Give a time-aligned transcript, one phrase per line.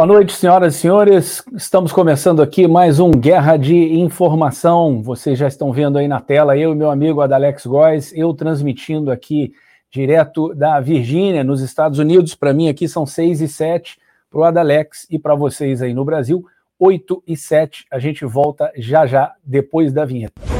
[0.00, 1.44] Boa noite, senhoras e senhores.
[1.54, 5.02] Estamos começando aqui mais um Guerra de Informação.
[5.02, 9.10] Vocês já estão vendo aí na tela eu e meu amigo Adalex Góes, eu transmitindo
[9.10, 9.52] aqui
[9.90, 12.34] direto da Virgínia, nos Estados Unidos.
[12.34, 13.98] Para mim aqui são 6 e 7
[14.30, 16.46] para o Adalex e para vocês aí no Brasil,
[16.78, 17.84] 8 e 7.
[17.90, 20.59] A gente volta já já depois da vinheta.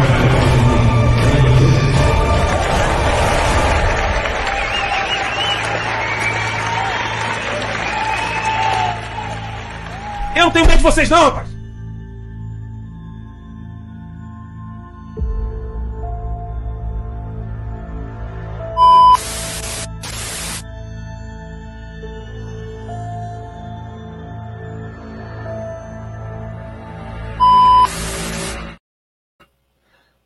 [10.35, 11.51] Eu não tenho medo de vocês, não, rapaz!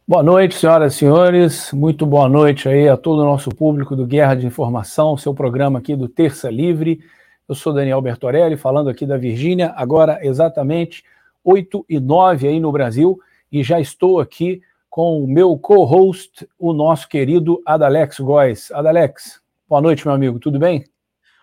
[0.08, 1.72] Boa noite, senhoras e senhores.
[1.74, 5.80] Muito boa noite aí a todo o nosso público do Guerra de Informação, seu programa
[5.80, 7.00] aqui do Terça Livre.
[7.48, 11.04] Eu sou Daniel Bertorelli, falando aqui da Virgínia, agora exatamente
[11.44, 13.20] 8 e 9 aí no Brasil,
[13.52, 18.72] e já estou aqui com o meu co-host, o nosso querido Adalex Góes.
[18.72, 20.86] Adalex, boa noite, meu amigo, tudo bem?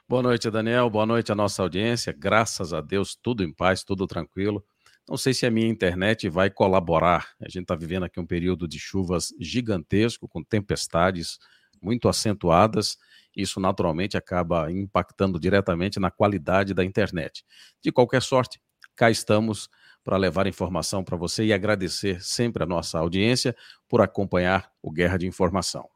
[0.08, 4.04] Boa noite, Daniel, boa noite à nossa audiência, graças a Deus, tudo em paz, tudo
[4.04, 4.64] tranquilo.
[5.08, 7.28] Não sei se a minha internet vai colaborar.
[7.40, 11.38] A gente está vivendo aqui um período de chuvas gigantesco, com tempestades
[11.80, 12.98] muito acentuadas
[13.36, 17.44] isso naturalmente acaba impactando diretamente na qualidade da internet.
[17.82, 18.60] De qualquer sorte,
[18.94, 19.68] cá estamos
[20.04, 23.54] para levar informação para você e agradecer sempre a nossa audiência
[23.88, 25.88] por acompanhar o Guerra de Informação.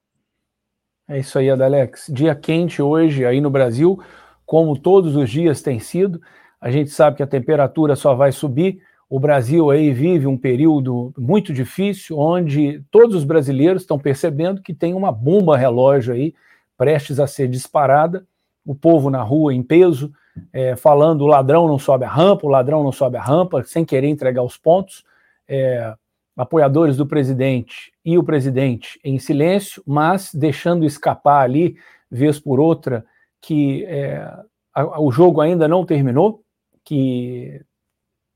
[1.09, 2.11] É isso aí, Adalex.
[2.13, 4.01] Dia quente hoje aí no Brasil,
[4.45, 6.21] como todos os dias tem sido.
[6.61, 8.81] A gente sabe que a temperatura só vai subir.
[9.09, 14.75] O Brasil aí vive um período muito difícil, onde todos os brasileiros estão percebendo que
[14.75, 16.35] tem uma bomba relógio aí
[16.77, 18.27] prestes a ser disparada,
[18.65, 20.13] o povo na rua em peso,
[20.53, 23.85] é, falando o ladrão não sobe a rampa, o ladrão não sobe a rampa, sem
[23.85, 25.05] querer entregar os pontos,
[25.49, 25.95] é,
[26.37, 31.77] apoiadores do presidente e o presidente em silêncio, mas deixando escapar ali,
[32.11, 33.05] vez por outra,
[33.41, 34.31] que é,
[34.75, 36.43] a, o jogo ainda não terminou,
[36.85, 37.65] que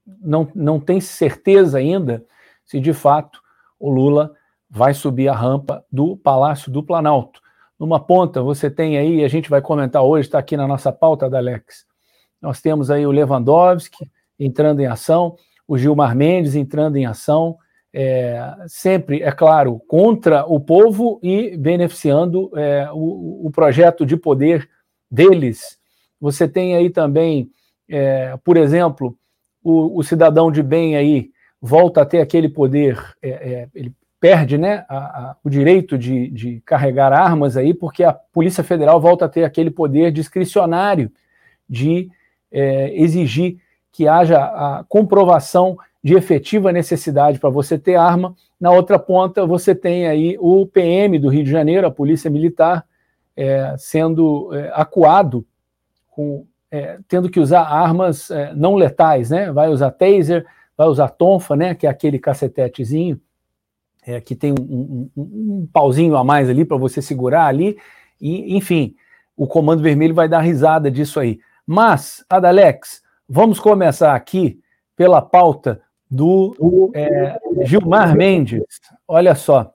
[0.06, 2.25] não, não tem certeza ainda
[2.64, 3.40] se de fato
[3.78, 4.34] o Lula
[4.69, 7.40] vai subir a rampa do Palácio do Planalto.
[7.81, 11.31] Numa ponta, você tem aí, a gente vai comentar hoje, está aqui na nossa pauta
[11.31, 11.87] da Alex.
[12.38, 15.35] Nós temos aí o Lewandowski entrando em ação,
[15.67, 17.56] o Gilmar Mendes entrando em ação,
[17.91, 24.69] é, sempre, é claro, contra o povo e beneficiando é, o, o, projeto de poder
[25.11, 25.79] deles.
[26.21, 27.50] Você tem aí também,
[27.88, 29.17] é, por exemplo,
[29.65, 34.58] o, o, cidadão de bem aí volta a ter aquele poder, é, é, ele perde
[34.58, 39.25] né, a, a, o direito de, de, carregar armas aí, porque a Polícia Federal volta
[39.25, 41.11] a ter aquele poder discricionário
[41.67, 42.11] de
[42.52, 43.56] é, exigir
[43.90, 48.34] que haja a comprovação de efetiva necessidade para você ter arma.
[48.61, 52.84] Na outra ponta, você tem aí o PM do Rio de Janeiro, a Polícia Militar,
[53.34, 55.46] é, sendo é, acuado,
[56.11, 59.50] com, é, tendo que usar armas é, não letais, né?
[59.50, 60.44] Vai usar taser,
[60.76, 61.75] vai usar tonfa, né?
[61.75, 63.20] Que é aquele cacetetezinho
[64.10, 67.78] é, que tem um, um, um, pauzinho a mais ali para você segurar ali,
[68.20, 68.94] e enfim,
[69.36, 71.38] o comando vermelho vai dar risada disso aí.
[71.66, 74.60] Mas, Adalex, vamos começar aqui
[74.96, 75.80] pela pauta
[76.10, 78.62] do é, Gilmar Mendes.
[79.06, 79.72] Olha só.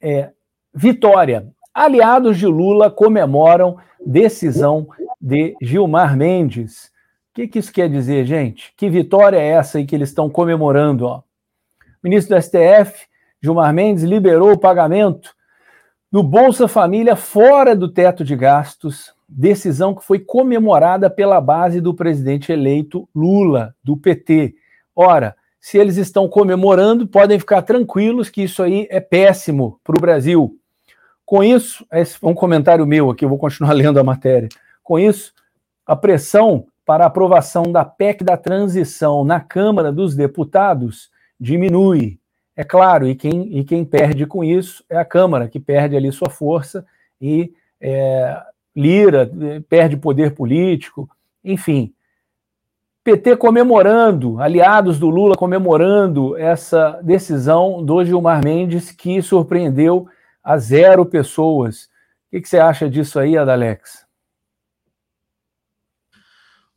[0.00, 0.30] É,
[0.72, 1.48] vitória.
[1.74, 3.76] Aliados de Lula comemoram
[4.06, 4.86] decisão
[5.20, 6.86] de Gilmar Mendes.
[7.32, 8.72] O que, que isso quer dizer, gente?
[8.76, 11.06] Que vitória é essa aí que eles estão comemorando?
[11.06, 11.22] Ó?
[12.02, 13.06] Ministro do STF,
[13.44, 15.34] Gilmar Mendes, liberou o pagamento
[16.10, 21.92] do Bolsa Família fora do teto de gastos, decisão que foi comemorada pela base do
[21.92, 24.54] presidente eleito Lula, do PT.
[24.96, 30.00] Ora, se eles estão comemorando, podem ficar tranquilos que isso aí é péssimo para o
[30.00, 30.56] Brasil.
[31.26, 34.48] Com isso, esse é um comentário meu aqui, eu vou continuar lendo a matéria.
[34.82, 35.34] Com isso,
[35.86, 42.18] a pressão para a aprovação da PEC da transição na Câmara dos Deputados diminui.
[42.56, 46.12] É claro, e quem, e quem perde com isso é a Câmara, que perde ali
[46.12, 46.86] sua força
[47.20, 48.40] e é,
[48.74, 49.30] Lira
[49.68, 51.08] perde poder político,
[51.42, 51.92] enfim.
[53.02, 60.08] PT comemorando, aliados do Lula comemorando essa decisão do Gilmar Mendes que surpreendeu
[60.42, 61.90] a zero pessoas.
[62.32, 64.06] O que, você acha disso aí, Adalex?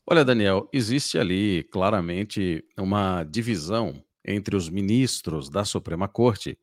[0.05, 3.93] Olha, Daniel, existe ali claramente uma divisão
[4.27, 6.57] entre os ministros da Suprema Corte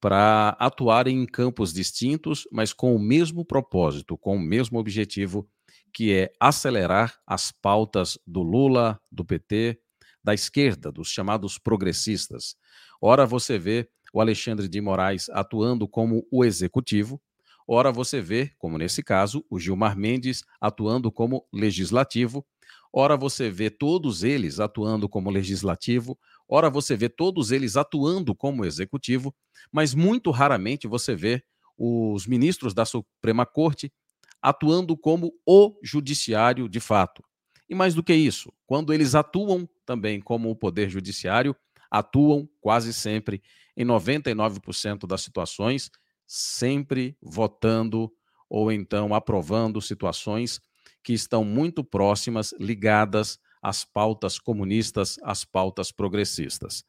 [0.00, 5.48] para atuarem em campos distintos, mas com o mesmo propósito, com o mesmo objetivo
[5.92, 9.80] que é acelerar as pautas do Lula, do PT,
[10.22, 12.56] da esquerda, dos chamados progressistas.
[13.00, 17.20] Ora você vê o Alexandre de Moraes atuando como o executivo,
[17.66, 22.46] ora você vê, como nesse caso, o Gilmar Mendes atuando como legislativo,
[22.92, 26.18] ora você vê todos eles atuando como legislativo,
[26.48, 29.34] ora você vê todos eles atuando como executivo,
[29.70, 31.42] mas muito raramente você vê
[31.76, 33.92] os ministros da Suprema Corte
[34.40, 37.22] atuando como o judiciário de fato.
[37.68, 41.54] E mais do que isso, quando eles atuam também como o poder judiciário,
[41.90, 43.42] atuam quase sempre,
[43.76, 45.90] em 99% das situações,
[46.26, 48.10] sempre votando
[48.48, 50.60] ou então aprovando situações
[51.02, 56.84] que estão muito próximas, ligadas às pautas comunistas, às pautas progressistas.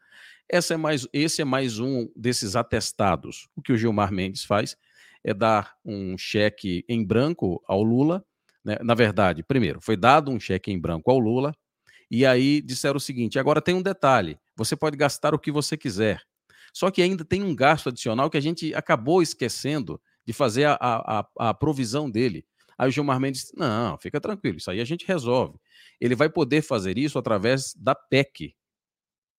[0.48, 3.48] Essa é mais, esse é mais um desses atestados.
[3.56, 4.76] O que o Gilmar Mendes faz
[5.24, 8.26] é dar um cheque em branco ao Lula.
[8.64, 8.78] Né?
[8.84, 11.54] Na verdade, primeiro, foi dado um cheque em branco ao Lula,
[12.10, 15.78] e aí disseram o seguinte: agora tem um detalhe, você pode gastar o que você
[15.78, 16.22] quiser.
[16.74, 20.78] Só que ainda tem um gasto adicional que a gente acabou esquecendo de fazer a,
[20.80, 22.46] a, a provisão dele.
[22.78, 25.60] Aí o Gilmar Mendes disse: não, fica tranquilo, isso aí a gente resolve.
[26.00, 28.56] Ele vai poder fazer isso através da PEC,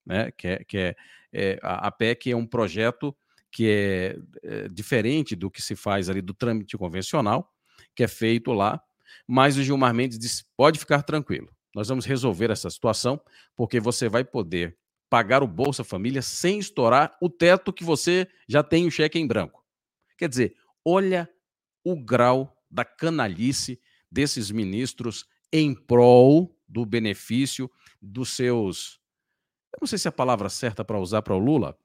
[0.05, 0.31] né?
[0.33, 0.97] que, é, que é,
[1.33, 3.17] é a PEC é um projeto
[3.51, 7.53] que é, é, diferente do que se faz ali do trâmite convencional,
[7.95, 8.81] que é feito lá.
[9.27, 13.21] Mas o Gilmar Mendes disse: pode ficar tranquilo, nós vamos resolver essa situação,
[13.57, 14.77] porque você vai poder
[15.09, 19.27] pagar o Bolsa Família sem estourar o teto que você já tem o cheque em
[19.27, 19.65] branco.
[20.17, 21.29] Quer dizer, olha
[21.83, 29.01] o grau da canalice desses ministros em prol do benefício dos seus.
[29.73, 31.77] Eu não sei se é a palavra certa para usar para o Lula,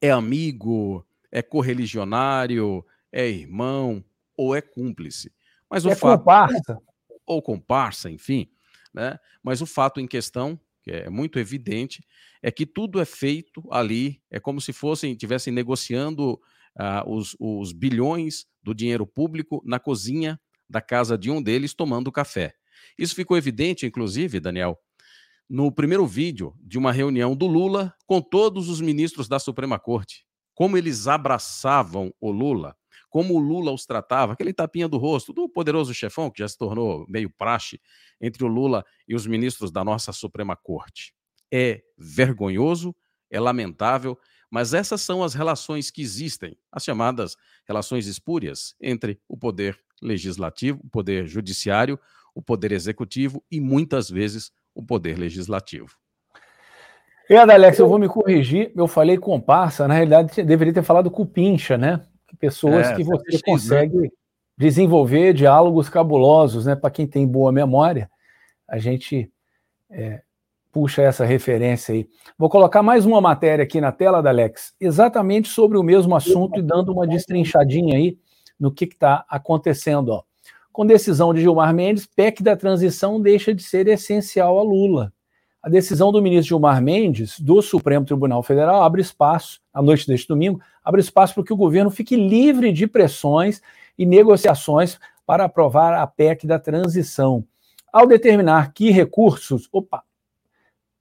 [0.00, 4.04] é amigo, é correligionário, é irmão
[4.36, 5.32] ou é cúmplice.
[5.68, 6.78] Mas o é fato comparsa.
[7.26, 8.50] ou comparsa, enfim,
[8.92, 9.18] né?
[9.42, 12.04] Mas o fato em questão, que é muito evidente,
[12.42, 16.40] é que tudo é feito ali, é como se fossem tivessem negociando
[16.78, 22.12] uh, os, os bilhões do dinheiro público na cozinha da casa de um deles tomando
[22.12, 22.54] café.
[22.98, 24.78] Isso ficou evidente, inclusive, Daniel,
[25.48, 30.24] no primeiro vídeo de uma reunião do Lula com todos os ministros da Suprema Corte.
[30.54, 32.76] Como eles abraçavam o Lula,
[33.10, 36.56] como o Lula os tratava, aquele tapinha do rosto do poderoso chefão, que já se
[36.56, 37.80] tornou meio praxe
[38.20, 41.12] entre o Lula e os ministros da nossa Suprema Corte.
[41.52, 42.94] É vergonhoso,
[43.28, 44.16] é lamentável,
[44.48, 50.80] mas essas são as relações que existem, as chamadas relações espúrias entre o poder legislativo,
[50.84, 51.98] o poder judiciário,
[52.34, 55.96] o poder executivo e muitas vezes o poder legislativo.
[57.28, 58.72] E Alex, eu vou me corrigir.
[58.74, 62.04] Eu falei comparsa, na realidade deveria ter falado cupincha, né?
[62.38, 64.08] Pessoas é, que você X, consegue né?
[64.56, 66.74] desenvolver diálogos cabulosos, né?
[66.74, 68.10] Para quem tem boa memória,
[68.68, 69.30] a gente
[69.90, 70.22] é,
[70.72, 72.08] puxa essa referência aí.
[72.38, 76.62] Vou colocar mais uma matéria aqui na tela, Alex, exatamente sobre o mesmo assunto e
[76.62, 78.18] dando uma destrinchadinha aí
[78.58, 80.10] no que está acontecendo.
[80.10, 80.22] Ó.
[80.80, 85.12] Com decisão de Gilmar Mendes, PEC da transição deixa de ser essencial a Lula.
[85.62, 90.26] A decisão do ministro Gilmar Mendes, do Supremo Tribunal Federal, abre espaço, à noite deste
[90.26, 93.60] domingo, abre espaço para que o governo fique livre de pressões
[93.98, 97.44] e negociações para aprovar a PEC da transição.
[97.92, 99.68] Ao determinar que recursos.
[99.70, 100.02] Opa!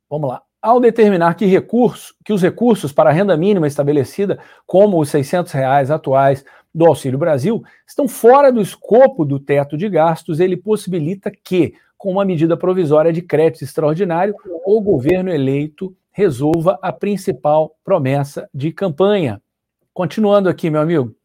[0.10, 0.44] Vamos lá.
[0.62, 5.54] ao determinar que, recurso, que os recursos para a renda mínima estabelecida, como os 600
[5.54, 11.32] reais atuais do Auxílio Brasil, estão fora do escopo do teto de gastos, ele possibilita
[11.32, 14.36] que, com uma medida provisória de crédito extraordinário,
[14.66, 19.42] o governo eleito resolva a principal promessa de campanha.
[19.94, 21.16] Continuando aqui, meu amigo.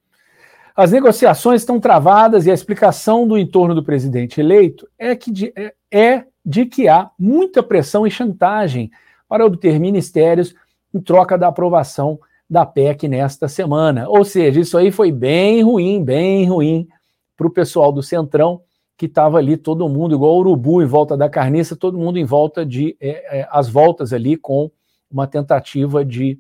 [0.77, 5.53] As negociações estão travadas e a explicação do entorno do presidente eleito é, que de,
[5.55, 8.91] é, é de que há muita pressão e chantagem
[9.29, 10.55] para obter ministérios
[10.93, 14.09] em troca da aprovação da PEC nesta semana.
[14.09, 16.89] Ou seja, isso aí foi bem ruim, bem ruim
[17.37, 18.63] para o pessoal do Centrão,
[18.97, 22.65] que estava ali todo mundo igual urubu em volta da carniça, todo mundo em volta
[22.65, 24.71] de é, é, as voltas ali com
[25.11, 26.39] uma tentativa de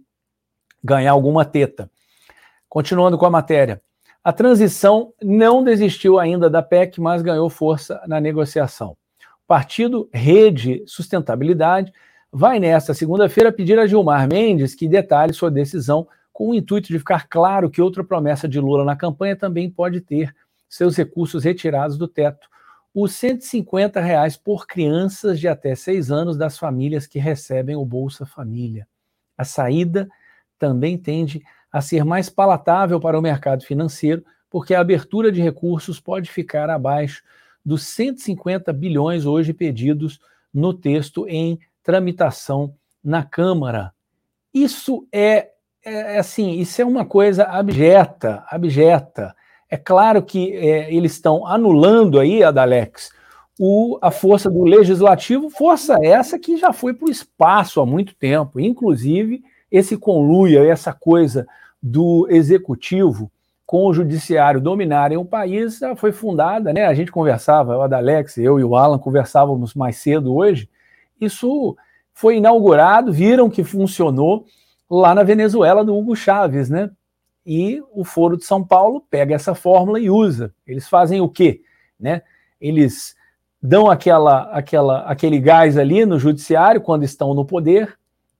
[0.82, 1.90] ganhar alguma teta.
[2.68, 3.80] Continuando com a matéria.
[4.22, 8.96] A transição não desistiu ainda da PEC, mas ganhou força na negociação.
[9.44, 11.92] O partido Rede Sustentabilidade
[12.36, 16.98] vai nesta segunda-feira pedir a Gilmar Mendes que detalhe sua decisão com o intuito de
[16.98, 20.34] ficar claro que outra promessa de Lula na campanha também pode ter
[20.68, 22.48] seus recursos retirados do teto.
[22.92, 28.26] Os 150 reais por crianças de até seis anos das famílias que recebem o Bolsa
[28.26, 28.88] Família.
[29.38, 30.08] A saída
[30.58, 36.00] também tende a ser mais palatável para o mercado financeiro, porque a abertura de recursos
[36.00, 37.22] pode ficar abaixo
[37.64, 40.18] dos 150 bilhões hoje pedidos
[40.52, 43.92] no texto em tramitação na Câmara.
[44.52, 45.50] Isso é,
[45.84, 49.36] é, é assim, isso é uma coisa abjeta, abjeta.
[49.70, 53.10] É claro que é, eles estão anulando aí, Adalex,
[53.58, 58.14] o, a força do legislativo, força essa que já foi para o espaço há muito
[58.14, 58.58] tempo.
[58.58, 61.46] Inclusive, esse conluia, essa coisa
[61.82, 63.30] do executivo
[63.66, 66.86] com o judiciário dominarem o país já foi fundada, né?
[66.86, 70.68] A gente conversava, o Adalex, eu e o Alan conversávamos mais cedo hoje,
[71.24, 71.76] isso
[72.12, 74.46] foi inaugurado, viram que funcionou
[74.90, 76.90] lá na Venezuela do Hugo Chávez, né?
[77.44, 80.54] E o Foro de São Paulo pega essa fórmula e usa.
[80.66, 81.60] Eles fazem o quê?
[82.00, 82.22] Né?
[82.60, 83.14] Eles
[83.60, 87.98] dão aquela, aquela, aquele gás ali no judiciário quando estão no poder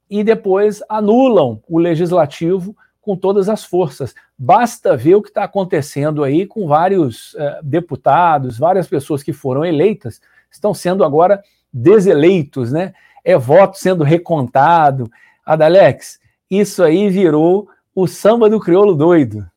[0.08, 4.14] e depois anulam o legislativo com todas as forças.
[4.38, 9.64] Basta ver o que está acontecendo aí com vários eh, deputados, várias pessoas que foram
[9.64, 11.42] eleitas, estão sendo agora
[11.74, 12.94] deseleitos, né?
[13.24, 15.10] É voto sendo recontado.
[15.44, 19.50] Adalex, isso aí virou o samba do crioulo doido.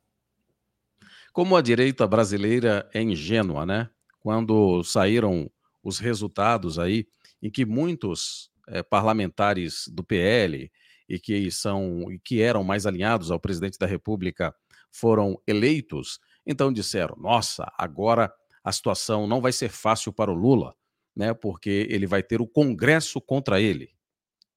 [1.31, 3.88] Como a direita brasileira é ingênua, né?
[4.19, 5.50] Quando saíram
[5.83, 7.07] os resultados aí,
[7.41, 10.71] em que muitos é, parlamentares do PL
[11.07, 14.53] e que são e que eram mais alinhados ao presidente da República
[14.91, 18.33] foram eleitos, então disseram: nossa, agora
[18.63, 20.75] a situação não vai ser fácil para o Lula
[21.17, 21.33] né?
[21.33, 23.89] Porque ele vai ter o Congresso contra ele.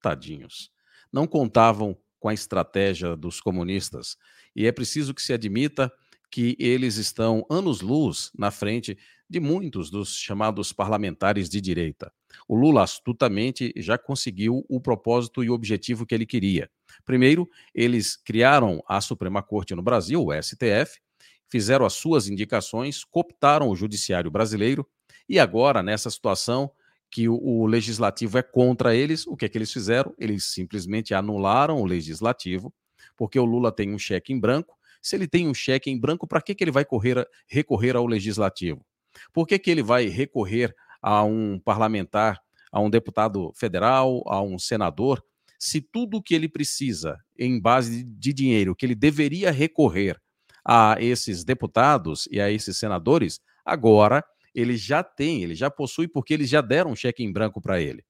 [0.02, 0.70] Tadinhos.
[1.10, 4.16] Não contavam com a estratégia dos comunistas.
[4.54, 5.90] E é preciso que se admita
[6.30, 8.96] que eles estão anos-luz na frente
[9.28, 12.12] de muitos dos chamados parlamentares de direita.
[12.46, 16.70] O Lula astutamente já conseguiu o propósito e o objetivo que ele queria.
[17.04, 21.00] Primeiro, eles criaram a Suprema Corte no Brasil, o STF,
[21.48, 24.86] fizeram as suas indicações, cooptaram o judiciário brasileiro
[25.30, 26.72] e agora, nessa situação
[27.08, 30.12] que o, o legislativo é contra eles, o que é que eles fizeram?
[30.18, 32.74] Eles simplesmente anularam o legislativo,
[33.16, 34.76] porque o Lula tem um cheque em branco.
[35.00, 38.08] Se ele tem um cheque em branco, para que, que ele vai correr, recorrer ao
[38.08, 38.84] legislativo?
[39.32, 42.40] Por que, que ele vai recorrer a um parlamentar,
[42.72, 45.24] a um deputado federal, a um senador,
[45.60, 50.20] se tudo o que ele precisa em base de dinheiro, que ele deveria recorrer
[50.64, 56.34] a esses deputados e a esses senadores, agora ele já tem, ele já possui, porque
[56.34, 58.04] eles já deram um cheque em branco para ele.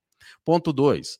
[0.44, 1.18] Ponto 2.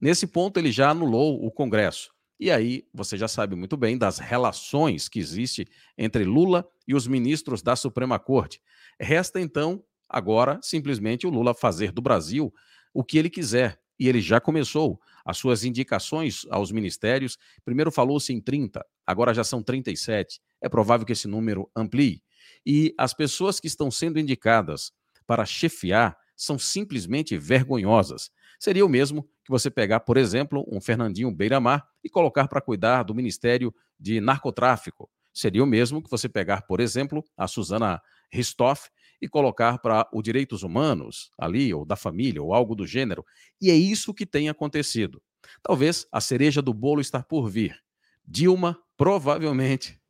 [0.00, 2.10] Nesse ponto, ele já anulou o Congresso.
[2.38, 7.06] E aí, você já sabe muito bem das relações que existe entre Lula e os
[7.06, 8.62] ministros da Suprema Corte.
[9.00, 12.54] Resta, então, agora, simplesmente o Lula fazer do Brasil
[12.94, 13.80] o que ele quiser.
[13.98, 17.36] E ele já começou as suas indicações aos ministérios.
[17.64, 20.40] Primeiro falou-se em 30, agora já são 37.
[20.62, 22.22] É provável que esse número amplie.
[22.64, 24.92] E as pessoas que estão sendo indicadas
[25.26, 28.30] para chefiar são simplesmente vergonhosas.
[28.58, 33.02] Seria o mesmo que você pegar, por exemplo, um Fernandinho Beiramar e colocar para cuidar
[33.02, 35.10] do Ministério de Narcotráfico.
[35.32, 38.00] Seria o mesmo que você pegar, por exemplo, a Suzana
[38.30, 38.88] Ristoff
[39.20, 43.24] e colocar para o Direitos Humanos ali, ou da família, ou algo do gênero.
[43.60, 45.22] E é isso que tem acontecido.
[45.62, 47.80] Talvez a cereja do bolo está por vir.
[48.26, 50.00] Dilma provavelmente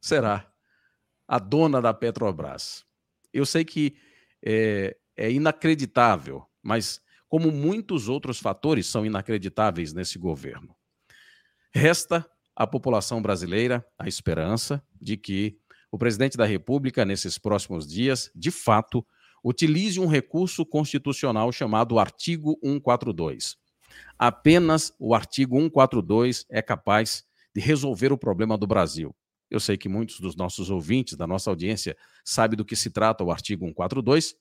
[0.00, 0.50] será
[1.26, 2.84] a dona da Petrobras.
[3.32, 3.96] Eu sei que
[4.44, 10.74] é, é inacreditável, mas como muitos outros fatores são inacreditáveis nesse governo.
[11.74, 15.58] Resta à população brasileira a esperança de que
[15.90, 19.06] o presidente da República, nesses próximos dias, de fato,
[19.42, 23.56] utilize um recurso constitucional chamado artigo 142.
[24.18, 29.14] Apenas o artigo 142 é capaz de resolver o problema do Brasil.
[29.50, 33.22] Eu sei que muitos dos nossos ouvintes, da nossa audiência, sabem do que se trata
[33.22, 34.34] o artigo 142,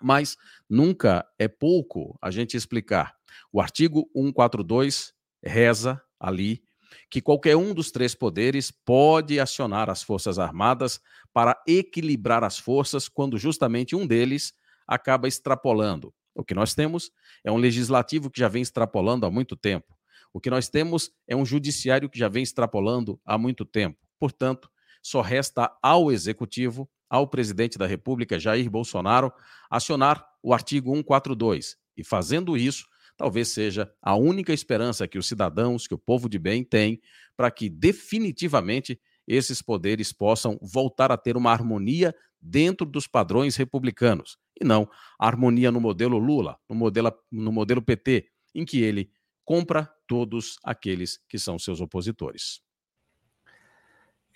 [0.00, 0.36] mas
[0.68, 3.14] nunca é pouco a gente explicar.
[3.52, 5.12] O artigo 142
[5.44, 6.62] reza ali
[7.10, 11.00] que qualquer um dos três poderes pode acionar as Forças Armadas
[11.32, 14.52] para equilibrar as forças quando justamente um deles
[14.86, 16.12] acaba extrapolando.
[16.34, 17.10] O que nós temos
[17.44, 19.96] é um legislativo que já vem extrapolando há muito tempo.
[20.32, 23.98] O que nós temos é um judiciário que já vem extrapolando há muito tempo.
[24.22, 24.70] Portanto,
[25.02, 29.32] só resta ao executivo, ao presidente da República, Jair Bolsonaro,
[29.68, 31.76] acionar o artigo 142.
[31.96, 32.86] E fazendo isso,
[33.16, 37.00] talvez seja a única esperança que os cidadãos, que o povo de bem tem,
[37.36, 44.38] para que definitivamente esses poderes possam voltar a ter uma harmonia dentro dos padrões republicanos,
[44.60, 44.88] e não
[45.18, 49.10] harmonia no modelo Lula, no modelo, no modelo PT, em que ele
[49.44, 52.62] compra todos aqueles que são seus opositores.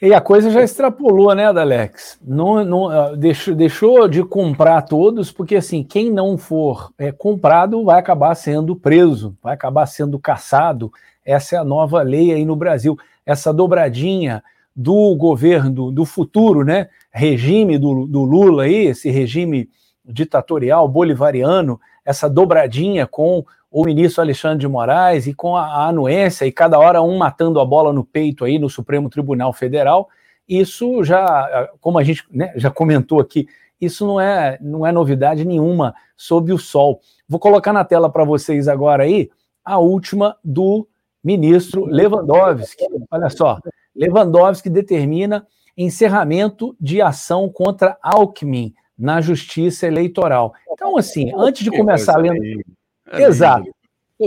[0.01, 2.19] E a coisa já extrapolou, né, Alex?
[2.23, 7.83] Não, não, ah, deixou, deixou de comprar todos, porque assim, quem não for é, comprado
[7.83, 10.93] vai acabar sendo preso, vai acabar sendo caçado.
[11.25, 12.99] Essa é a nova lei aí no Brasil.
[13.25, 16.89] Essa dobradinha do governo do futuro, né?
[17.11, 19.71] Regime do, do Lula aí, esse regime
[20.05, 23.43] ditatorial bolivariano, essa dobradinha com
[23.77, 27.65] o ministro Alexandre de Moraes e com a, anuência, e cada hora um matando a
[27.65, 30.09] bola no peito aí no Supremo Tribunal Federal,
[30.49, 33.47] isso já, como a gente né, já comentou aqui,
[33.79, 37.03] isso não é, não é novidade nenhuma sob o sol.
[37.29, 39.29] Vou colocar na tela para vocês agora aí
[39.63, 40.89] a última do
[41.23, 42.87] ministro Lewandowski.
[43.11, 43.61] Olha só,
[43.95, 50.55] Lewandowski determina encerramento de ação contra Alckmin na Justiça Eleitoral.
[50.71, 52.65] Então, assim, antes de começar lendo.
[53.11, 53.71] É Exato.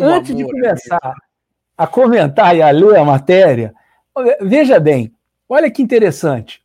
[0.02, 1.14] Antes de começar
[1.78, 3.74] a comentar e a ler a matéria,
[4.42, 5.12] veja bem,
[5.48, 6.62] olha que interessante.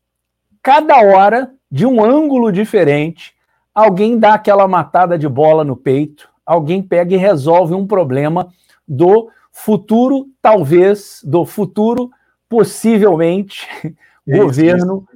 [0.62, 3.34] Cada hora, de um ângulo diferente,
[3.74, 8.48] alguém dá aquela matada de bola no peito, alguém pega e resolve um problema
[8.86, 12.10] do futuro, talvez, do futuro,
[12.48, 13.66] possivelmente,
[14.26, 15.06] governo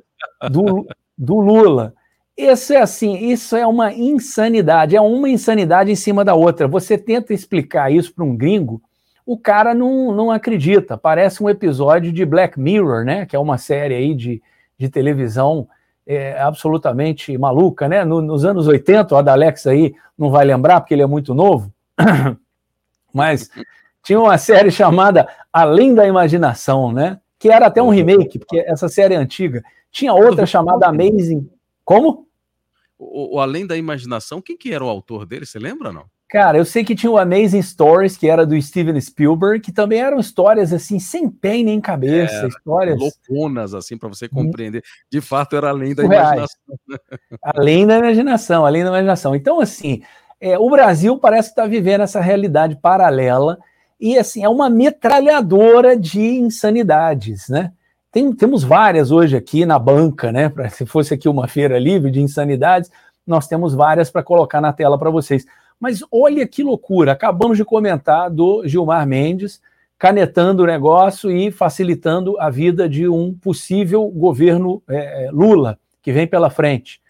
[0.51, 1.95] do, do Lula.
[2.39, 6.69] Isso é assim, isso é uma insanidade, é uma insanidade em cima da outra.
[6.69, 8.81] Você tenta explicar isso para um gringo,
[9.27, 10.97] o cara não, não acredita.
[10.97, 13.27] Parece um episódio de Black Mirror, né?
[13.27, 14.41] Que é uma série aí de,
[14.79, 15.67] de televisão
[16.07, 18.05] é, absolutamente maluca, né?
[18.05, 21.73] No, nos anos 80, o Adalex aí não vai lembrar, porque ele é muito novo,
[23.13, 23.51] mas
[24.05, 27.19] tinha uma série chamada Além da Imaginação, né?
[27.37, 29.61] Que era até um remake, porque essa série é antiga.
[29.91, 31.51] Tinha outra chamada Amazing.
[31.85, 32.28] Como?
[32.99, 35.47] O, o, Além da Imaginação, quem que era o autor dele?
[35.47, 36.07] Você lembra não?
[36.29, 40.01] Cara, eu sei que tinha o Amazing Stories, que era do Steven Spielberg, que também
[40.01, 42.99] eram histórias assim, sem pé nem cabeça, é, histórias.
[42.99, 44.85] Loucunas, assim, para você compreender.
[45.11, 46.61] De fato, era além da imaginação.
[47.43, 49.35] além da imaginação, além da imaginação.
[49.35, 50.03] Então, assim,
[50.39, 53.59] é, o Brasil parece estar tá vivendo essa realidade paralela
[53.99, 57.73] e, assim, é uma metralhadora de insanidades, né?
[58.11, 60.49] Tem, temos várias hoje aqui na banca, né?
[60.49, 62.91] Pra, se fosse aqui uma feira livre de insanidades,
[63.27, 65.45] nós temos várias para colocar na tela para vocês.
[65.79, 67.13] Mas olha que loucura!
[67.13, 69.61] Acabamos de comentar do Gilmar Mendes
[69.99, 76.13] canetando o negócio e facilitando a vida de um possível governo é, é Lula que
[76.13, 77.01] vem pela frente.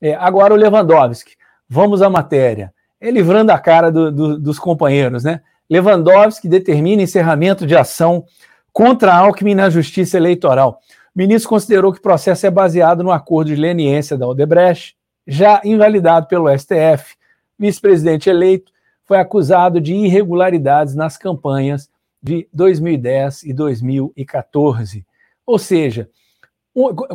[0.00, 1.36] É, agora o Lewandowski.
[1.68, 2.72] Vamos à matéria.
[3.00, 5.40] É livrando a cara do, do, dos companheiros, né?
[5.68, 8.24] Lewandowski determina encerramento de ação
[8.72, 10.80] contra Alckmin na Justiça Eleitoral.
[11.14, 15.60] O ministro considerou que o processo é baseado no acordo de leniência da Odebrecht, já
[15.64, 17.16] invalidado pelo STF.
[17.58, 18.72] Vice-presidente eleito
[19.04, 21.90] foi acusado de irregularidades nas campanhas
[22.22, 25.04] de 2010 e 2014.
[25.44, 26.08] Ou seja,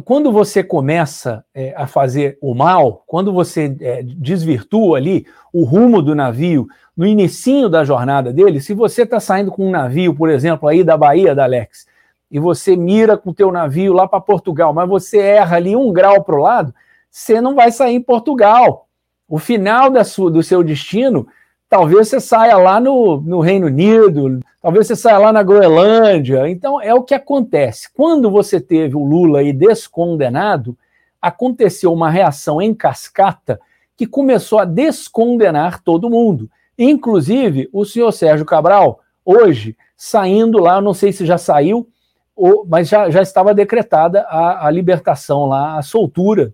[0.04, 6.02] quando você começa é, a fazer o mal, quando você é, desvirtua ali o rumo
[6.02, 10.30] do navio no inicinho da jornada dele, se você está saindo com um navio, por
[10.30, 11.88] exemplo, aí da Bahia, da Alex,
[12.32, 15.92] e você mira com o teu navio lá para Portugal, mas você erra ali um
[15.92, 16.74] grau para o lado,
[17.10, 18.88] você não vai sair em Portugal.
[19.28, 21.28] O final da sua, do seu destino
[21.70, 26.50] talvez você saia lá no, no Reino Unido, talvez você saia lá na Groenlândia.
[26.50, 27.90] Então, é o que acontece.
[27.94, 30.78] Quando você teve o Lula aí descondenado,
[31.22, 33.60] aconteceu uma reação em cascata
[33.98, 36.50] que começou a descondenar todo mundo.
[36.78, 41.88] Inclusive, o senhor Sérgio Cabral, hoje, saindo lá, não sei se já saiu,
[42.36, 46.54] ou, mas já, já estava decretada a, a libertação lá, a soltura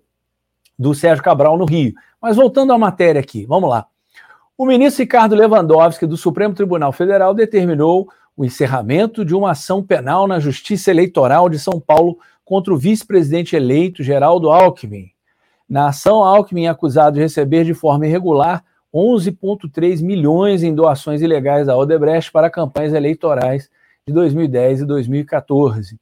[0.77, 1.93] do Sérgio Cabral no Rio.
[2.21, 3.87] Mas voltando à matéria aqui, vamos lá.
[4.61, 10.27] O ministro Ricardo Lewandowski, do Supremo Tribunal Federal, determinou o encerramento de uma ação penal
[10.27, 15.09] na Justiça Eleitoral de São Paulo contra o vice-presidente eleito Geraldo Alckmin.
[15.67, 21.67] Na ação, Alckmin é acusado de receber de forma irregular 11,3 milhões em doações ilegais
[21.67, 23.67] à Odebrecht para campanhas eleitorais
[24.05, 25.99] de 2010 e 2014.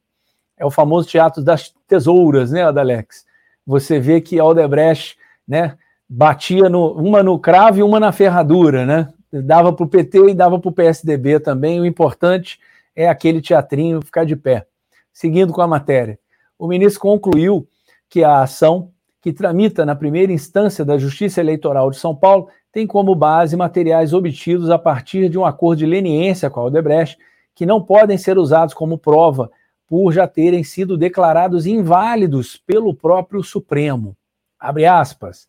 [0.58, 3.24] É o famoso teatro das tesouras, né, Adalex?
[3.66, 5.16] Você vê que a Odebrecht,
[5.48, 5.78] né,
[6.12, 9.08] batia no, uma no cravo e uma na ferradura, né?
[9.32, 11.80] Dava para o PT e dava para o PSDB também.
[11.80, 12.58] O importante
[12.96, 14.66] é aquele teatrinho ficar de pé.
[15.12, 16.18] Seguindo com a matéria,
[16.58, 17.68] o ministro concluiu
[18.08, 18.90] que a ação
[19.22, 24.12] que tramita na primeira instância da Justiça Eleitoral de São Paulo tem como base materiais
[24.12, 27.18] obtidos a partir de um acordo de leniência com a Odebrecht,
[27.54, 29.50] que não podem ser usados como prova
[29.86, 34.16] por já terem sido declarados inválidos pelo próprio Supremo.
[34.58, 35.46] Abre aspas.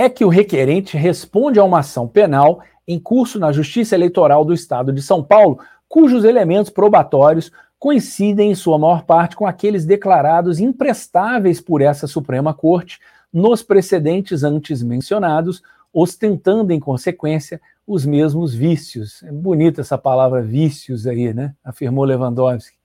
[0.00, 4.54] É que o requerente responde a uma ação penal em curso na Justiça Eleitoral do
[4.54, 10.58] Estado de São Paulo, cujos elementos probatórios coincidem em sua maior parte com aqueles declarados
[10.58, 12.98] imprestáveis por essa Suprema Corte
[13.30, 19.22] nos precedentes antes mencionados, ostentando, em consequência, os mesmos vícios.
[19.24, 21.54] É bonita essa palavra vícios aí, né?
[21.62, 22.78] Afirmou Lewandowski.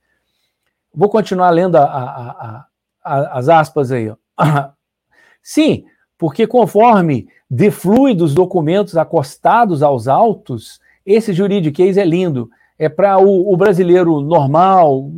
[0.94, 2.66] Vou continuar lendo a, a,
[3.02, 4.12] a, as aspas aí.
[5.42, 5.86] Sim,
[6.18, 12.50] porque conforme deflui dos documentos acostados aos autos, esse juridiquês é lindo.
[12.78, 15.10] É para o, o, brasileiro normal,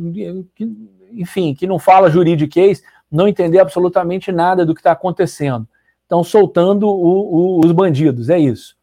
[0.55, 0.71] que,
[1.11, 2.81] enfim, que não fala juridiquês,
[3.11, 5.67] não entender absolutamente nada do que está acontecendo
[6.09, 8.75] estão soltando o, o, os bandidos, é isso.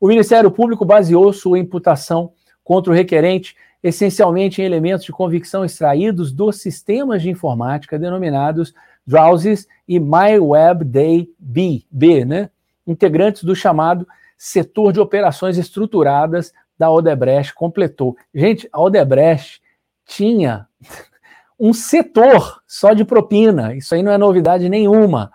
[0.00, 6.30] O Ministério Público baseou sua imputação contra o requerente essencialmente em elementos de convicção extraídos
[6.30, 8.72] dos sistemas de informática denominados
[9.06, 12.50] Drowses e MyWebDB, B, né?
[12.86, 18.16] integrantes do chamado setor de operações estruturadas da Odebrecht completou.
[18.34, 19.60] Gente, a Odebrecht
[20.06, 20.66] tinha
[21.58, 25.30] um setor só de propina, isso aí não é novidade nenhuma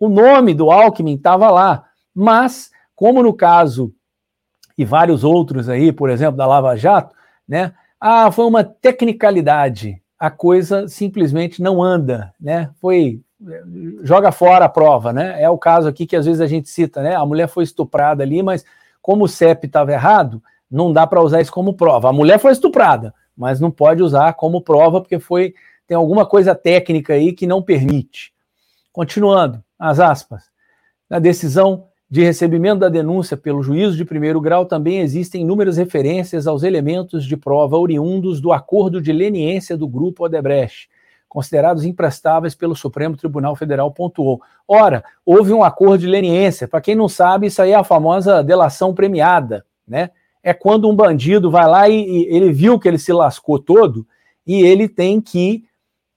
[0.00, 3.92] o nome do Alckmin estava lá, mas, como no caso,
[4.76, 7.14] e vários outros aí, por exemplo, da Lava Jato,
[7.46, 7.74] né?
[8.00, 12.70] Ah, foi uma tecnicalidade, a coisa simplesmente não anda, né?
[12.78, 13.22] Foi
[14.02, 15.42] joga fora a prova, né?
[15.42, 17.16] É o caso aqui que às vezes a gente cita, né?
[17.16, 18.62] A mulher foi estuprada ali, mas
[19.00, 22.10] como o CEP estava errado, não dá para usar isso como prova.
[22.10, 25.54] A mulher foi estuprada, mas não pode usar como prova porque foi
[25.86, 28.32] tem alguma coisa técnica aí que não permite.
[28.92, 30.44] Continuando, as aspas.
[31.08, 36.48] Na decisão de recebimento da denúncia pelo juízo de primeiro grau também existem inúmeras referências
[36.48, 40.90] aos elementos de prova oriundos do acordo de leniência do grupo Odebrecht,
[41.28, 44.42] considerados imprestáveis pelo Supremo Tribunal Federal, pontuou.
[44.66, 46.66] Ora, houve um acordo de leniência.
[46.66, 50.10] Para quem não sabe, isso aí é a famosa delação premiada, né?
[50.42, 54.04] É quando um bandido vai lá e, e ele viu que ele se lascou todo
[54.44, 55.64] e ele tem que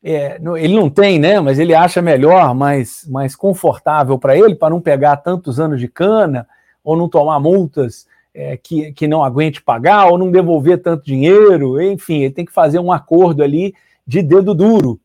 [0.04, 1.39] é, ele não tem, né?
[1.39, 5.88] Mas ele acha melhor, mais, mais confortável para ele, para não pegar tantos anos de
[5.88, 6.46] cana,
[6.84, 11.82] ou não tomar multas é, que, que não aguente pagar, ou não devolver tanto dinheiro,
[11.82, 13.74] enfim, ele tem que fazer um acordo ali
[14.06, 15.00] de dedo duro.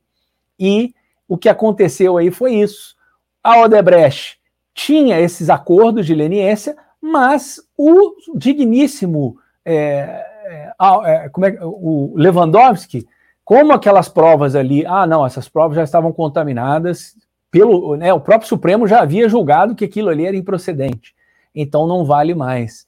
[0.59, 0.93] E
[1.29, 2.97] o que aconteceu aí foi isso.
[3.43, 4.39] A Odebrecht
[4.75, 10.73] tinha esses acordos de leniência, mas o digníssimo é, é,
[11.07, 13.07] é como é, o Lewandowski
[13.49, 17.17] como aquelas provas ali, ah, não, essas provas já estavam contaminadas,
[17.51, 21.15] pelo, né, o próprio Supremo já havia julgado que aquilo ali era improcedente,
[21.55, 22.87] então não vale mais.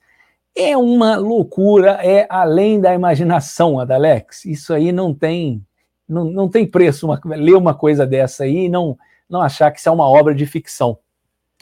[0.55, 4.45] É uma loucura, é além da imaginação, Adalex.
[4.45, 5.65] Isso aí não tem,
[6.07, 8.99] não, não tem preço uma, ler uma coisa dessa aí e não,
[9.31, 10.99] não achar que isso é uma obra de ficção.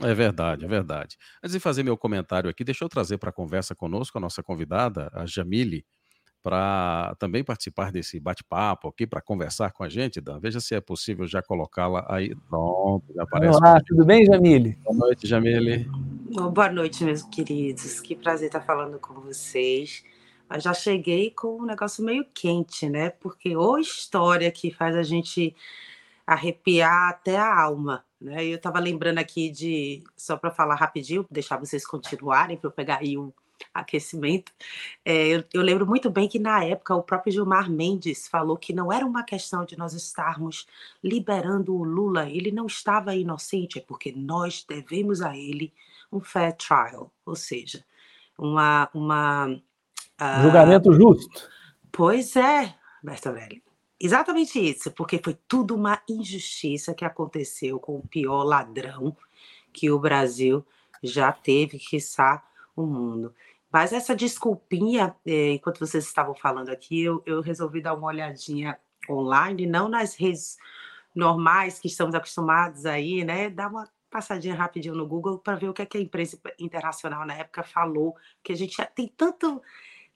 [0.02, 1.16] É verdade, é verdade.
[1.40, 4.42] Antes de fazer meu comentário aqui, deixa eu trazer para a conversa conosco a nossa
[4.42, 5.84] convidada, a Jamile
[6.42, 10.38] para também participar desse bate-papo aqui, para conversar com a gente, Dan.
[10.38, 12.34] Veja se é possível já colocá-la aí.
[12.48, 13.56] Pronto, já aparece.
[13.56, 14.78] Olá, tudo bem, Jamile?
[14.84, 15.88] Boa noite, Jamile.
[16.30, 18.00] Boa noite, meus queridos.
[18.00, 20.04] Que prazer estar falando com vocês.
[20.50, 23.10] Eu já cheguei com um negócio meio quente, né?
[23.10, 25.54] Porque ou história que faz a gente
[26.26, 28.04] arrepiar até a alma.
[28.20, 28.46] Né?
[28.46, 32.98] Eu estava lembrando aqui de, só para falar rapidinho, deixar vocês continuarem, para eu pegar
[32.98, 33.32] aí um,
[33.72, 34.52] aquecimento.
[35.04, 38.72] É, eu, eu, lembro muito bem que na época o próprio Gilmar Mendes falou que
[38.72, 40.66] não era uma questão de nós estarmos
[41.02, 45.72] liberando o Lula, ele não estava inocente, é porque nós devemos a ele
[46.12, 47.84] um fair trial, ou seja,
[48.38, 48.88] uma.
[48.94, 50.42] uma uh...
[50.42, 51.48] Julgamento justo.
[51.92, 53.62] Pois é, Bertorelli.
[54.00, 59.16] Exatamente isso, porque foi tudo uma injustiça que aconteceu com o pior ladrão
[59.72, 60.64] que o Brasil
[61.02, 62.44] já teve, que está
[62.82, 63.34] o mundo.
[63.70, 68.78] Mas essa desculpinha, eh, enquanto vocês estavam falando aqui, eu, eu resolvi dar uma olhadinha
[69.08, 70.56] online, não nas redes
[71.14, 73.50] normais que estamos acostumados aí, né?
[73.50, 77.26] Dar uma passadinha rapidinho no Google para ver o que, é que a imprensa internacional
[77.26, 79.62] na época falou, que a gente tem tanto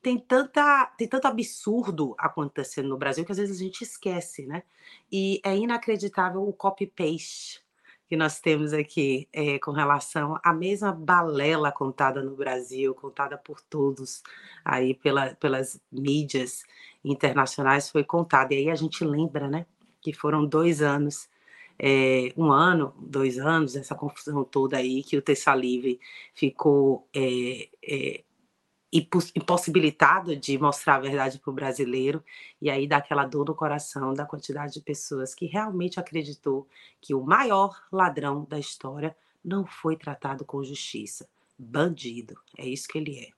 [0.00, 4.62] tem tanta tem tanto absurdo acontecendo no Brasil que às vezes a gente esquece, né?
[5.10, 7.61] E é inacreditável o copy paste
[8.12, 13.58] que nós temos aqui é, com relação à mesma balela contada no Brasil, contada por
[13.62, 14.22] todos
[14.62, 16.62] aí pela, pelas mídias
[17.02, 18.52] internacionais, foi contada.
[18.52, 19.64] E aí a gente lembra, né,
[19.98, 21.26] que foram dois anos,
[21.78, 25.98] é, um ano, dois anos, essa confusão toda aí, que o Tessalive
[26.34, 28.22] ficou é,
[28.92, 32.22] impossibilitado de mostrar a verdade para o brasileiro,
[32.60, 36.68] e aí dá aquela dor no coração da quantidade de pessoas que realmente acreditou
[37.00, 41.26] que o maior ladrão da história não foi tratado com justiça.
[41.58, 43.28] Bandido, é isso que ele é.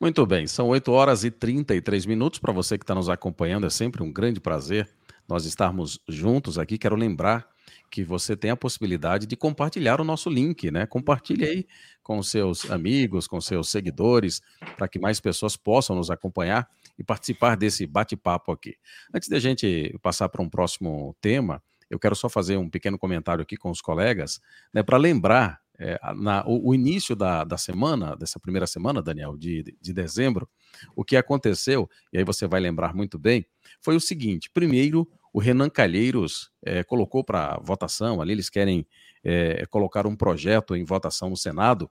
[0.00, 2.38] Muito bem, são 8 horas e 33 minutos.
[2.38, 4.88] Para você que está nos acompanhando, é sempre um grande prazer
[5.28, 6.78] nós estarmos juntos aqui.
[6.78, 7.48] Quero lembrar
[7.90, 10.86] que você tem a possibilidade de compartilhar o nosso link, né?
[10.86, 11.66] Compartilhe aí
[12.02, 14.40] com seus amigos, com seus seguidores,
[14.76, 18.76] para que mais pessoas possam nos acompanhar e participar desse bate-papo aqui.
[19.14, 22.98] Antes de a gente passar para um próximo tema, eu quero só fazer um pequeno
[22.98, 24.40] comentário aqui com os colegas,
[24.72, 29.34] né, para lembrar é, na, o, o, início da, da semana, dessa primeira semana, Daniel,
[29.34, 30.46] de, de dezembro,
[30.94, 33.46] o que aconteceu, e aí você vai lembrar muito bem,
[33.80, 38.86] foi o seguinte: primeiro, o Renan Calheiros é, colocou para votação, ali eles querem
[39.22, 41.90] é, colocar um projeto em votação no Senado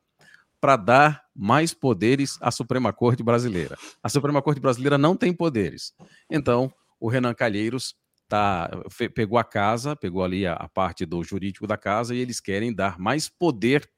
[0.60, 3.78] para dar mais poderes à Suprema Corte Brasileira.
[4.04, 5.94] A Suprema Corte Brasileira não tem poderes.
[6.30, 7.96] Então, o Renan Calheiros
[8.28, 8.70] tá,
[9.16, 12.74] pegou a casa, pegou ali a, a parte do jurídico da casa e eles querem
[12.74, 13.90] dar mais poder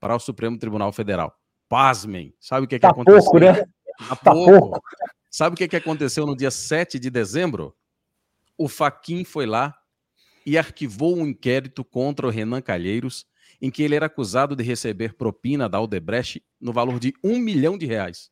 [0.00, 1.32] para o Supremo Tribunal Federal.
[1.68, 3.22] Pasmem, sabe o que, é que tá aconteceu?
[3.22, 3.54] Pouco, né?
[3.54, 4.58] Tá, tá pouco.
[4.58, 4.80] pouco.
[5.30, 7.76] Sabe o que, é que aconteceu no dia 7 de dezembro?
[8.58, 9.74] O Faquin foi lá
[10.44, 13.24] e arquivou um inquérito contra o Renan Calheiros,
[13.62, 17.78] em que ele era acusado de receber propina da Aldebrecht no valor de um milhão
[17.78, 18.30] de reais.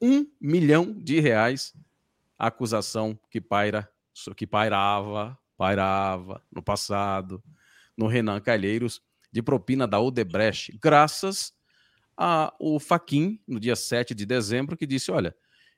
[0.00, 1.74] Um milhão de reais,
[2.38, 3.88] a acusação que paira,
[4.36, 7.42] que pairava, pairava no passado,
[7.96, 11.52] no Renan Calheiros, de propina da Odebrecht, graças
[12.16, 15.34] ao Faquin, no dia 7 de dezembro, que disse: olha,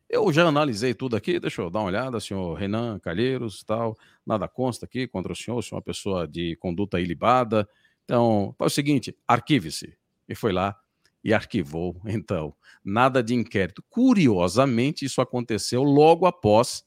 [0.09, 4.47] eu já analisei tudo aqui, deixa eu dar uma olhada, senhor Renan Calheiros, tal, nada
[4.47, 7.69] consta aqui contra o senhor, o senhor é uma pessoa de conduta ilibada.
[8.05, 9.97] Então, é o seguinte, arquive-se.
[10.29, 10.79] E foi lá
[11.23, 13.83] e arquivou, então, nada de inquérito.
[13.89, 16.85] Curiosamente, isso aconteceu logo após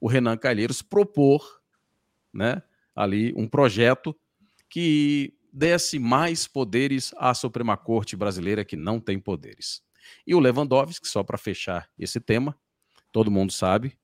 [0.00, 1.60] o Renan Calheiros propor,
[2.32, 2.62] né,
[2.94, 4.16] ali um projeto
[4.68, 9.82] que desse mais poderes à Suprema Corte brasileira que não tem poderes.
[10.26, 12.58] E o Lewandowski, só para fechar esse tema,
[13.12, 13.98] todo mundo sabe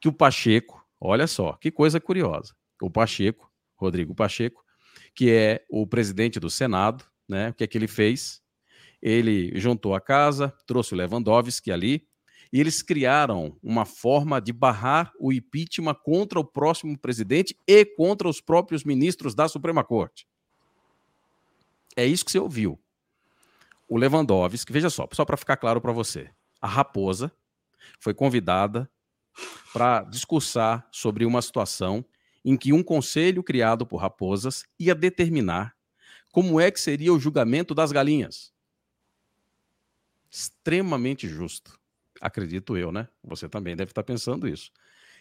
[0.00, 2.54] que o Pacheco, olha só, que coisa curiosa.
[2.80, 4.64] O Pacheco, Rodrigo Pacheco,
[5.14, 7.50] que é o presidente do Senado, né?
[7.50, 8.42] O que é que ele fez?
[9.02, 12.06] Ele juntou a casa, trouxe o Lewandowski ali,
[12.52, 18.28] e eles criaram uma forma de barrar o impeachment contra o próximo presidente e contra
[18.28, 20.26] os próprios ministros da Suprema Corte.
[21.96, 22.80] É isso que você ouviu
[23.88, 27.32] o Lewandowski, veja só, só para ficar claro para você, a Raposa
[28.00, 28.90] foi convidada
[29.72, 32.04] para discursar sobre uma situação
[32.44, 35.74] em que um conselho criado por raposas ia determinar
[36.32, 38.52] como é que seria o julgamento das galinhas.
[40.30, 41.78] Extremamente justo.
[42.20, 43.08] Acredito eu, né?
[43.24, 44.70] Você também deve estar pensando isso.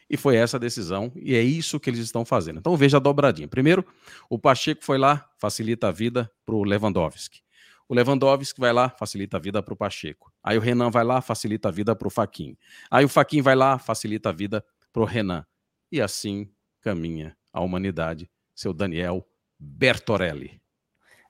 [0.10, 2.60] E foi essa a decisão, e é isso que eles estão fazendo.
[2.60, 3.48] Então veja a dobradinha.
[3.48, 3.84] Primeiro,
[4.30, 7.42] o Pacheco foi lá, facilita a vida para o Lewandowski.
[7.88, 10.32] O Lewandowski vai lá, facilita a vida para o Pacheco.
[10.44, 12.58] Aí o Renan vai lá, facilita a vida para o Faquin.
[12.90, 15.46] Aí o Faquin vai lá, facilita a vida para o Renan.
[15.92, 16.50] E assim
[16.82, 18.30] caminha a humanidade.
[18.56, 19.26] Seu Daniel
[19.60, 20.60] Bertorelli.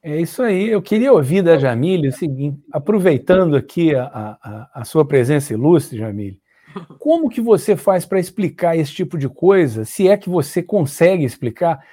[0.02, 0.70] É isso aí.
[0.70, 5.98] Eu queria ouvir da Jamile o seguinte, aproveitando aqui a, a, a sua presença ilustre,
[5.98, 6.40] Jamile,
[7.00, 11.24] como que você faz para explicar esse tipo de coisa, se é que você consegue
[11.24, 11.84] explicar?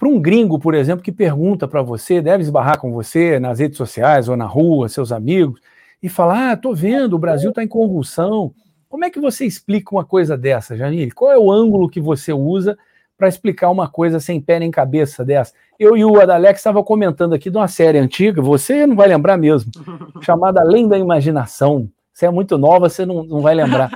[0.00, 3.76] Para um gringo, por exemplo, que pergunta para você, deve esbarrar com você nas redes
[3.76, 5.60] sociais ou na rua, seus amigos,
[6.02, 8.54] e falar: Ah, tô vendo, o Brasil está em convulsão.
[8.88, 11.10] Como é que você explica uma coisa dessa, Janine?
[11.10, 12.78] Qual é o ângulo que você usa
[13.18, 15.52] para explicar uma coisa sem pé nem cabeça dessa.
[15.78, 19.36] Eu e o Adalex estava comentando aqui de uma série antiga, você não vai lembrar
[19.36, 19.70] mesmo,
[20.24, 21.86] chamada Além da Imaginação.
[22.14, 23.90] Você é muito nova, você não, não vai lembrar.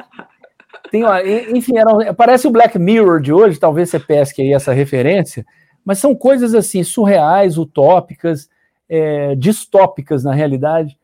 [0.90, 4.74] Tem uma, enfim, era, parece o Black Mirror de hoje, talvez você pesque aí essa
[4.74, 5.46] referência,
[5.84, 8.48] mas são coisas assim, surreais, utópicas,
[8.88, 10.98] é, distópicas na realidade,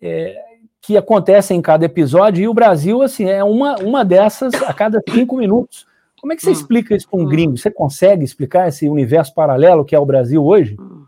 [0.00, 0.36] é,
[0.80, 5.00] que acontecem em cada episódio, e o Brasil, assim, é uma, uma dessas a cada
[5.08, 5.86] cinco minutos.
[6.20, 6.52] Como é que você hum.
[6.52, 7.28] explica isso para um hum.
[7.28, 7.58] gringo?
[7.58, 10.76] Você consegue explicar esse universo paralelo que é o Brasil hoje?
[10.80, 11.04] Hum.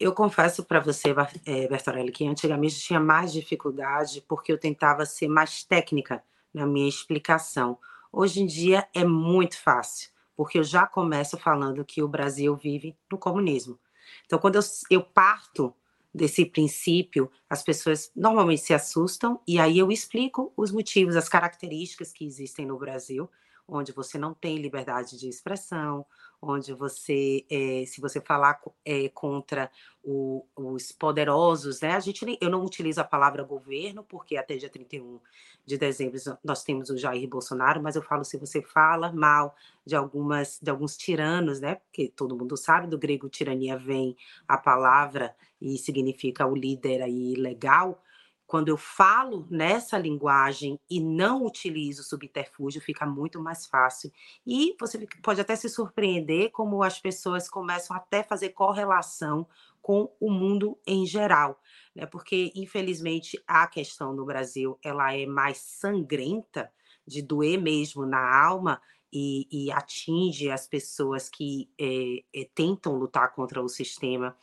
[0.00, 1.14] Eu confesso para você,
[1.46, 6.88] é, Bertorelli, que antigamente tinha mais dificuldade porque eu tentava ser mais técnica na minha
[6.88, 7.78] explicação.
[8.12, 12.96] Hoje em dia é muito fácil, porque eu já começo falando que o Brasil vive
[13.10, 13.78] no comunismo.
[14.26, 15.74] Então, quando eu, eu parto
[16.14, 22.12] desse princípio, as pessoas normalmente se assustam e aí eu explico os motivos, as características
[22.12, 23.28] que existem no Brasil
[23.66, 26.04] onde você não tem liberdade de expressão,
[26.40, 29.70] onde você, é, se você falar é, contra
[30.02, 31.92] o, os poderosos, né?
[31.92, 35.18] A gente eu não utilizo a palavra governo, porque até dia 31
[35.64, 39.96] de dezembro nós temos o Jair Bolsonaro, mas eu falo se você fala mal de
[39.96, 41.76] algumas de alguns tiranos, né?
[41.76, 44.14] Porque todo mundo sabe do grego tirania vem
[44.46, 48.02] a palavra e significa o líder aí legal.
[48.46, 54.12] Quando eu falo nessa linguagem e não utilizo subterfúgio, fica muito mais fácil.
[54.46, 59.46] E você pode até se surpreender como as pessoas começam até a fazer correlação
[59.80, 61.60] com o mundo em geral,
[61.94, 62.06] né?
[62.06, 66.70] Porque infelizmente a questão no Brasil ela é mais sangrenta,
[67.06, 68.80] de doer mesmo na alma,
[69.12, 74.36] e, e, atinge as pessoas que é, é, tentam lutar contra o sistema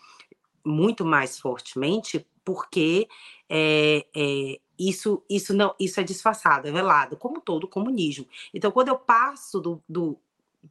[0.66, 3.08] muito mais fortemente, porque
[3.54, 8.26] é, é, isso, isso não, isso é disfarçado, é velado, como todo comunismo.
[8.54, 10.18] Então, quando eu passo do, do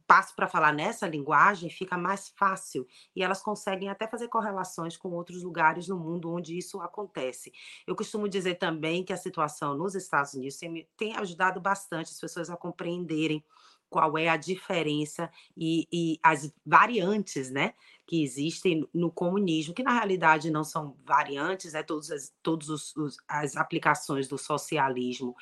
[0.07, 5.09] passo para falar nessa linguagem, fica mais fácil e elas conseguem até fazer correlações com
[5.11, 7.53] outros lugares no mundo onde isso acontece.
[7.85, 12.19] Eu costumo dizer também que a situação nos Estados Unidos tem, tem ajudado bastante as
[12.19, 13.43] pessoas a compreenderem
[13.91, 17.73] qual é a diferença e, e, as variantes né,
[18.11, 22.93] que existem no comunismo, que na realidade não são variantes, né, todas as, todos os,
[22.97, 25.33] os, as aplicações do socialismo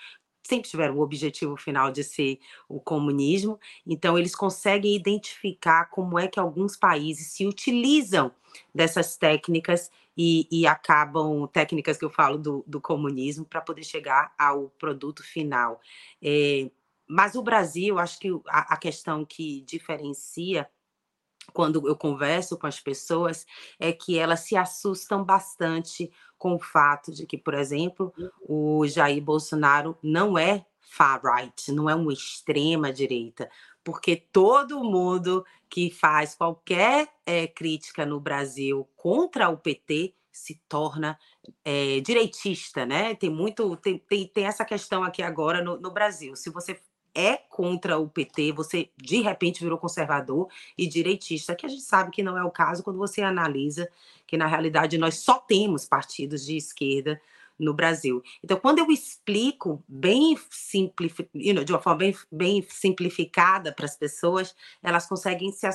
[0.43, 6.27] sempre tiveram o objetivo final de ser o comunismo, então eles conseguem identificar como é
[6.27, 8.31] que alguns países se utilizam
[8.73, 14.31] dessas técnicas e, e acabam, técnicas que eu falo do, do comunismo, para poder chegar
[14.37, 15.81] ao produto final.
[16.21, 16.69] É,
[17.07, 20.69] mas o Brasil, acho que a, a questão que diferencia
[21.53, 23.45] quando eu converso com as pessoas
[23.79, 29.21] é que elas se assustam bastante com o fato de que, por exemplo, o Jair
[29.21, 33.49] Bolsonaro não é far right, não é uma extrema direita,
[33.83, 41.19] porque todo mundo que faz qualquer é, crítica no Brasil contra o PT se torna
[41.63, 43.13] é, direitista, né?
[43.13, 46.35] Tem muito, tem, tem, tem essa questão aqui agora no, no Brasil.
[46.35, 46.79] Se você
[47.13, 52.11] é contra o PT, você de repente virou conservador e direitista, que a gente sabe
[52.11, 53.89] que não é o caso quando você analisa
[54.25, 57.19] que na realidade nós só temos partidos de esquerda
[57.57, 58.23] no Brasil.
[58.43, 60.37] Então, quando eu explico bem
[61.53, 65.67] know, de uma forma bem, bem simplificada para as pessoas, elas conseguem se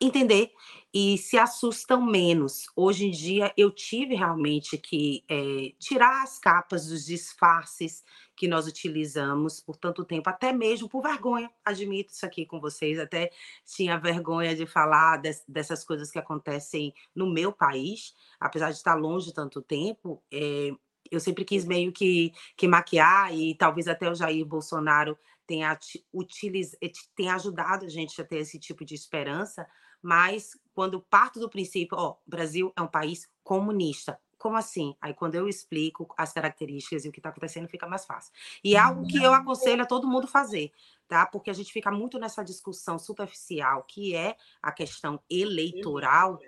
[0.00, 0.52] entender
[0.92, 2.66] e se assustam menos.
[2.74, 8.02] Hoje em dia, eu tive realmente que é, tirar as capas dos disfarces
[8.34, 11.50] que nós utilizamos por tanto tempo, até mesmo por vergonha.
[11.64, 13.30] Admito isso aqui com vocês, até
[13.64, 18.94] tinha vergonha de falar des, dessas coisas que acontecem no meu país, apesar de estar
[18.94, 20.22] longe tanto tempo.
[20.32, 20.70] É,
[21.10, 25.76] eu sempre quis meio que, que maquiar e talvez até o Jair Bolsonaro tenha,
[26.12, 26.76] utiliz,
[27.16, 29.66] tenha ajudado a gente a ter esse tipo de esperança,
[30.02, 34.96] mas quando parto do princípio, ó, o Brasil é um país comunista, como assim?
[35.02, 38.32] Aí, quando eu explico as características e o que está acontecendo, fica mais fácil.
[38.64, 40.72] E é algo que eu aconselho a todo mundo fazer,
[41.06, 41.26] tá?
[41.26, 46.38] Porque a gente fica muito nessa discussão superficial, que é a questão eleitoral.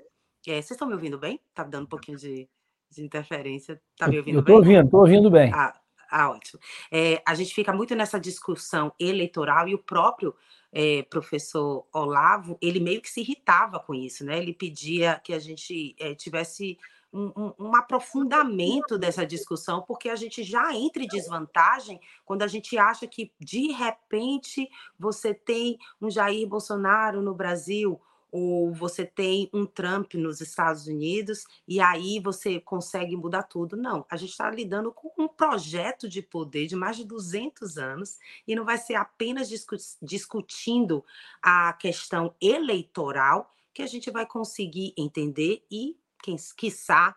[0.47, 1.39] É, vocês estão me ouvindo bem?
[1.53, 2.49] Tá dando um pouquinho de,
[2.91, 3.79] de interferência.
[3.99, 4.55] Tá me ouvindo eu bem?
[4.57, 5.53] ouvindo, tô ouvindo bem.
[5.53, 5.79] Ah,
[6.11, 6.61] ah ótimo.
[6.91, 10.35] É, a gente fica muito nessa discussão eleitoral e o próprio
[10.73, 14.39] é, professor Olavo, ele meio que se irritava com isso, né?
[14.39, 16.79] Ele pedia que a gente é, tivesse
[17.13, 22.47] um, um, um, aprofundamento dessa discussão, porque a gente já entra em desvantagem quando a
[22.47, 24.67] gente acha que, de repente,
[24.99, 28.01] você tem um Jair Bolsonaro no Brasil,
[28.33, 33.77] ou você tem um Trump nos Estados Unidos e aí você consegue mudar tudo.
[33.77, 38.19] Não, a gente está lidando com um projeto de poder de mais de 200 anos
[38.49, 41.05] e não vai ser apenas discu discutindo
[41.43, 47.15] a questão eleitoral que a gente vai conseguir entender e, quem, quiçá,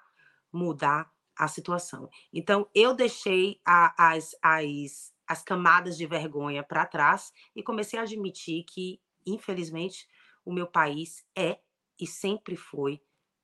[0.52, 2.10] mudar a situação.
[2.34, 8.04] Então, eu deixei a, as, as, as camadas de vergonha para trás e comecei a
[8.04, 10.08] admitir que, infelizmente,
[10.46, 11.58] o meu país é
[12.00, 13.02] e sempre foi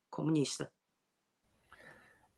[0.10, 0.70] comunista.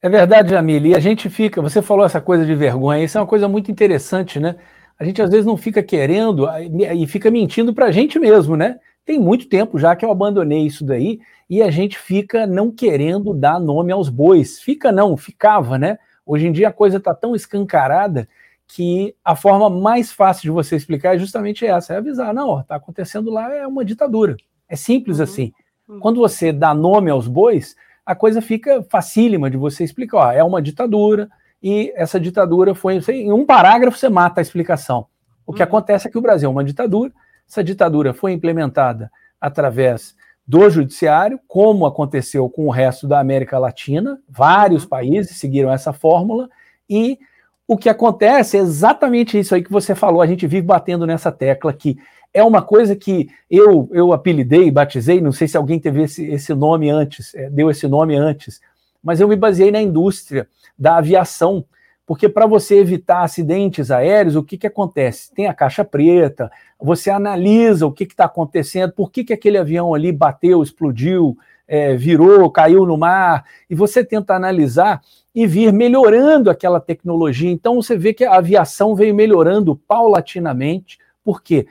[0.01, 0.89] É verdade, Jamile.
[0.89, 3.71] E a gente fica, você falou essa coisa de vergonha, isso é uma coisa muito
[3.71, 4.57] interessante, né?
[4.99, 6.45] A gente às vezes não fica querendo
[6.93, 8.79] e fica mentindo para a gente mesmo, né?
[9.05, 13.33] Tem muito tempo já que eu abandonei isso daí e a gente fica não querendo
[13.33, 14.59] dar nome aos bois.
[14.59, 15.97] Fica não, ficava, né?
[16.25, 18.27] Hoje em dia a coisa está tão escancarada
[18.67, 22.75] que a forma mais fácil de você explicar é justamente essa, é avisar, não, está
[22.75, 24.35] acontecendo lá é uma ditadura.
[24.73, 25.23] É simples uhum.
[25.23, 25.53] assim.
[25.87, 25.99] Uhum.
[25.99, 30.17] Quando você dá nome aos bois, a coisa fica facílima de você explicar.
[30.17, 31.29] Ó, é uma ditadura
[31.61, 32.99] e essa ditadura foi.
[33.09, 35.05] Em um parágrafo você mata a explicação.
[35.45, 35.67] O que uhum.
[35.67, 37.13] acontece é que o Brasil é uma ditadura,
[37.47, 40.15] essa ditadura foi implementada através
[40.47, 44.89] do judiciário, como aconteceu com o resto da América Latina, vários uhum.
[44.89, 46.49] países seguiram essa fórmula,
[46.89, 47.19] e
[47.67, 51.31] o que acontece é exatamente isso aí que você falou, a gente vive batendo nessa
[51.31, 51.97] tecla que
[52.33, 56.53] é uma coisa que eu, eu apelidei, batizei, não sei se alguém teve esse, esse
[56.53, 58.59] nome antes, é, deu esse nome antes,
[59.03, 61.63] mas eu me baseei na indústria da aviação,
[62.05, 65.33] porque para você evitar acidentes aéreos, o que, que acontece?
[65.33, 69.93] Tem a caixa preta, você analisa o que está acontecendo, por que, que aquele avião
[69.93, 75.01] ali bateu, explodiu, é, virou, caiu no mar, e você tenta analisar
[75.33, 77.49] e vir melhorando aquela tecnologia.
[77.49, 80.99] Então você vê que a aviação veio melhorando paulatinamente.
[81.23, 81.65] Por quê?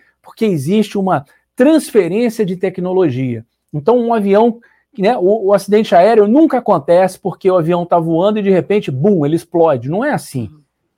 [0.44, 3.44] Existe uma transferência de tecnologia.
[3.72, 4.60] Então, um avião,
[4.98, 8.90] né, o, o acidente aéreo nunca acontece porque o avião está voando e de repente,
[8.90, 9.88] bum, ele explode.
[9.88, 10.50] Não é assim.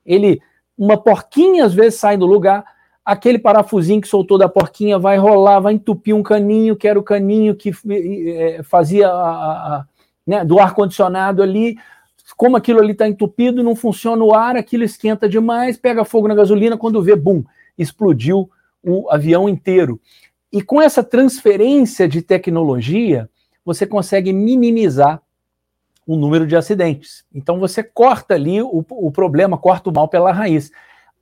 [0.05, 0.41] Ele,
[0.77, 2.64] uma porquinha às vezes sai do lugar,
[3.05, 7.03] aquele parafusinho que soltou da porquinha vai rolar, vai entupir um caninho, que era o
[7.03, 9.31] caninho que é, fazia a,
[9.77, 9.85] a,
[10.27, 11.77] né, do ar-condicionado ali.
[12.37, 16.35] Como aquilo ali está entupido, não funciona o ar, aquilo esquenta demais, pega fogo na
[16.35, 17.45] gasolina, quando vê, bum,
[17.77, 18.49] explodiu
[18.85, 20.01] o avião inteiro.
[20.53, 23.28] E com essa transferência de tecnologia,
[23.64, 25.20] você consegue minimizar
[26.07, 27.24] o número de acidentes.
[27.35, 30.70] Então você corta ali o, o problema, corta o mal pela raiz.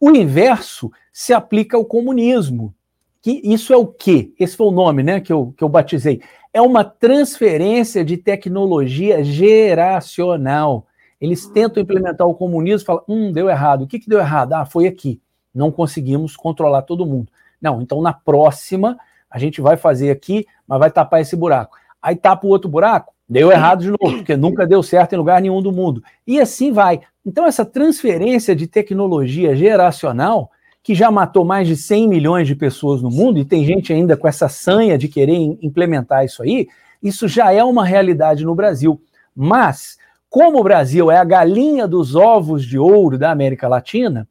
[0.00, 2.74] O inverso se aplica ao comunismo.
[3.20, 4.32] Que isso é o quê?
[4.38, 6.20] Esse foi o nome né, que, eu, que eu batizei.
[6.52, 10.86] É uma transferência de tecnologia geracional.
[11.20, 13.82] Eles tentam implementar o comunismo e falam: hum, deu errado.
[13.82, 14.54] O que, que deu errado?
[14.54, 15.20] Ah, foi aqui.
[15.54, 17.30] Não conseguimos controlar todo mundo.
[17.62, 18.98] Não, então na próxima
[19.30, 21.76] a gente vai fazer aqui, mas vai tapar esse buraco.
[22.02, 25.40] Aí tapa o outro buraco, deu errado de novo, porque nunca deu certo em lugar
[25.40, 26.02] nenhum do mundo.
[26.26, 27.00] E assim vai.
[27.24, 30.50] Então essa transferência de tecnologia geracional,
[30.82, 34.16] que já matou mais de 100 milhões de pessoas no mundo, e tem gente ainda
[34.16, 36.66] com essa sanha de querer implementar isso aí,
[37.00, 39.00] isso já é uma realidade no Brasil.
[39.34, 39.96] Mas,
[40.28, 44.28] como o Brasil é a galinha dos ovos de ouro da América Latina,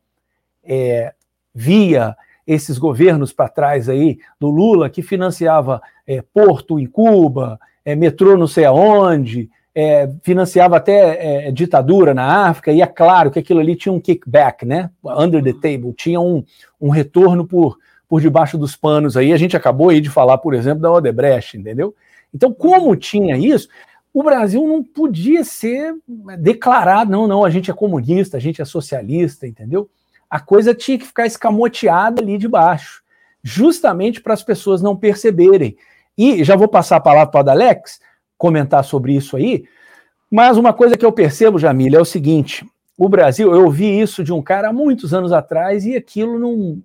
[0.64, 1.14] é,
[1.56, 2.16] via
[2.46, 8.38] esses governos para trás aí do Lula, que financiava é, porto em Cuba, é, metrô
[8.38, 13.60] não sei aonde, é, financiava até é, ditadura na África, e é claro que aquilo
[13.60, 14.90] ali tinha um kickback, né?
[15.04, 16.44] Under the table, tinha um,
[16.80, 17.78] um retorno por,
[18.08, 19.32] por debaixo dos panos aí.
[19.32, 21.96] A gente acabou aí de falar, por exemplo, da Odebrecht, entendeu?
[22.34, 23.70] Então, como tinha isso,
[24.14, 25.96] o Brasil não podia ser
[26.40, 29.90] declarado, não, não, a gente é comunista, a gente é socialista, entendeu?
[30.32, 33.04] A coisa tinha que ficar escamoteada ali de baixo,
[33.44, 35.76] justamente para as pessoas não perceberem.
[36.18, 38.00] E já vou passar a palavra para o Alex
[38.38, 39.66] comentar sobre isso aí,
[40.32, 42.66] mas uma coisa que eu percebo, Jamila, é o seguinte:
[42.98, 46.82] o Brasil, eu ouvi isso de um cara há muitos anos atrás e aquilo não.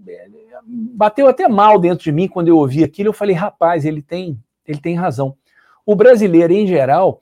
[0.67, 3.11] bateu até mal dentro de mim quando eu ouvi aquilo.
[3.11, 4.37] Eu falei, rapaz, ele tem,
[4.67, 5.37] ele tem razão.
[5.85, 7.21] O brasileiro, em geral,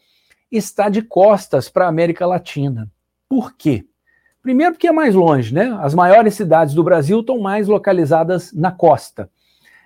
[0.51, 2.91] está de costas para a América Latina.
[3.29, 3.85] Por quê?
[4.45, 5.75] Primeiro, porque é mais longe, né?
[5.81, 9.31] As maiores cidades do Brasil estão mais localizadas na costa.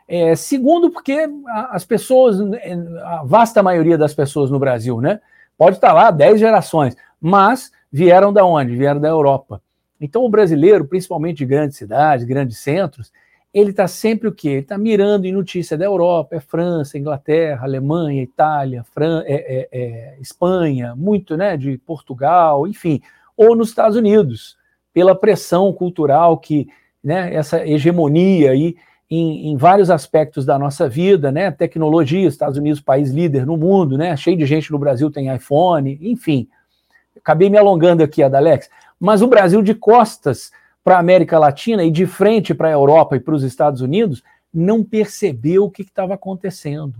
[0.08, 1.30] É, segundo, porque
[1.70, 2.72] as pessoas, é,
[3.04, 5.20] a vasta maioria das pessoas no Brasil, né?
[5.56, 8.74] Pode estar lá 10 gerações, mas vieram da onde?
[8.74, 9.62] Vieram da Europa.
[10.00, 13.12] Então, o brasileiro, principalmente de grandes cidades, grandes centros,
[13.54, 14.48] ele está sempre o quê?
[14.48, 19.68] Ele está mirando em notícia da Europa, é França, Inglaterra, Alemanha, Itália, Fran é, é,
[19.70, 21.56] é, Espanha, muito, né?
[21.56, 23.00] De Portugal, enfim
[23.38, 24.58] ou nos Estados Unidos,
[24.92, 26.68] pela pressão cultural que,
[27.02, 28.76] né, essa hegemonia aí
[29.08, 31.50] em, em, vários aspectos da nossa vida, né?
[31.50, 34.14] Tecnologia, Estados Unidos, país líder no mundo, né?
[34.16, 36.48] Cheio de gente no Brasil tem iPhone, enfim.
[37.16, 38.68] Acabei me alongando aqui, Adalex.
[39.00, 40.50] Mas o Brasil de costas
[40.82, 44.22] para a América Latina e de frente para a Europa e para os Estados Unidos
[44.52, 46.94] não percebeu o que estava acontecendo.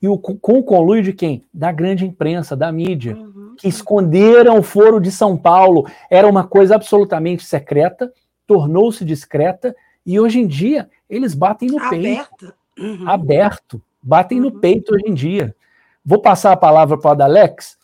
[0.00, 1.44] E o, com o conluio de quem?
[1.52, 3.41] Da grande imprensa, da mídia, uhum.
[3.56, 5.86] Que esconderam o foro de São Paulo.
[6.10, 8.12] Era uma coisa absolutamente secreta,
[8.46, 9.74] tornou-se discreta,
[10.04, 12.54] e hoje em dia eles batem no peito.
[12.78, 13.08] Uhum.
[13.08, 13.82] Aberto.
[14.02, 14.50] Batem uhum.
[14.50, 15.54] no peito hoje em dia.
[16.04, 17.78] Vou passar a palavra para o Adalex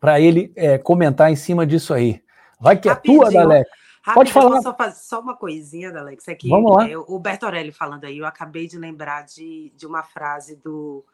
[0.00, 2.20] para ele é, comentar em cima disso aí.
[2.58, 3.70] Vai que é tua, Adalex.
[4.14, 4.60] Pode falar.
[4.62, 6.26] Só, fazer, só uma coisinha, Alex.
[6.26, 6.88] É que Vamos lá.
[6.88, 11.04] É, o Bertorelli falando aí, eu acabei de lembrar de, de uma frase do,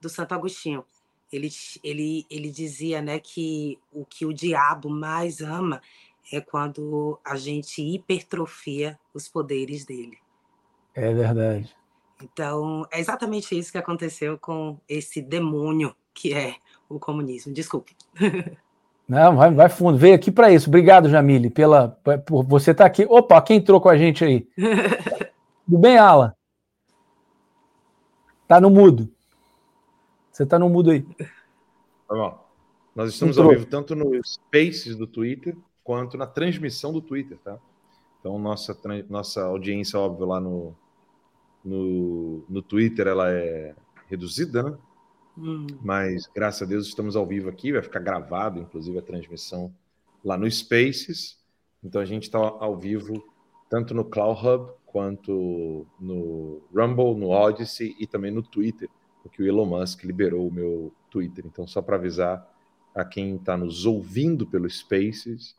[0.00, 0.84] do Santo Agostinho.
[1.34, 1.48] Ele,
[1.82, 5.80] ele, ele dizia né, que o que o diabo mais ama
[6.32, 10.18] é quando a gente hipertrofia os poderes dele.
[10.94, 11.74] É verdade.
[12.22, 16.54] Então, é exatamente isso que aconteceu com esse demônio que é
[16.88, 17.52] o comunismo.
[17.52, 17.96] Desculpe.
[19.06, 19.98] Não, vai, vai fundo.
[19.98, 20.68] Veio aqui para isso.
[20.68, 21.88] Obrigado, Jamile, pela,
[22.24, 23.04] por você estar tá aqui.
[23.04, 24.48] Opa, quem entrou com a gente aí?
[25.66, 26.34] Tudo bem, Ala?
[28.48, 29.13] Tá no mudo.
[30.34, 31.02] Você tá no mudo aí.
[32.08, 32.44] Tá bom.
[32.92, 33.52] Nós estamos entrou.
[33.52, 37.56] ao vivo tanto no Spaces do Twitter quanto na transmissão do Twitter, tá?
[38.18, 38.76] Então, nossa,
[39.08, 40.74] nossa audiência, óbvio, lá no,
[41.64, 43.76] no, no Twitter, ela é
[44.08, 44.76] reduzida, né?
[45.38, 45.68] Hum.
[45.80, 49.72] Mas, graças a Deus, estamos ao vivo aqui, vai ficar gravado, inclusive, a transmissão
[50.24, 51.38] lá no Spaces.
[51.82, 53.24] Então, a gente está ao vivo
[53.70, 58.88] tanto no Cloud Hub quanto no Rumble, no Odyssey e também no Twitter,
[59.24, 61.44] porque o Elon Musk liberou o meu Twitter.
[61.46, 62.46] Então, só para avisar
[62.94, 65.56] a quem está nos ouvindo pelo Spaces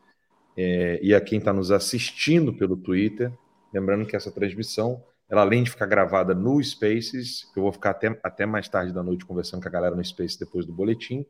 [0.55, 3.33] é, e a quem está nos assistindo pelo Twitter,
[3.73, 7.89] lembrando que essa transmissão ela, além de ficar gravada no Spaces, que eu vou ficar
[7.89, 11.25] até, até mais tarde da noite conversando com a galera no Space depois do boletim,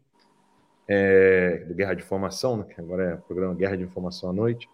[0.88, 4.33] é, do Guerra de Informação, né, que agora é o programa Guerra de Informação à
[4.33, 4.69] Noite.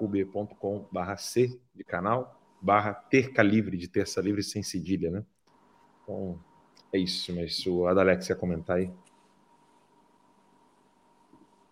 [0.00, 5.24] hub.com barra C de canal, barra terca livre, de terça livre sem cedilha, né?
[6.02, 6.38] Então,
[6.92, 8.90] é isso, mas o Adalex ia comentar aí.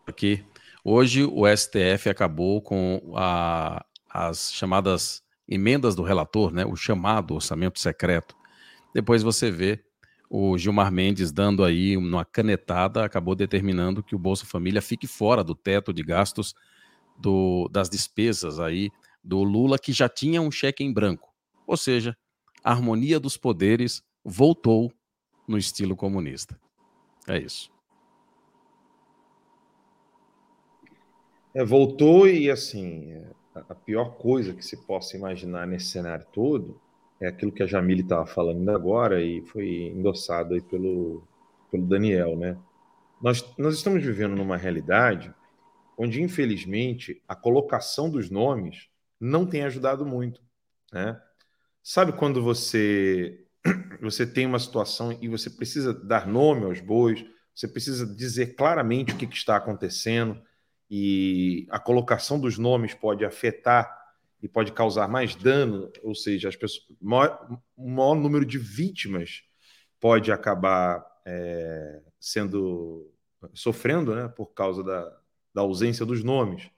[0.07, 0.45] Aqui.
[0.83, 6.66] Hoje o STF acabou com a, as chamadas emendas do relator, né?
[6.66, 8.36] O chamado orçamento secreto.
[8.92, 9.84] Depois você vê
[10.28, 15.42] o Gilmar Mendes dando aí uma canetada, acabou determinando que o Bolsa Família fique fora
[15.42, 16.54] do teto de gastos
[17.18, 18.90] do, das despesas aí
[19.22, 21.34] do Lula, que já tinha um cheque em branco.
[21.66, 22.16] Ou seja,
[22.62, 24.92] a harmonia dos poderes voltou
[25.46, 26.58] no estilo comunista.
[27.26, 27.70] É isso.
[31.52, 36.80] É, voltou e assim, é, a pior coisa que se possa imaginar nesse cenário todo
[37.20, 41.22] é aquilo que a Jamile estava falando agora e foi endossado aí pelo,
[41.70, 42.57] pelo Daniel, né?
[43.20, 45.34] Nós, nós estamos vivendo numa realidade
[45.98, 48.88] onde, infelizmente, a colocação dos nomes
[49.20, 50.40] não tem ajudado muito.
[50.90, 51.20] Né?
[51.82, 53.44] Sabe quando você,
[54.01, 57.22] você tem uma situação e você precisa dar nome aos bois,
[57.55, 60.40] você precisa dizer claramente o que, que está acontecendo,
[60.91, 63.99] e a colocação dos nomes pode afetar
[64.43, 69.43] e pode causar mais dano, ou seja, as pessoas, maior, o maior número de vítimas
[70.01, 73.12] pode acabar é, sendo
[73.55, 75.18] sofrendo, né, por causa da,
[75.55, 76.68] da ausência dos nomes.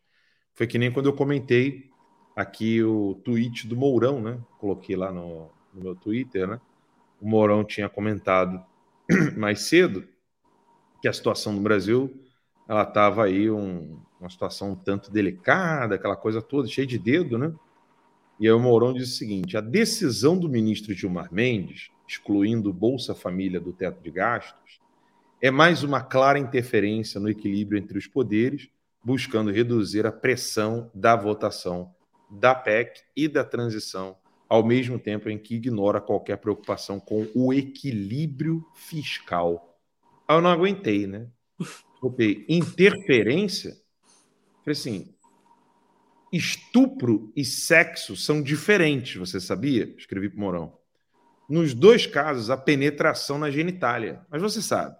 [0.54, 1.90] Foi que nem quando eu comentei
[2.36, 4.38] aqui o tweet do Mourão, né?
[4.58, 6.60] Coloquei lá no, no meu Twitter, né?
[7.20, 8.62] O Mourão tinha comentado
[9.36, 10.06] mais cedo
[11.00, 12.22] que a situação no Brasil
[12.68, 17.36] ela estava aí um, uma situação um tanto delicada, aquela coisa toda, cheia de dedo,
[17.36, 17.52] né?
[18.38, 23.14] E aí o Mourão diz o seguinte: a decisão do ministro Gilmar Mendes, excluindo Bolsa
[23.14, 24.80] Família do teto de gastos,
[25.40, 28.68] é mais uma clara interferência no equilíbrio entre os poderes,
[29.04, 31.92] buscando reduzir a pressão da votação
[32.30, 34.16] da PEC e da transição,
[34.48, 39.78] ao mesmo tempo em que ignora qualquer preocupação com o equilíbrio fiscal.
[40.28, 41.26] Eu não aguentei, né?
[42.02, 43.80] Botei interferência.
[44.64, 45.14] Falei assim:
[46.32, 49.94] estupro e sexo são diferentes, você sabia?
[49.96, 50.76] Escrevi para Morão.
[51.48, 54.26] Nos dois casos, a penetração na genitália.
[54.28, 54.96] Mas você sabe,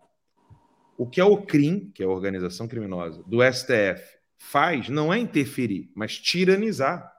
[0.96, 4.00] o que é o CRIM, que é a organização criminosa, do STF,
[4.38, 7.10] faz não é interferir, mas tiranizar.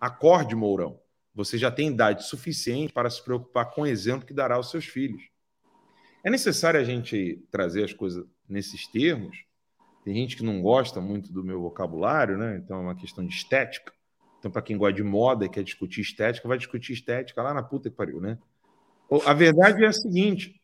[0.00, 1.00] Acorde, Mourão.
[1.34, 4.84] Você já tem idade suficiente para se preocupar com o exemplo que dará aos seus
[4.84, 5.22] filhos.
[6.22, 9.44] É necessário a gente trazer as coisas nesses termos.
[10.04, 12.56] Tem gente que não gosta muito do meu vocabulário, né?
[12.56, 13.92] Então é uma questão de estética.
[14.38, 17.62] Então, para quem gosta de moda e quer discutir estética, vai discutir estética lá na
[17.62, 18.38] puta que pariu, né?
[19.24, 20.60] A verdade é a seguinte: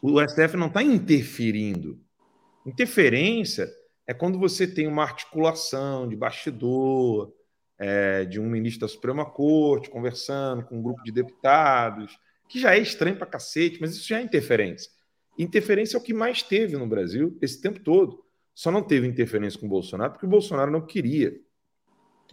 [0.00, 2.00] o STF não está interferindo.
[2.64, 3.68] Interferência
[4.06, 7.32] é quando você tem uma articulação de bastidor,
[7.78, 12.18] é, de um ministro da Suprema Corte conversando com um grupo de deputados,
[12.48, 14.90] que já é estranho para cacete, mas isso já é interferência.
[15.38, 18.24] Interferência é o que mais teve no Brasil esse tempo todo.
[18.54, 21.38] Só não teve interferência com o Bolsonaro porque o Bolsonaro não queria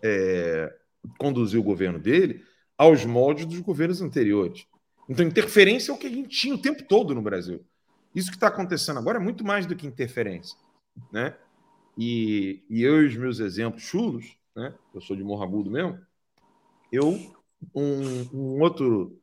[0.01, 0.74] é,
[1.18, 2.43] conduzir o governo dele
[2.78, 4.66] aos moldes dos governos anteriores.
[5.08, 7.66] Então, interferência é o que a gente tinha o tempo todo no Brasil.
[8.16, 10.58] Isso que está acontecendo agora é muito mais do que interferência.
[11.12, 11.36] Né?
[11.97, 14.74] E, e eu e os meus exemplos chulos, né?
[14.93, 15.99] eu sou de Morro Agudo mesmo,
[16.91, 17.20] eu,
[17.74, 19.20] um, um outro.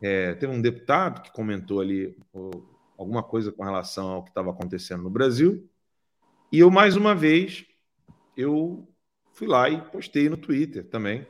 [0.00, 2.16] É, teve um deputado que comentou ali
[2.98, 5.66] alguma coisa com relação ao que estava acontecendo no Brasil,
[6.50, 7.64] e eu, mais uma vez,
[8.36, 8.88] eu
[9.32, 11.26] fui lá e postei no Twitter também,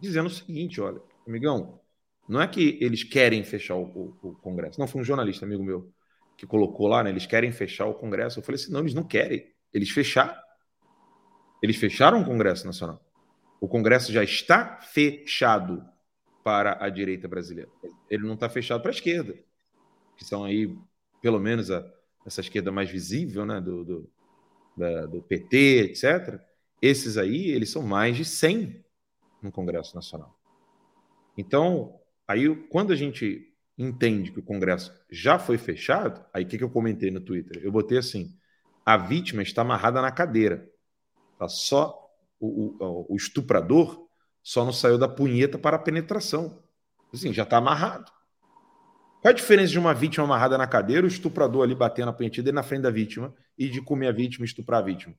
[0.00, 1.80] dizendo o seguinte: olha, amigão,
[2.28, 4.80] não é que eles querem fechar o, o, o, Congresso.
[4.80, 5.92] Não, foi um jornalista, amigo meu,
[6.36, 7.10] que colocou lá, né?
[7.10, 8.38] Eles querem fechar o Congresso.
[8.38, 9.52] Eu falei assim: não, eles não querem.
[9.72, 10.34] Eles fecharam.
[11.62, 13.00] Eles fecharam o Congresso Nacional.
[13.60, 15.84] O Congresso já está fechado
[16.42, 17.70] para a direita brasileira.
[18.08, 19.34] Ele não está fechado para a esquerda,
[20.16, 20.76] que são aí,
[21.20, 21.84] pelo menos, a,
[22.24, 23.60] essa esquerda mais visível, né?
[23.60, 24.10] Do, do,
[24.76, 26.40] da, do PT, etc.
[26.80, 28.84] Esses aí, eles são mais de 100
[29.42, 30.36] no Congresso Nacional.
[31.36, 36.58] Então, aí quando a gente entende que o Congresso já foi fechado, aí o que,
[36.58, 37.62] que eu comentei no Twitter?
[37.62, 38.36] Eu botei assim:
[38.84, 40.68] a vítima está amarrada na cadeira.
[41.38, 42.06] Tá só
[42.40, 44.06] o, o, o estuprador
[44.42, 46.62] só não saiu da punheta para a penetração.
[47.12, 48.10] Assim, já está amarrado.
[49.26, 52.40] Qual a diferença de uma vítima amarrada na cadeira, o estuprador ali batendo a punheta
[52.40, 55.16] dele na frente da vítima e de comer a vítima e estuprar a vítima?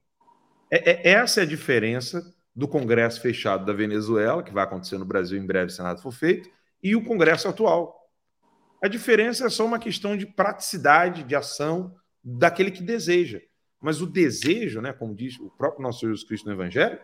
[0.72, 5.04] É, é, essa é a diferença do Congresso fechado da Venezuela, que vai acontecer no
[5.04, 6.50] Brasil em breve, se nada for feito,
[6.82, 8.10] e o Congresso atual.
[8.82, 11.94] A diferença é só uma questão de praticidade, de ação
[12.24, 13.42] daquele que deseja.
[13.82, 16.98] Mas o desejo, né, como diz o próprio nosso Jesus Cristo no Evangelho,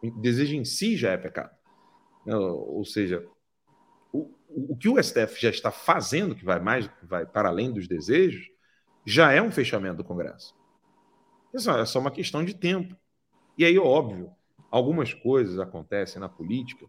[0.00, 1.50] o desejo em si já é pecado.
[2.24, 3.20] Né, ou seja,
[4.12, 7.86] o, o que o STF já está fazendo, que vai mais, vai para além dos
[7.86, 8.46] desejos,
[9.04, 10.54] já é um fechamento do Congresso.
[11.54, 12.96] É só uma questão de tempo.
[13.58, 14.30] E aí, óbvio,
[14.70, 16.86] algumas coisas acontecem na política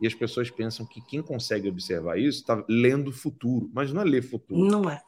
[0.00, 4.02] e as pessoas pensam que quem consegue observar isso está lendo o futuro, mas não
[4.02, 4.60] é ler futuro.
[4.60, 5.00] Não é.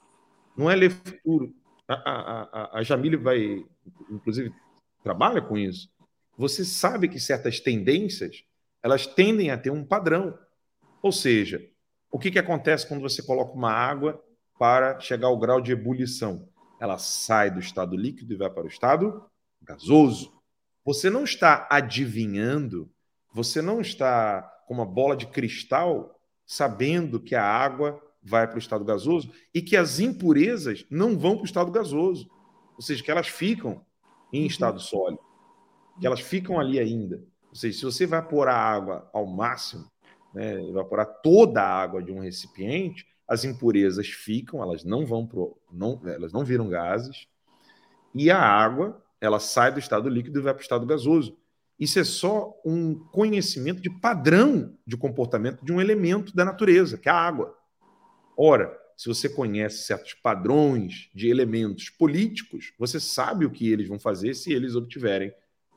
[0.56, 1.54] Não é ler futuro.
[1.86, 3.64] A, a, a, a Jamile vai,
[4.10, 4.54] inclusive,
[5.02, 5.90] trabalha com isso.
[6.38, 8.44] Você sabe que certas tendências
[8.82, 10.38] elas tendem a ter um padrão.
[11.04, 11.62] Ou seja,
[12.10, 14.24] o que, que acontece quando você coloca uma água
[14.58, 16.48] para chegar ao grau de ebulição?
[16.80, 19.22] Ela sai do estado líquido e vai para o estado
[19.60, 20.32] gasoso.
[20.82, 22.90] Você não está adivinhando,
[23.34, 28.58] você não está com uma bola de cristal sabendo que a água vai para o
[28.58, 32.30] estado gasoso e que as impurezas não vão para o estado gasoso.
[32.76, 33.84] Ou seja, que elas ficam
[34.32, 34.46] em uhum.
[34.46, 35.20] estado sólido,
[36.00, 37.22] que elas ficam ali ainda.
[37.50, 39.92] Ou seja, se você evaporar a água ao máximo,
[40.34, 45.56] né, evaporar toda a água de um recipiente, as impurezas ficam, elas não vão pro,
[45.72, 47.26] não, elas não viram gases,
[48.14, 51.38] e a água ela sai do estado líquido e vai para o estado gasoso.
[51.78, 57.08] Isso é só um conhecimento de padrão de comportamento de um elemento da natureza, que
[57.08, 57.56] é a água.
[58.36, 63.98] Ora, se você conhece certos padrões de elementos políticos, você sabe o que eles vão
[63.98, 65.32] fazer se eles obtiverem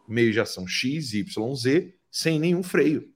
[0.07, 3.11] meios de ação X, Y, Z sem nenhum freio.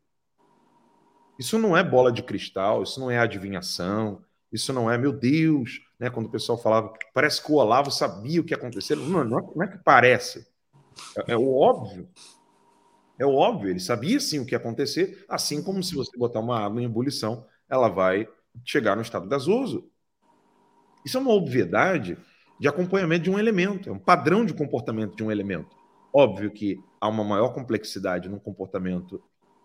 [1.41, 4.21] Isso não é bola de cristal, isso não é adivinhação,
[4.53, 6.07] isso não é, meu Deus, né?
[6.07, 8.95] Quando o pessoal falava, parece que o Olavo sabia o que ia acontecer.
[8.95, 10.47] Não, não, é, que parece.
[11.17, 12.07] É, é, o óbvio.
[13.17, 16.39] É o óbvio, ele sabia sim o que ia acontecer, assim como se você botar
[16.39, 18.27] uma água em ebulição, ela vai
[18.63, 19.89] chegar no estado gasoso.
[21.03, 22.19] Isso é uma obviedade
[22.59, 25.75] de acompanhamento de um elemento, é um padrão de comportamento de um elemento.
[26.13, 29.19] Óbvio que há uma maior complexidade no comportamento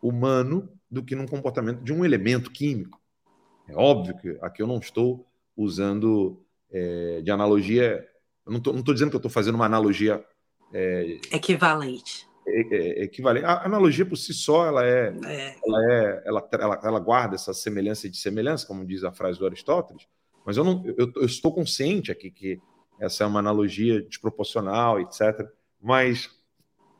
[0.07, 3.01] humano do que no comportamento de um elemento químico.
[3.69, 5.27] É óbvio que aqui eu não estou
[5.57, 8.07] usando é, de analogia.
[8.47, 10.25] Eu não estou dizendo que eu estou fazendo uma analogia.
[10.73, 12.29] É, equivalente.
[12.47, 13.45] É, é, equivalente.
[13.45, 15.57] A analogia por si só ela é, é.
[15.65, 19.47] Ela, é ela, ela, ela, guarda essa semelhança de semelhança, como diz a frase do
[19.47, 20.07] Aristóteles,
[20.45, 22.61] mas eu, não, eu, eu estou consciente aqui que
[23.01, 25.47] essa é uma analogia desproporcional, etc.
[25.83, 26.31] mas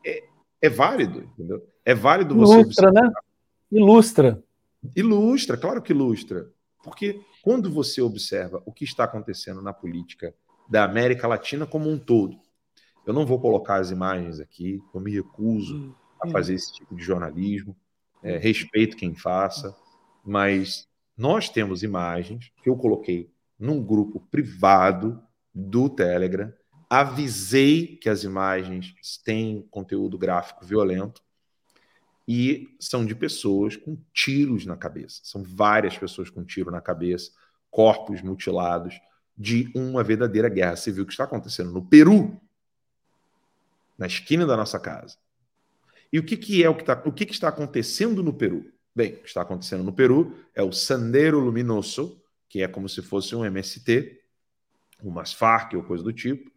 [0.05, 0.25] é,
[0.61, 1.65] é válido, entendeu?
[1.87, 2.59] É válido você.
[2.59, 3.11] Ilustra, né?
[3.71, 4.43] Ilustra.
[4.93, 6.51] Ilustra, claro que ilustra.
[6.83, 10.35] Porque quando você observa o que está acontecendo na política
[10.69, 12.37] da América Latina como um todo,
[13.05, 16.31] eu não vou colocar as imagens aqui, eu me recuso a hum.
[16.31, 17.73] fazer esse tipo de jornalismo,
[18.21, 19.73] é, respeito quem faça,
[20.25, 25.23] mas nós temos imagens que eu coloquei num grupo privado
[25.55, 26.51] do Telegram,
[26.89, 31.25] avisei que as imagens têm conteúdo gráfico violento
[32.27, 35.21] e são de pessoas com tiros na cabeça.
[35.23, 37.31] São várias pessoas com tiro na cabeça,
[37.69, 38.99] corpos mutilados
[39.37, 42.39] de uma verdadeira guerra civil que está acontecendo no Peru,
[43.97, 45.17] na esquina da nossa casa.
[46.11, 48.71] E o que, que é o que, tá, o que, que está acontecendo no Peru?
[48.95, 53.01] Bem, o que está acontecendo no Peru é o Sandero Luminoso, que é como se
[53.01, 54.19] fosse um MST,
[55.03, 56.51] umas Farc ou coisa do tipo,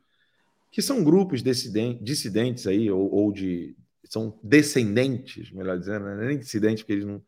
[0.71, 3.77] que são grupos dissidentes, aí, ou, ou, de.
[4.11, 7.23] São descendentes, melhor dizendo, não é nem dissidentes, porque eles não,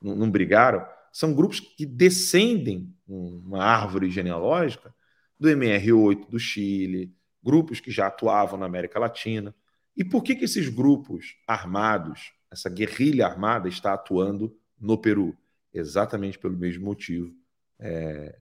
[0.00, 4.94] não, não brigaram, são grupos que descendem uma árvore genealógica
[5.38, 7.12] do MR8 do Chile,
[7.42, 9.52] grupos que já atuavam na América Latina.
[9.96, 15.36] E por que, que esses grupos armados, essa guerrilha armada, está atuando no Peru?
[15.74, 17.34] Exatamente pelo mesmo motivo
[17.80, 18.38] é,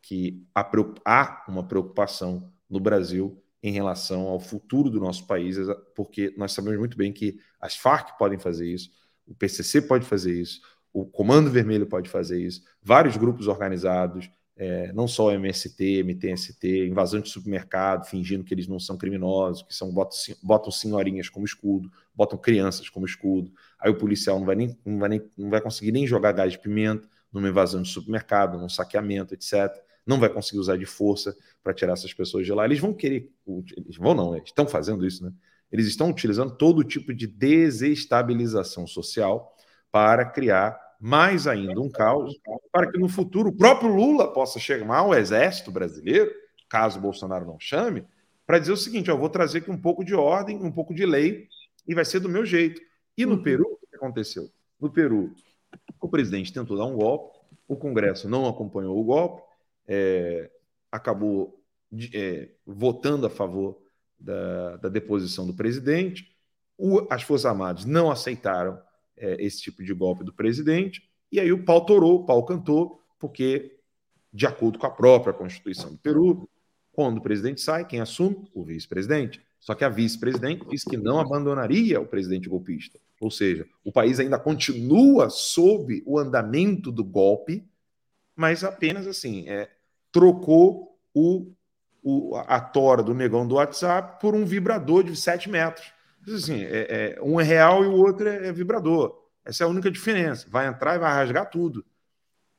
[0.00, 5.56] que há uma preocupação no Brasil em relação ao futuro do nosso país,
[5.96, 8.90] porque nós sabemos muito bem que as Farc podem fazer isso,
[9.26, 10.60] o PCC pode fazer isso,
[10.92, 17.22] o Comando Vermelho pode fazer isso, vários grupos organizados, é, não só MST, MTST, invasão
[17.22, 21.90] de supermercado, fingindo que eles não são criminosos, que são botam, botam senhorinhas como escudo,
[22.14, 23.50] botam crianças como escudo.
[23.80, 26.52] Aí o policial não vai, nem, não vai, nem, não vai conseguir nem jogar gás
[26.52, 29.74] de pimenta numa invasão de supermercado, num saqueamento, etc.
[30.06, 32.64] Não vai conseguir usar de força para tirar essas pessoas de lá.
[32.64, 33.30] Eles vão querer,
[33.76, 35.32] eles vão não, eles estão fazendo isso, né?
[35.72, 39.56] Eles estão utilizando todo tipo de desestabilização social
[39.90, 42.34] para criar mais ainda um caos,
[42.72, 46.32] para que no futuro o próprio Lula possa chamar o exército brasileiro,
[46.68, 48.04] caso Bolsonaro não chame,
[48.46, 51.04] para dizer o seguinte: eu vou trazer aqui um pouco de ordem, um pouco de
[51.04, 51.48] lei,
[51.86, 52.80] e vai ser do meu jeito.
[53.16, 53.42] E no uhum.
[53.42, 54.50] Peru, o que aconteceu?
[54.80, 55.34] No Peru,
[56.00, 57.38] o presidente tentou dar um golpe,
[57.68, 59.42] o Congresso não acompanhou o golpe,
[59.86, 60.50] é,
[60.90, 61.62] acabou
[62.12, 63.78] é, votando a favor
[64.18, 66.34] da, da, deposição do presidente,
[66.76, 68.80] o, as Forças Armadas não aceitaram
[69.16, 73.00] é, esse tipo de golpe do presidente, e aí o pau torou, o pau cantou,
[73.18, 73.78] porque,
[74.32, 76.48] de acordo com a própria Constituição do Peru,
[76.92, 78.48] quando o presidente sai, quem assume?
[78.54, 79.42] O vice-presidente.
[79.58, 83.00] Só que a vice-presidente disse que não abandonaria o presidente golpista.
[83.20, 87.64] Ou seja, o país ainda continua sob o andamento do golpe,
[88.34, 89.70] mas apenas assim, é,
[90.10, 91.52] trocou o,
[92.02, 95.92] o, a tora do negão do WhatsApp por um vibrador de 7 metros.
[96.26, 99.22] Assim, é, é, um é real e o outro é, é, vibrador.
[99.44, 100.46] Essa é a única diferença.
[100.48, 101.84] Vai entrar e vai rasgar tudo.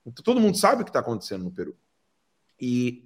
[0.05, 1.75] Então, todo mundo sabe o que está acontecendo no Peru.
[2.61, 3.05] E,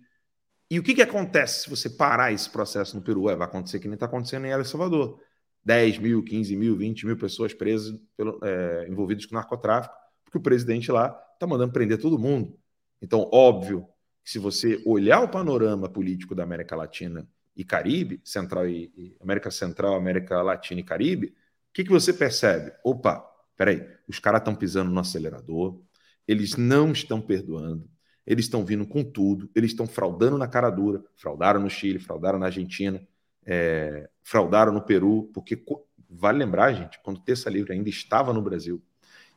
[0.70, 3.30] e o que, que acontece se você parar esse processo no Peru?
[3.30, 5.20] É, vai acontecer que nem está acontecendo em El Salvador.
[5.64, 9.94] 10 mil, 15 mil, 20 mil pessoas presas, pelo, é, envolvidas com narcotráfico,
[10.24, 12.54] porque o presidente lá está mandando prender todo mundo.
[13.02, 13.88] Então, óbvio
[14.24, 19.50] se você olhar o panorama político da América Latina e Caribe, Central e, e América
[19.50, 21.34] Central, América Latina e Caribe, o
[21.74, 22.72] que, que você percebe?
[22.84, 23.26] Opa,
[23.56, 25.82] peraí, os caras estão pisando no acelerador,
[26.28, 27.90] eles não estão perdoando,
[28.26, 32.38] eles estão vindo com tudo, eles estão fraudando na cara dura, fraudaram no Chile, fraudaram
[32.38, 33.02] na Argentina,
[33.46, 35.64] é, fraudaram no Peru, porque
[36.10, 38.82] vale lembrar, gente, quando Terça Livre ainda estava no Brasil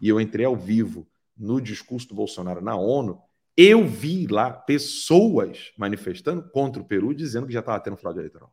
[0.00, 1.06] e eu entrei ao vivo
[1.36, 3.20] no discurso do Bolsonaro na ONU,
[3.56, 8.52] eu vi lá pessoas manifestando contra o Peru dizendo que já estava tendo fraude eleitoral.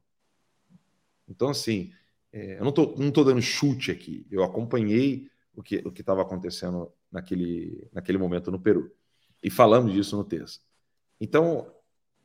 [1.27, 1.91] Então, assim,
[2.33, 4.25] é, eu não estou não tô dando chute aqui.
[4.29, 8.91] Eu acompanhei o que o estava acontecendo naquele, naquele momento no Peru.
[9.43, 10.61] E falamos disso no texto.
[11.19, 11.71] Então,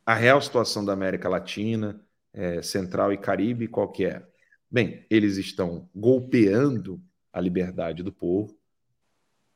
[0.04, 2.00] a real situação da América Latina,
[2.32, 4.26] é, Central e Caribe, qual que é?
[4.70, 7.00] Bem, eles estão golpeando
[7.32, 8.56] a liberdade do povo,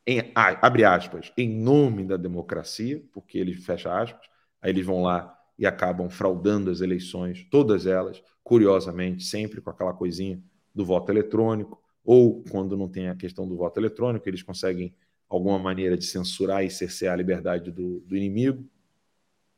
[0.08, 4.26] em, abre aspas, em nome da democracia, porque eles fecha aspas,
[4.62, 9.92] aí eles vão lá e acabam fraudando as eleições, todas elas, curiosamente, sempre com aquela
[9.92, 10.42] coisinha
[10.74, 14.94] do voto eletrônico, ou quando não tem a questão do voto eletrônico, eles conseguem
[15.28, 18.64] alguma maneira de censurar e cercear a liberdade do, do inimigo,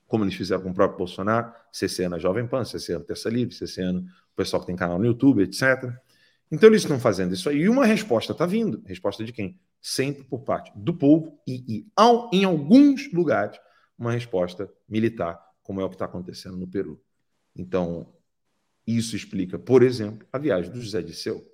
[0.09, 4.01] como eles fizeram com o próprio Bolsonaro, CCN na Jovem Pan, no Terça Livre, CCN
[4.01, 5.95] o pessoal que tem canal no YouTube, etc.
[6.51, 7.59] Então eles estão fazendo isso aí.
[7.59, 8.83] E uma resposta está vindo.
[8.85, 9.57] Resposta de quem?
[9.81, 13.59] Sempre por parte do povo e, e ao, em alguns lugares,
[13.99, 17.01] uma resposta militar, como é o que está acontecendo no Peru.
[17.55, 18.13] Então,
[18.87, 21.47] Isso explica, por exemplo, a viagem do José Dirceu.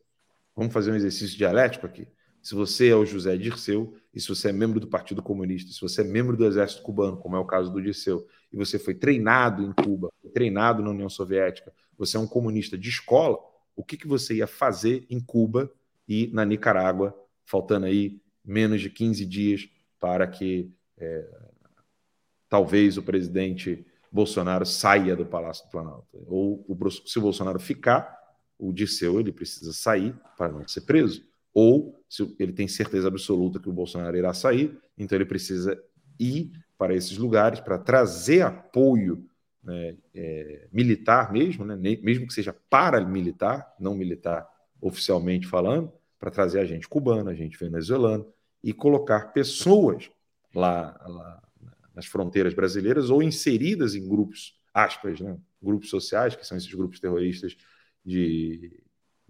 [0.54, 2.08] Vamos fazer um exercício dialético aqui.
[2.40, 5.80] Se você é o José Dirceu, e se você é membro do Partido Comunista, se
[5.80, 8.94] você é membro do Exército Cubano, como é o caso do Dirceu, e você foi
[8.94, 13.36] treinado em Cuba, treinado na União Soviética, você é um comunista de escola,
[13.74, 15.70] o que, que você ia fazer em Cuba
[16.08, 17.14] e na Nicarágua,
[17.46, 19.68] faltando aí menos de 15 dias
[19.98, 21.26] para que é,
[22.48, 26.06] talvez o presidente Bolsonaro saia do Palácio do Planalto.
[26.26, 28.16] Ou o, se o Bolsonaro ficar,
[28.58, 31.24] o Dirceu ele precisa sair para não ser preso.
[31.52, 35.78] Ou se ele tem certeza absoluta que o Bolsonaro irá sair, então ele precisa
[36.18, 39.26] ir para esses lugares para trazer apoio
[39.62, 44.46] né, é, militar mesmo, né, mesmo que seja paramilitar, não militar
[44.80, 45.92] oficialmente falando,
[46.26, 48.26] para trazer a gente cubana, a gente venezuelana
[48.60, 50.10] e colocar pessoas
[50.52, 51.40] lá, lá
[51.94, 56.98] nas fronteiras brasileiras ou inseridas em grupos, aspas, né, grupos sociais, que são esses grupos
[56.98, 57.56] terroristas
[58.04, 58.82] de,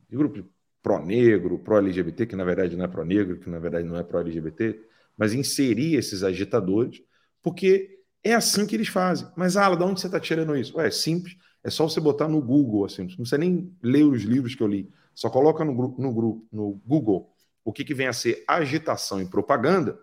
[0.09, 0.43] de grupos
[0.83, 4.81] pró-negro, pró-LGBT, que na verdade não é pró-negro, que na verdade não é pró-LGBT,
[5.19, 7.03] mas inserir esses agitadores,
[7.43, 9.29] porque é assim que eles fazem.
[9.37, 10.79] Mas, Ala, de onde você está tirando isso?
[10.79, 14.23] Ué, é simples, é só você botar no Google, assim, não precisa nem ler os
[14.23, 18.13] livros que eu li, só coloca no, no, no Google o que, que vem a
[18.13, 19.99] ser agitação e propaganda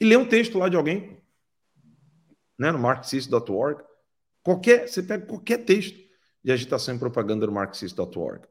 [0.00, 1.20] e lê um texto lá de alguém,
[2.56, 3.82] né, no marxist.org.
[4.40, 5.98] Qualquer, você pega qualquer texto
[6.42, 8.46] de agitação e propaganda no marxist.org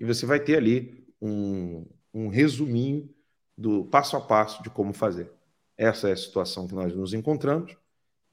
[0.00, 3.08] e você vai ter ali um, um resuminho
[3.56, 5.30] do passo a passo de como fazer.
[5.78, 7.76] Essa é a situação que nós nos encontramos.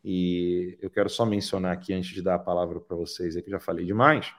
[0.04, 3.52] E eu quero só mencionar aqui, antes de dar a palavra para vocês, é que
[3.52, 4.34] já falei demais,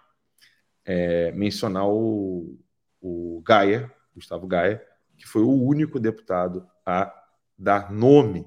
[0.85, 2.59] é, mencionar o,
[3.01, 4.85] o Gaia, Gustavo Gaia,
[5.17, 7.15] que foi o único deputado a
[7.59, 8.47] dar nome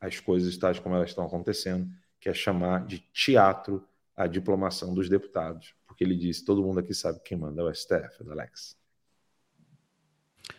[0.00, 1.88] às coisas tais como elas estão acontecendo,
[2.20, 3.86] que é chamar de teatro
[4.16, 7.74] a diplomação dos deputados, porque ele disse: todo mundo aqui sabe quem manda é o
[7.74, 8.76] STF, é Alex.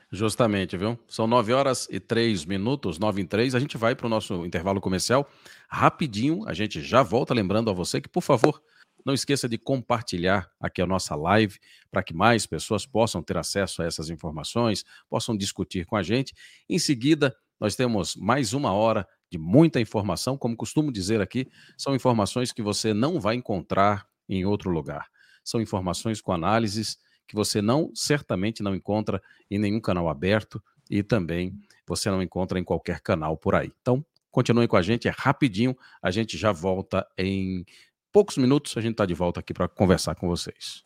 [0.09, 0.97] Justamente, viu?
[1.07, 3.55] São 9 horas e 3 minutos, 9 em 3.
[3.55, 5.29] A gente vai para o nosso intervalo comercial
[5.67, 6.47] rapidinho.
[6.47, 8.61] A gente já volta lembrando a você que, por favor,
[9.07, 11.57] não esqueça de compartilhar aqui a nossa live
[11.89, 16.33] para que mais pessoas possam ter acesso a essas informações, possam discutir com a gente.
[16.67, 20.37] Em seguida, nós temos mais uma hora de muita informação.
[20.37, 21.47] Como costumo dizer aqui,
[21.77, 25.07] são informações que você não vai encontrar em outro lugar.
[25.41, 31.01] São informações com análises que você não certamente não encontra em nenhum canal aberto e
[31.01, 33.71] também você não encontra em qualquer canal por aí.
[33.81, 34.05] Então,
[34.37, 37.65] continue com a gente, é rapidinho, a gente já volta em
[38.11, 40.83] poucos minutos, a gente está de volta aqui para conversar com vocês.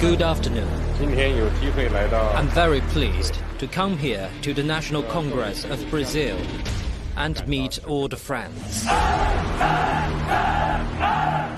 [0.00, 0.68] Good afternoon.
[1.00, 6.36] I'm very pleased to come here to the National Congress of Brazil
[7.16, 8.86] and meet all the friends.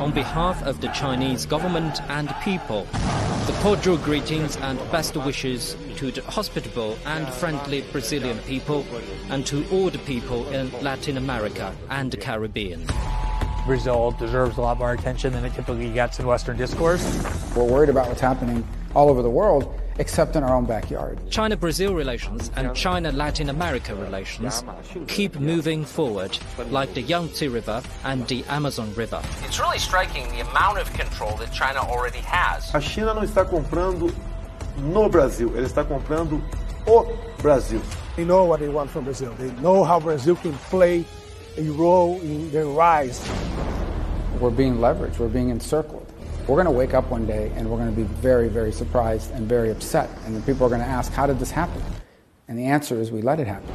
[0.00, 2.86] On behalf of the Chinese government and people,
[3.46, 8.84] the cordial greetings and best wishes to the hospitable and friendly Brazilian people
[9.30, 12.86] and to all the people in Latin America and the Caribbean.
[13.66, 17.02] Brazil deserves a lot more attention than it typically gets in Western discourse.
[17.56, 21.18] We're worried about what's happening all over the world, except in our own backyard.
[21.30, 24.64] China Brazil relations and China Latin America relations
[25.06, 26.38] keep moving forward,
[26.70, 29.22] like the Yangtze River and the Amazon River.
[29.42, 32.74] It's really striking the amount of control that China already has.
[32.74, 34.14] A China não está comprando
[34.78, 36.42] no Brasil, ela está comprando
[36.86, 37.04] o
[37.40, 37.80] Brasil.
[38.16, 39.34] They know what they want from Brazil.
[39.38, 41.04] They know how Brazil can play
[41.56, 43.20] a role in their rise.
[44.40, 46.05] We're being leveraged, we're being encircled.
[46.48, 49.32] We're going to wake up one day and we're going to be very, very surprised
[49.32, 50.08] and very upset.
[50.24, 51.82] And then people are going to ask, How did this happen?
[52.46, 53.66] And the answer is, We let it happen.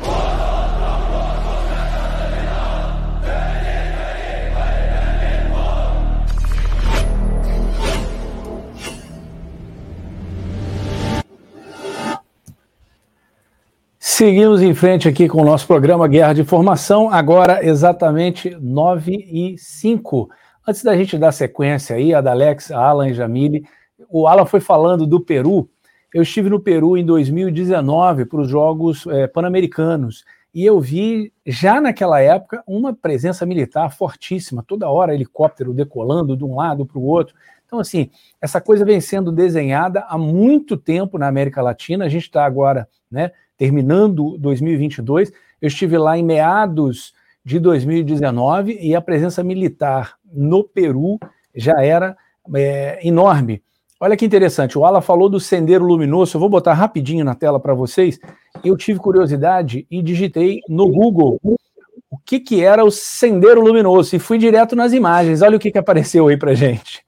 [14.00, 19.58] Seguimos em frente aqui com o nosso programa Guerra de Informação, agora exatamente 9 e
[19.58, 20.30] 5.
[20.72, 23.66] Antes da gente dar sequência aí, a da Alex, a Alan e Jamile,
[24.10, 25.70] o Alan foi falando do Peru.
[26.14, 31.82] Eu estive no Peru em 2019 para os Jogos é, Pan-Americanos e eu vi já
[31.82, 37.04] naquela época uma presença militar fortíssima, toda hora helicóptero decolando de um lado para o
[37.04, 37.36] outro.
[37.66, 38.10] Então, assim,
[38.42, 42.06] essa coisa vem sendo desenhada há muito tempo na América Latina.
[42.06, 45.34] A gente está agora, né, terminando 2022.
[45.62, 47.14] Eu estive lá em meados
[47.44, 51.20] de 2019 e a presença militar no Peru
[51.56, 52.16] já era
[52.56, 53.62] é, enorme.
[54.00, 57.60] Olha que interessante, o Ala falou do Sendeiro Luminoso, eu vou botar rapidinho na tela
[57.60, 58.20] para vocês.
[58.64, 61.40] Eu tive curiosidade e digitei no Google
[62.10, 65.42] o que, que era o Sendeiro Luminoso e fui direto nas imagens.
[65.42, 67.04] Olha o que, que apareceu aí para gente.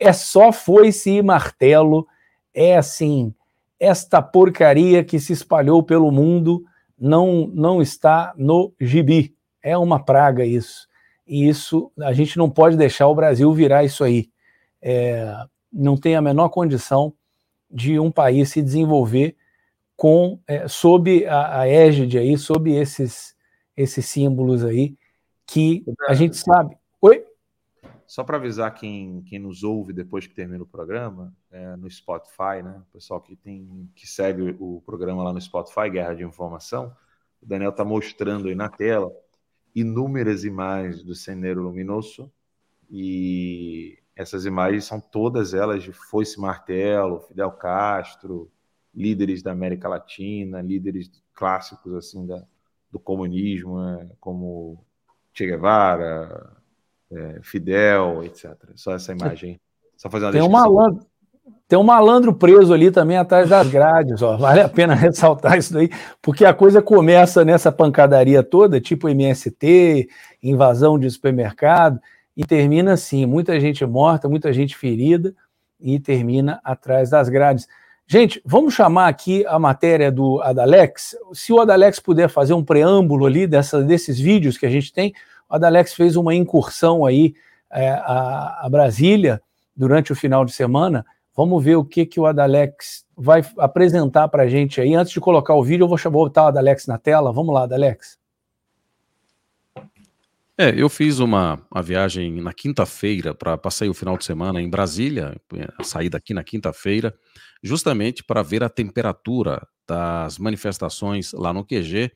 [0.00, 2.06] É só foice e martelo,
[2.52, 3.32] é assim,
[3.78, 6.64] esta porcaria que se espalhou pelo mundo
[6.98, 9.34] não, não está no gibi.
[9.62, 10.88] É uma praga isso.
[11.26, 14.30] E isso, a gente não pode deixar o Brasil virar isso aí.
[14.80, 15.34] É,
[15.72, 17.14] não tem a menor condição
[17.70, 19.36] de um país se desenvolver
[19.96, 23.36] com é, sob a, a égide aí, sob esses,
[23.76, 24.96] esses símbolos aí,
[25.46, 26.76] que a gente sabe.
[27.00, 27.24] Oi?
[28.06, 32.62] Só para avisar quem, quem nos ouve depois que termina o programa, é, no Spotify,
[32.62, 32.82] né?
[32.90, 36.94] O pessoal que, tem, que segue o programa lá no Spotify, Guerra de Informação,
[37.40, 39.10] o Daniel está mostrando aí na tela
[39.74, 42.30] inúmeras imagens do Ceneiro Luminoso
[42.90, 48.50] e essas imagens são todas elas de Foice Martelo, Fidel Castro,
[48.94, 52.44] líderes da América Latina, líderes clássicos assim da,
[52.90, 54.10] do comunismo, né?
[54.20, 54.84] como
[55.32, 56.56] Che Guevara,
[57.10, 58.54] é, Fidel, etc.
[58.74, 59.58] Só essa imagem.
[59.96, 61.06] Só fazer uma Tem um malandro,
[61.72, 64.36] tem um malandro preso ali também atrás das grades, ó.
[64.36, 65.88] Vale a pena ressaltar isso daí,
[66.20, 70.06] porque a coisa começa nessa pancadaria toda, tipo MST,
[70.42, 71.98] invasão de supermercado,
[72.36, 75.34] e termina assim, muita gente morta, muita gente ferida,
[75.80, 77.66] e termina atrás das grades.
[78.06, 81.16] Gente, vamos chamar aqui a matéria do Adalex.
[81.32, 85.14] Se o Adalex puder fazer um preâmbulo ali dessa, desses vídeos que a gente tem,
[85.48, 87.32] o Adalex fez uma incursão aí
[87.72, 89.40] é, a, a Brasília
[89.74, 91.02] durante o final de semana
[91.34, 94.94] Vamos ver o que, que o Adalex vai apresentar para a gente aí.
[94.94, 97.32] Antes de colocar o vídeo, eu vou botar o Adalex na tela.
[97.32, 98.18] Vamos lá, Adalex.
[100.58, 104.68] É, eu fiz uma, uma viagem na quinta-feira para passei o final de semana em
[104.68, 105.34] Brasília,
[105.82, 107.14] saí daqui na quinta-feira,
[107.62, 112.12] justamente para ver a temperatura das manifestações lá no QG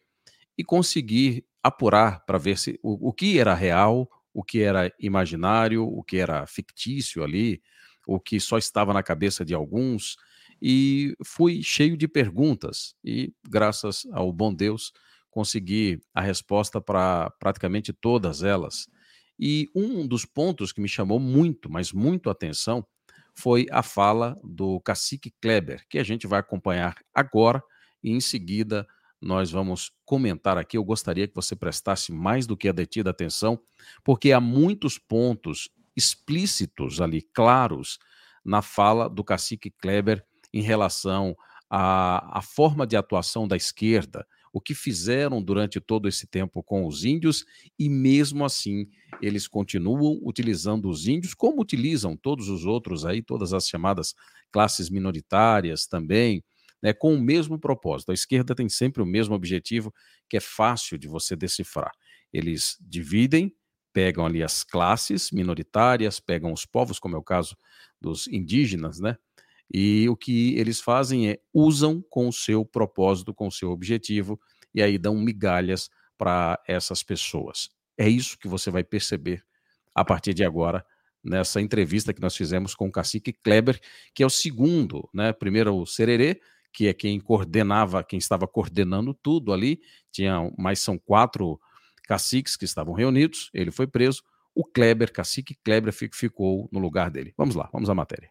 [0.57, 5.85] e conseguir apurar para ver se o, o que era real, o que era imaginário,
[5.85, 7.63] o que era fictício ali,
[8.07, 10.17] o que só estava na cabeça de alguns,
[10.63, 14.93] e fui cheio de perguntas, e graças ao bom Deus
[15.31, 18.89] consegui a resposta para praticamente todas elas.
[19.39, 22.87] E um dos pontos que me chamou muito, mas muito atenção,
[23.35, 27.63] foi a fala do cacique Kleber, que a gente vai acompanhar agora
[28.03, 28.87] e em seguida
[29.21, 30.79] nós vamos comentar aqui.
[30.79, 33.61] Eu gostaria que você prestasse mais do que a detida atenção,
[34.03, 37.99] porque há muitos pontos explícitos ali, claros,
[38.45, 41.37] na fala do cacique Kleber em relação
[41.71, 46.87] à, à forma de atuação da esquerda, o que fizeram durante todo esse tempo com
[46.87, 47.45] os índios,
[47.79, 48.89] e mesmo assim
[49.21, 54.15] eles continuam utilizando os índios, como utilizam todos os outros aí, todas as chamadas
[54.51, 56.43] classes minoritárias também,
[56.83, 58.11] né, com o mesmo propósito.
[58.11, 59.93] A esquerda tem sempre o mesmo objetivo,
[60.29, 61.93] que é fácil de você decifrar.
[62.33, 63.53] Eles dividem,
[63.97, 67.57] pegam ali as classes minoritárias, pegam os povos, como é o caso
[67.99, 69.17] dos indígenas, né?
[69.73, 74.39] E o que eles fazem é usam com o seu propósito, com o seu objetivo,
[74.75, 75.89] e aí dão migalhas
[76.19, 77.71] para essas pessoas.
[77.97, 79.43] É isso que você vai perceber
[79.95, 80.85] a partir de agora
[81.25, 83.81] nessa entrevista que nós fizemos com o cacique Kleber,
[84.15, 85.33] que é o segundo, né?
[85.33, 86.39] Primeiro o Sererê,
[86.71, 89.81] que é quem coordenava, quem estava coordenando tudo ali,
[90.13, 91.59] tinha, mas são quatro
[92.07, 94.23] caciques que estavam reunidos, ele foi preso,
[94.55, 97.35] o Kleber, cacique Kleber, ficou no lugar dele.
[97.37, 98.31] Vamos lá, vamos à matéria.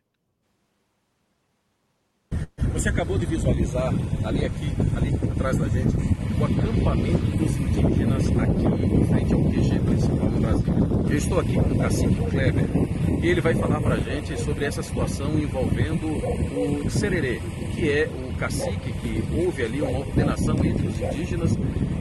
[2.74, 5.96] Você acabou de visualizar ali aqui, ali atrás da gente,
[6.40, 10.74] o acampamento dos indígenas aqui em frente ao QG principal no Brasil.
[11.10, 12.66] Eu estou aqui com o cacique Kleber
[13.24, 17.40] e ele vai falar para a gente sobre essa situação envolvendo o Sererê,
[17.74, 21.58] que é o cacique que houve ali uma ordenação entre os indígenas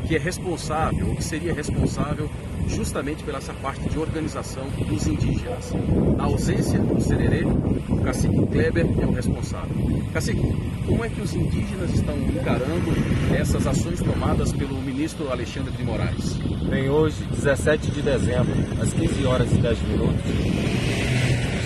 [0.07, 2.29] que é responsável, ou que seria responsável
[2.69, 5.73] justamente pela essa parte de organização dos indígenas.
[6.17, 9.75] Na ausência do Sererê, o cacique Kleber é o responsável.
[10.13, 10.41] Cacique,
[10.87, 12.93] como é que os indígenas estão encarando
[13.35, 16.35] essas ações tomadas pelo ministro Alexandre de Moraes?
[16.69, 20.25] Bem, hoje, 17 de dezembro, às 15 horas e 10 minutos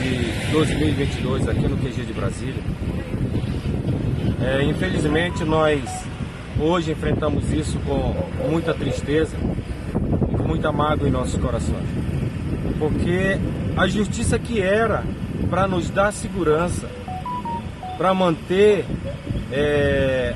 [0.03, 2.63] de 2022, aqui no QG de Brasília,
[4.41, 5.83] é, infelizmente nós
[6.59, 8.15] hoje enfrentamos isso com
[8.51, 9.37] muita tristeza
[10.33, 11.87] e com muita mágoa em nossos corações.
[12.79, 13.39] Porque
[13.77, 15.05] a justiça que era
[15.51, 16.89] para nos dar segurança,
[17.97, 18.85] para manter
[19.53, 20.35] é,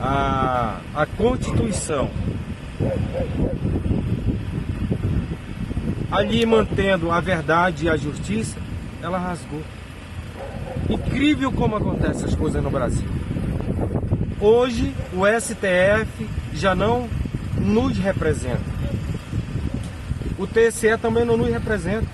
[0.00, 2.10] a, a Constituição
[6.10, 8.58] ali mantendo a verdade e a justiça,
[9.02, 9.62] ela rasgou.
[10.90, 13.08] Incrível como acontecem essas coisas no Brasil.
[14.40, 17.08] Hoje o STF já não
[17.56, 18.80] nos representa.
[20.38, 22.08] O TSE também não nos representa.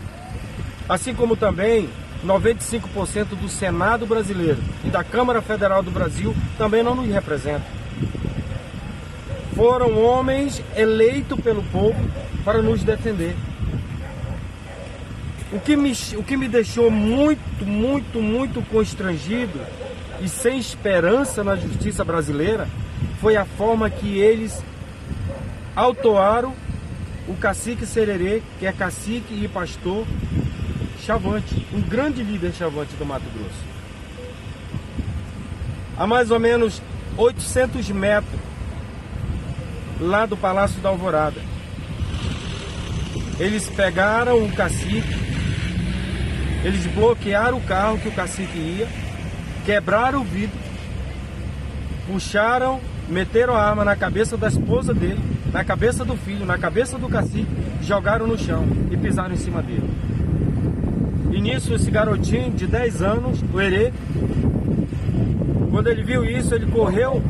[0.88, 1.88] Assim como também
[2.24, 7.64] 95% do Senado brasileiro e da Câmara Federal do Brasil também não nos representa.
[9.54, 11.98] Foram homens eleitos pelo povo
[12.44, 13.34] para nos defender.
[15.56, 19.58] O que, me, o que me deixou muito, muito, muito constrangido
[20.20, 22.68] e sem esperança na justiça brasileira
[23.22, 24.62] foi a forma que eles
[25.74, 26.52] autuaram
[27.26, 30.06] o cacique Sererê, que é cacique e pastor
[31.00, 33.64] Chavante, um grande líder Chavante do Mato Grosso.
[35.96, 36.82] A mais ou menos
[37.16, 38.40] 800 metros
[39.98, 41.40] lá do Palácio da Alvorada.
[43.40, 45.25] Eles pegaram o cacique
[46.66, 48.88] eles bloquearam o carro que o cacique ia,
[49.64, 50.58] quebraram o vidro,
[52.08, 55.20] puxaram, meteram a arma na cabeça da esposa dele,
[55.52, 57.46] na cabeça do filho, na cabeça do cacique,
[57.82, 59.88] jogaram no chão e pisaram em cima dele.
[61.30, 63.92] E nisso, esse garotinho de 10 anos, o Herê,
[65.70, 67.22] quando ele viu isso, ele correu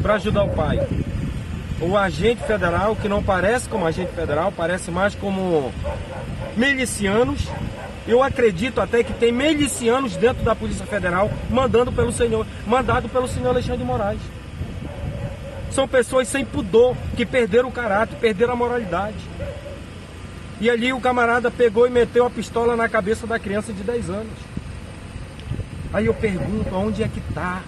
[0.00, 0.80] para ajudar o pai.
[1.78, 5.70] O agente federal, que não parece como agente federal, parece mais como
[6.56, 7.46] milicianos,
[8.06, 13.26] eu acredito até que tem milicianos dentro da Polícia Federal mandando pelo senhor, mandado pelo
[13.26, 14.20] senhor Alexandre de Moraes.
[15.70, 19.16] São pessoas sem pudor, que perderam o caráter, perderam a moralidade.
[20.60, 24.10] E ali o camarada pegou e meteu a pistola na cabeça da criança de 10
[24.10, 24.32] anos.
[25.92, 27.62] Aí eu pergunto, onde é que está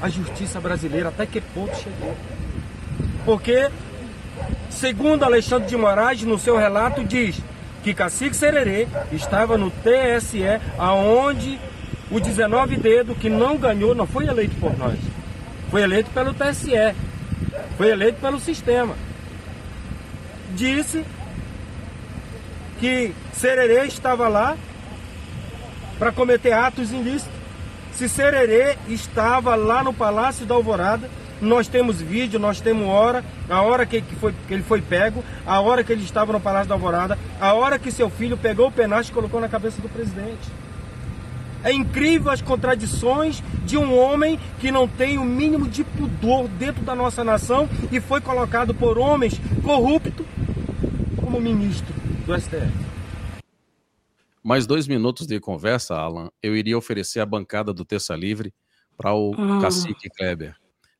[0.00, 1.08] a justiça brasileira?
[1.08, 2.16] Até que ponto chegou?
[3.24, 3.68] Porque,
[4.70, 7.40] segundo Alexandre de Moraes, no seu relato, diz
[7.86, 10.42] que Cacique Sererê estava no TSE,
[10.76, 11.56] aonde
[12.10, 14.98] o 19 dedo que não ganhou, não foi eleito por nós.
[15.70, 16.72] Foi eleito pelo TSE.
[17.76, 18.96] Foi eleito pelo sistema.
[20.56, 21.04] Disse
[22.80, 24.56] que Sererê estava lá
[25.96, 27.32] para cometer atos ilícitos.
[27.92, 31.08] Se Sererê estava lá no Palácio da Alvorada,
[31.40, 35.22] nós temos vídeo, nós temos hora, a hora que, que, foi, que ele foi pego,
[35.44, 38.68] a hora que ele estava no Palácio da Alvorada, a hora que seu filho pegou
[38.68, 40.48] o penacho e colocou na cabeça do presidente.
[41.62, 46.84] É incrível as contradições de um homem que não tem o mínimo de pudor dentro
[46.84, 50.24] da nossa nação e foi colocado por homens corruptos
[51.20, 51.92] como ministro
[52.24, 52.72] do STF.
[54.44, 56.30] Mais dois minutos de conversa, Alan.
[56.40, 58.54] Eu iria oferecer a bancada do Terça Livre
[58.96, 59.60] para o Hum.
[59.60, 60.54] cacique Kleber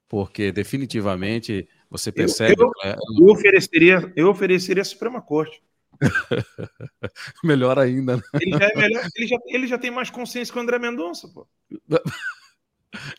[0.08, 2.60] porque definitivamente você percebe.
[2.60, 5.62] Eu, eu, eu, ofereceria, eu ofereceria a Suprema Corte.
[7.42, 8.16] melhor ainda.
[8.16, 8.22] Né?
[8.40, 11.28] Ele, já é melhor, ele, já, ele já tem mais consciência que o André Mendonça,
[11.28, 11.46] pô.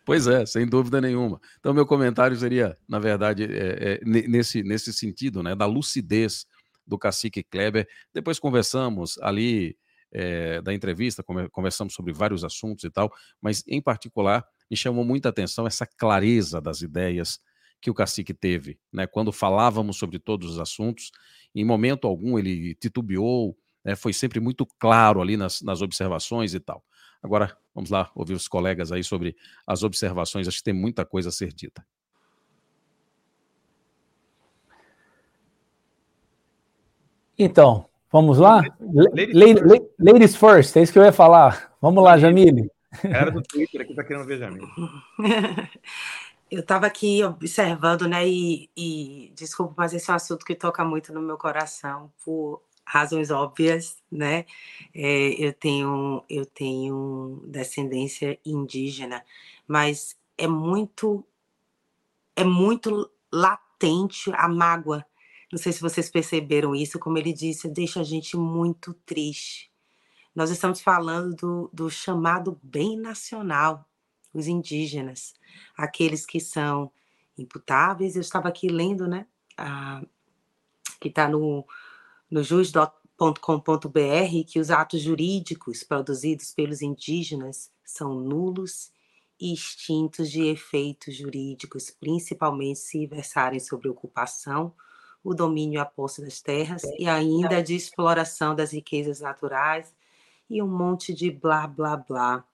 [0.04, 1.40] Pois é, sem dúvida nenhuma.
[1.60, 6.48] Então, meu comentário seria, na verdade, é, é, nesse, nesse sentido, né, da lucidez
[6.86, 7.88] do cacique Kleber.
[8.12, 9.78] Depois conversamos ali
[10.12, 13.12] é, da entrevista, conversamos sobre vários assuntos e tal,
[13.42, 17.40] mas em particular me chamou muita atenção essa clareza das ideias
[17.80, 19.06] que o cacique teve, né?
[19.06, 21.12] Quando falávamos sobre todos os assuntos,
[21.54, 23.96] em momento algum ele titubeou, né?
[23.96, 26.84] foi sempre muito claro ali nas, nas observações e tal.
[27.22, 29.36] Agora, vamos lá ouvir os colegas aí sobre
[29.66, 31.86] as observações, acho que tem muita coisa a ser dita.
[37.38, 38.64] Então, vamos lá?
[38.80, 39.62] Ladies,
[40.00, 41.72] ladies first, é isso que eu ia falar.
[41.80, 42.72] Vamos lá, Jamile.
[43.04, 44.68] Era do Twitter aqui tá querendo ver Jamil.
[46.50, 48.26] Eu estava aqui observando, né?
[48.28, 52.64] E, e desculpa, mas esse é um assunto que toca muito no meu coração, por
[52.86, 54.46] razões óbvias, né?
[54.96, 59.26] É, eu tenho eu tenho descendência indígena,
[59.68, 61.26] mas é muito
[62.34, 65.06] é muito latente a mágoa.
[65.52, 69.70] Não sei se vocês perceberam isso, como ele disse, deixa a gente muito triste
[70.38, 73.90] nós estamos falando do, do chamado bem nacional,
[74.32, 75.34] os indígenas,
[75.76, 76.92] aqueles que são
[77.36, 78.16] imputáveis.
[78.16, 79.26] Eu estava aqui lendo, né?
[79.58, 80.00] Ah,
[81.02, 81.66] que está no,
[82.30, 82.92] no jus.com.br,
[84.46, 88.92] que os atos jurídicos produzidos pelos indígenas são nulos
[89.40, 94.72] e extintos de efeitos jurídicos, principalmente se versarem sobre ocupação,
[95.24, 99.92] o domínio e a posse das terras e ainda de exploração das riquezas naturais
[100.50, 102.46] e um monte de blá, blá, blá.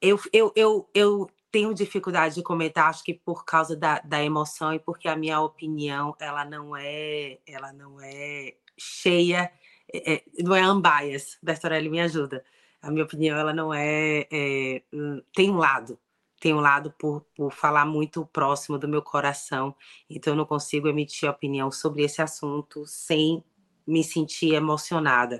[0.00, 4.74] Eu, eu, eu, eu tenho dificuldade de comentar, acho que por causa da, da emoção
[4.74, 9.50] e porque a minha opinião ela não é ela não é cheia,
[9.92, 11.38] é, é não é unbiased.
[11.42, 12.44] Bertorelli me ajuda.
[12.82, 15.98] A minha opinião ela não é, é hum, tem um lado,
[16.40, 19.74] tem um lado por, por falar muito próximo do meu coração,
[20.08, 23.42] então eu não consigo emitir opinião sobre esse assunto sem
[23.86, 25.38] me sentir emocionada.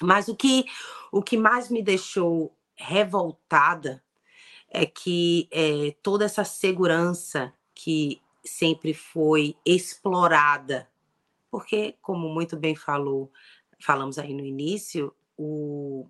[0.00, 0.64] Mas o que
[1.12, 4.02] o que mais me deixou revoltada
[4.68, 10.90] é que é, toda essa segurança que sempre foi explorada,
[11.50, 13.30] porque, como muito bem falou,
[13.78, 16.08] falamos aí no início, o,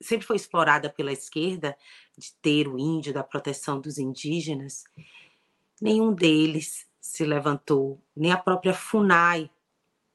[0.00, 1.74] sempre foi explorada pela esquerda
[2.18, 4.84] de ter o índio, da proteção dos indígenas,
[5.80, 9.50] nenhum deles se levantou, nem a própria FUNAI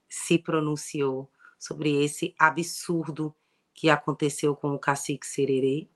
[0.10, 1.30] se pronunciou
[1.60, 3.34] sobre esse absurdo
[3.74, 5.88] que aconteceu com o cacique Sererê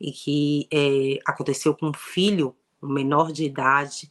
[0.00, 4.10] e que é, aconteceu com um filho, um menor de idade,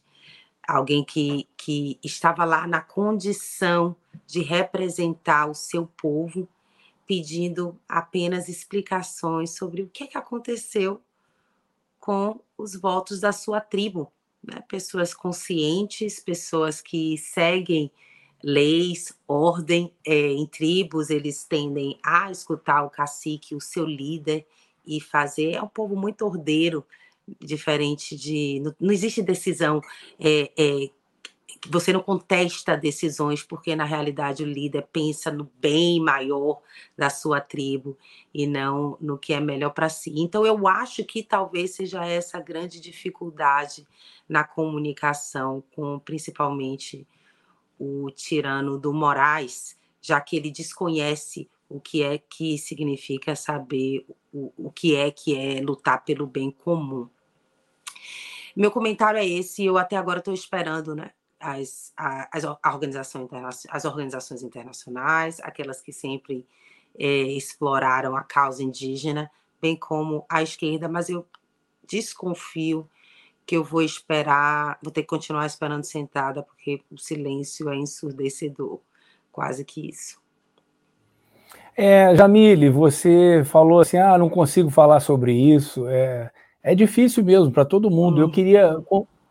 [0.66, 3.96] alguém que, que estava lá na condição
[4.26, 6.48] de representar o seu povo,
[7.06, 11.02] pedindo apenas explicações sobre o que, é que aconteceu
[11.98, 14.12] com os votos da sua tribo.
[14.42, 14.62] Né?
[14.68, 17.90] Pessoas conscientes, pessoas que seguem
[18.42, 24.46] leis, ordem é, em tribos, eles tendem a escutar o cacique, o seu líder,
[24.88, 25.52] e fazer.
[25.52, 26.84] É um povo muito ordeiro,
[27.38, 28.60] diferente de.
[28.60, 29.82] Não, não existe decisão.
[30.18, 30.90] É, é,
[31.68, 36.60] você não contesta decisões, porque na realidade o líder pensa no bem maior
[36.96, 37.98] da sua tribo
[38.32, 40.12] e não no que é melhor para si.
[40.16, 43.86] Então, eu acho que talvez seja essa grande dificuldade
[44.28, 47.06] na comunicação com principalmente
[47.78, 54.52] o tirano do Moraes, já que ele desconhece o que é que significa saber o,
[54.56, 57.08] o que é que é lutar pelo bem comum.
[58.56, 61.12] Meu comentário é esse, eu até agora estou esperando, né?
[61.38, 63.28] As, as, a organização
[63.68, 66.44] as organizações internacionais, aquelas que sempre
[66.98, 69.30] é, exploraram a causa indígena,
[69.60, 71.24] bem como a esquerda, mas eu
[71.86, 72.88] desconfio
[73.48, 78.78] que eu vou esperar, vou ter que continuar esperando sentada, porque o silêncio é ensurdecedor,
[79.32, 80.18] quase que isso.
[81.74, 85.88] É, Jamile, você falou assim, ah, não consigo falar sobre isso.
[85.88, 86.30] É,
[86.62, 88.20] é difícil mesmo para todo mundo.
[88.20, 88.30] Eu hum.
[88.30, 88.76] queria,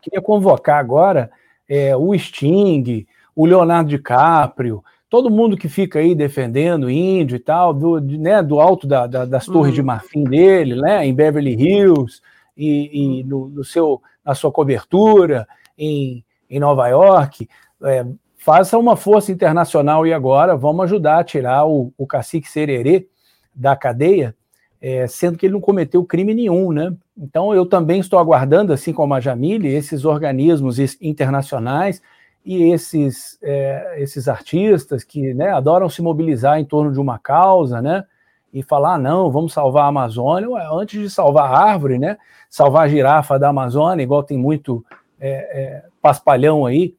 [0.02, 1.30] queria convocar agora
[1.68, 7.72] é, o Sting, o Leonardo DiCaprio, todo mundo que fica aí defendendo índio e tal,
[7.72, 9.84] do, né, do alto da, da, das torres de hum.
[9.84, 12.20] marfim dele, né, em Beverly Hills,
[12.58, 15.46] e, e no, no, seu, na sua cobertura
[15.78, 17.48] em, em Nova York.
[17.84, 18.04] É,
[18.36, 23.06] faça uma força internacional e agora vamos ajudar a tirar o, o cacique Sererê
[23.54, 24.34] da cadeia,
[24.80, 26.94] é, sendo que ele não cometeu crime nenhum, né?
[27.16, 32.00] Então eu também estou aguardando, assim como a Jamile, esses organismos internacionais
[32.44, 37.82] e esses, é, esses artistas que né, adoram se mobilizar em torno de uma causa,
[37.82, 38.04] né?
[38.52, 42.16] E falar, ah, não, vamos salvar a Amazônia, antes de salvar a árvore, né?
[42.48, 44.84] Salvar a girafa da Amazônia, igual tem muito
[45.20, 46.94] é, é paspalhão aí,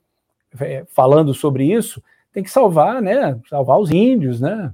[0.60, 2.02] é, falando sobre isso,
[2.32, 3.40] tem que salvar, né?
[3.50, 4.72] Salvar os índios, né?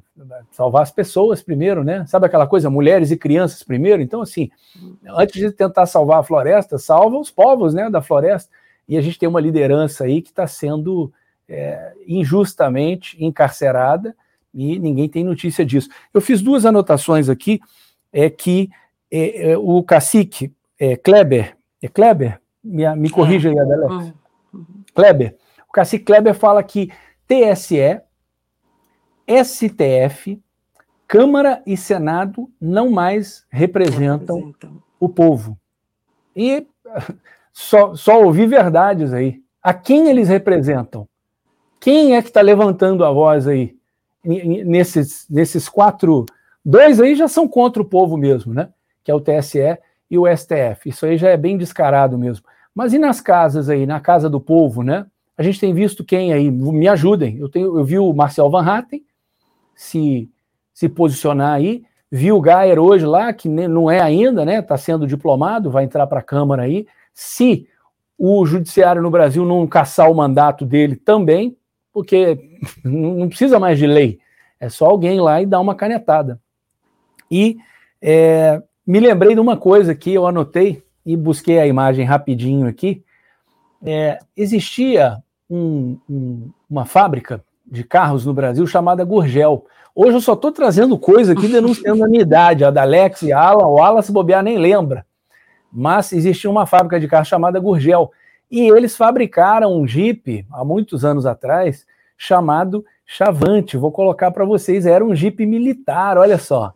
[0.52, 2.06] Salvar as pessoas primeiro, né?
[2.06, 4.02] Sabe aquela coisa, mulheres e crianças primeiro?
[4.02, 4.50] Então, assim,
[5.08, 8.52] antes de tentar salvar a floresta, salva os povos, né, da floresta.
[8.88, 11.12] E a gente tem uma liderança aí que está sendo
[11.48, 14.16] é, injustamente encarcerada
[14.56, 15.90] e ninguém tem notícia disso.
[16.14, 17.60] Eu fiz duas anotações aqui,
[18.12, 18.70] é que
[19.12, 22.40] é, é, o cacique é, Kleber, é Kleber?
[22.64, 23.94] Me, me corrija aí, Adelaide.
[23.94, 24.14] Uhum.
[24.54, 24.66] Uhum.
[24.94, 25.36] Kleber,
[25.76, 26.90] Cacique Kleber fala que
[27.28, 28.00] TSE,
[29.28, 30.42] STF,
[31.06, 34.84] Câmara e Senado não mais representam, representam.
[34.98, 35.60] o povo.
[36.34, 36.66] E
[37.52, 39.42] só, só ouvi verdades aí.
[39.62, 41.10] A quem eles representam?
[41.78, 43.75] Quem é que está levantando a voz aí?
[44.26, 46.26] Nesses, nesses quatro.
[46.64, 48.70] Dois aí já são contra o povo mesmo, né?
[49.04, 49.78] Que é o TSE
[50.10, 50.90] e o STF.
[50.90, 52.46] Isso aí já é bem descarado mesmo.
[52.74, 55.06] Mas e nas casas aí, na casa do povo, né?
[55.38, 57.38] A gente tem visto quem aí, me ajudem.
[57.38, 59.04] Eu, tenho, eu vi o Marcel Van Hatten
[59.76, 60.30] se,
[60.74, 64.60] se posicionar aí, vi o Gayer hoje lá, que não é ainda, né?
[64.60, 66.88] Está sendo diplomado, vai entrar para a Câmara aí.
[67.14, 67.68] Se
[68.18, 71.58] o Judiciário no Brasil não caçar o mandato dele também,
[71.96, 72.38] porque
[72.84, 74.20] não precisa mais de lei,
[74.60, 76.42] é só alguém lá e dar uma canetada.
[77.32, 77.56] E
[78.02, 83.02] é, me lembrei de uma coisa que eu anotei e busquei a imagem rapidinho aqui.
[83.82, 89.66] É, existia um, um, uma fábrica de carros no Brasil chamada Gurgel.
[89.96, 93.32] Hoje eu só estou trazendo coisa aqui denunciando a minha idade, a da Alex e
[93.32, 95.06] a Alan, o Alan se bobear nem lembra.
[95.72, 98.12] mas existia uma fábrica de carro chamada Gurgel.
[98.50, 101.86] E eles fabricaram um Jeep há muitos anos atrás
[102.18, 103.78] chamado Chavante.
[103.78, 106.74] Vou colocar para vocês, era um Jeep militar, olha só.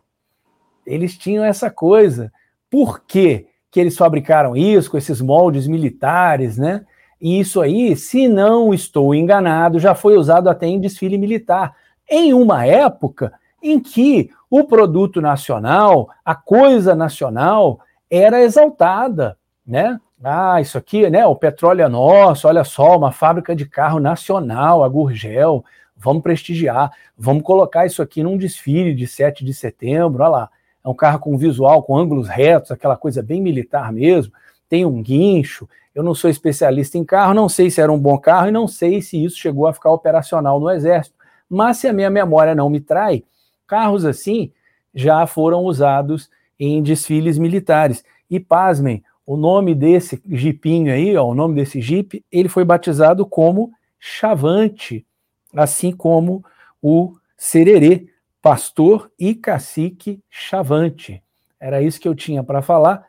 [0.86, 2.32] Eles tinham essa coisa.
[2.68, 6.84] Por quê que eles fabricaram isso com esses moldes militares, né?
[7.20, 11.76] E isso aí, se não estou enganado, já foi usado até em desfile militar.
[12.08, 13.32] Em uma época
[13.62, 17.80] em que o produto nacional, a coisa nacional,
[18.10, 20.00] era exaltada, né?
[20.22, 21.26] Ah, isso aqui, né?
[21.26, 25.64] O petróleo é nosso, olha só, uma fábrica de carro nacional, a Gurgel,
[25.96, 30.50] vamos prestigiar, vamos colocar isso aqui num desfile de 7 de setembro, olha lá.
[30.84, 34.32] É um carro com visual, com ângulos retos, aquela coisa bem militar mesmo,
[34.68, 35.68] tem um guincho.
[35.94, 38.68] Eu não sou especialista em carro, não sei se era um bom carro e não
[38.68, 41.16] sei se isso chegou a ficar operacional no Exército.
[41.48, 43.24] Mas se a minha memória não me trai,
[43.66, 44.52] carros assim
[44.94, 48.04] já foram usados em desfiles militares.
[48.30, 53.24] E pasmem, o nome desse jipinho aí, ó, o nome desse jipe, ele foi batizado
[53.24, 55.06] como Chavante,
[55.54, 56.44] assim como
[56.82, 58.08] o Sererê,
[58.42, 61.22] pastor e cacique Chavante.
[61.60, 63.06] Era isso que eu tinha para falar.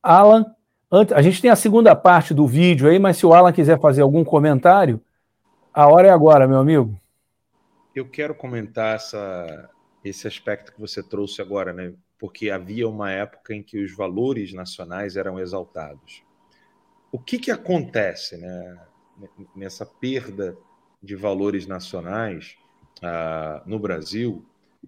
[0.00, 0.46] Alan,
[1.12, 4.02] a gente tem a segunda parte do vídeo aí, mas se o Alan quiser fazer
[4.02, 5.02] algum comentário,
[5.72, 6.96] a hora é agora, meu amigo.
[7.92, 9.68] Eu quero comentar essa,
[10.04, 11.94] esse aspecto que você trouxe agora, né?
[12.24, 16.22] Porque havia uma época em que os valores nacionais eram exaltados.
[17.12, 18.86] O que, que acontece né,
[19.54, 20.56] nessa perda
[21.02, 22.56] de valores nacionais
[23.02, 24.42] ah, no Brasil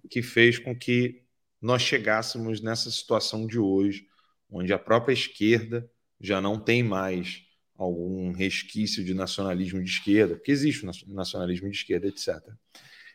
[0.09, 1.21] que fez com que
[1.61, 4.07] nós chegássemos nessa situação de hoje,
[4.49, 5.87] onde a própria esquerda
[6.19, 7.43] já não tem mais
[7.77, 12.33] algum resquício de nacionalismo de esquerda, porque existe o nacionalismo de esquerda, etc.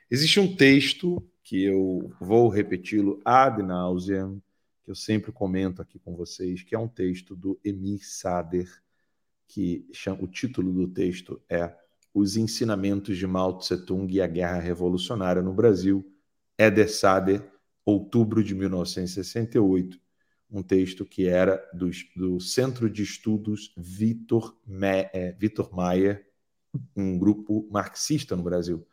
[0.08, 4.42] Existe um texto que eu vou repeti-lo ad nauseam,
[4.82, 8.66] que eu sempre comento aqui com vocês, que é um texto do Emir Sader,
[9.46, 11.76] que chama, o título do texto é
[12.14, 16.10] Os Ensinamentos de Mao Tse-tung e a Guerra Revolucionária no Brasil,
[16.56, 17.46] Eder Sader,
[17.84, 20.00] outubro de 1968,
[20.50, 26.26] um texto que era do, do Centro de Estudos Vitor, Me, é, Vitor Mayer,
[26.96, 28.86] um grupo marxista no Brasil.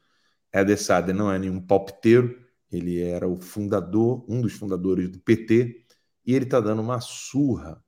[0.54, 5.86] Eder Sader não é nenhum palpiteiro, ele era o fundador, um dos fundadores do PT,
[6.26, 7.84] e ele está dando uma surra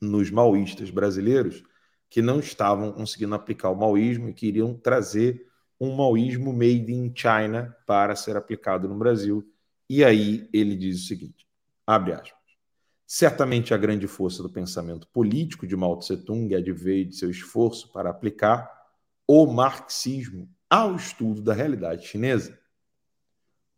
[0.00, 1.62] nos maoístas brasileiros
[2.10, 5.46] que não estavam conseguindo aplicar o maoísmo e queriam trazer
[5.80, 9.44] um maoísmo made in China para ser aplicado no Brasil.
[9.88, 11.46] E aí ele diz o seguinte:
[11.86, 12.44] abre aspas.
[13.06, 17.92] Certamente a grande força do pensamento político de Mao Tse Tung adveio de seu esforço
[17.92, 18.70] para aplicar
[19.26, 22.58] o marxismo ao estudo da realidade chinesa,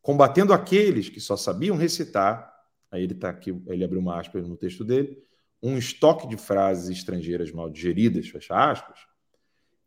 [0.06, 2.54] combatendo aqueles que só sabiam recitar,
[2.92, 5.20] aí ele está aqui, ele abriu uma aspas no texto dele,
[5.60, 9.00] um estoque de frases estrangeiras mal digeridas, fecha aspas,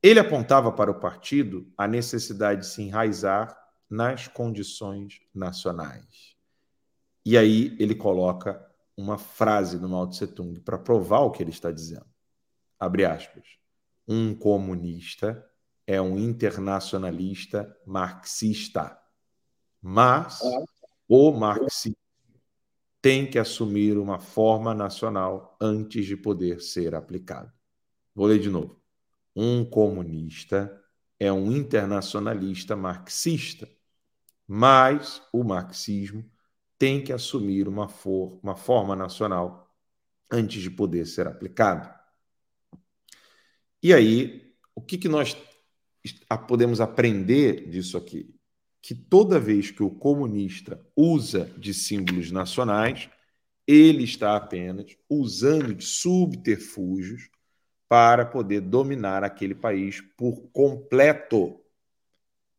[0.04, 3.58] ele apontava para o partido a necessidade de se enraizar
[3.90, 6.36] nas condições nacionais.
[7.26, 8.62] E aí ele coloca
[8.98, 12.08] uma frase do Mao Tse Tung para provar o que ele está dizendo.
[12.78, 13.46] Abre aspas.
[14.06, 15.50] Um comunista
[15.88, 19.00] é um internacionalista marxista.
[19.82, 20.40] Mas
[21.08, 21.96] o marxismo
[23.02, 27.52] tem que assumir uma forma nacional antes de poder ser aplicado.
[28.14, 28.82] Vou ler de novo.
[29.36, 30.84] Um comunista
[31.20, 33.70] é um internacionalista marxista,
[34.48, 36.30] mas o marxismo
[36.78, 39.74] tem que assumir uma, for, uma forma nacional
[40.32, 41.94] antes de poder ser aplicado.
[43.82, 45.38] E aí, o que, que nós
[46.48, 48.39] podemos aprender disso aqui?
[48.90, 53.08] Que toda vez que o comunista usa de símbolos nacionais,
[53.68, 57.30] ele está apenas usando de subterfúgios
[57.88, 61.64] para poder dominar aquele país por completo.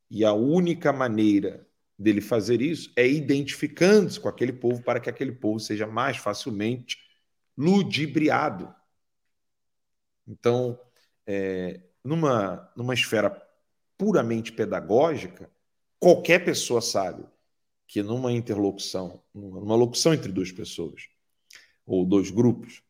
[0.09, 1.67] E a única maneira
[1.99, 6.97] dele fazer isso é identificando-se com aquele povo para que aquele povo seja mais facilmente
[7.59, 8.73] ludibriado.
[10.29, 10.79] Então,
[11.27, 13.37] é, numa, numa esfera
[13.99, 15.51] puramente pedagógica,
[16.01, 17.25] qualquer pessoa sabe
[17.87, 21.09] que numa interlocução, numa locução entre duas pessoas
[21.87, 22.83] ou dois grupos,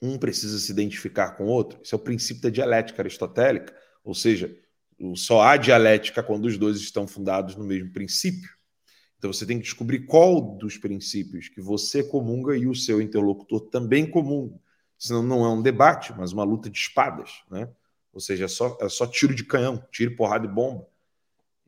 [0.00, 1.80] um precisa se identificar com o outro.
[1.82, 4.56] Esse é o princípio da dialética aristotélica, ou seja,
[5.14, 8.50] só há dialética quando os dois estão fundados no mesmo princípio.
[9.18, 13.68] Então você tem que descobrir qual dos princípios que você comunga e o seu interlocutor
[13.68, 14.58] também comunga.
[14.98, 17.68] Senão não é um debate, mas uma luta de espadas, né?
[18.12, 20.86] Ou seja, é só, é só tiro de canhão, tiro, porrada e bomba.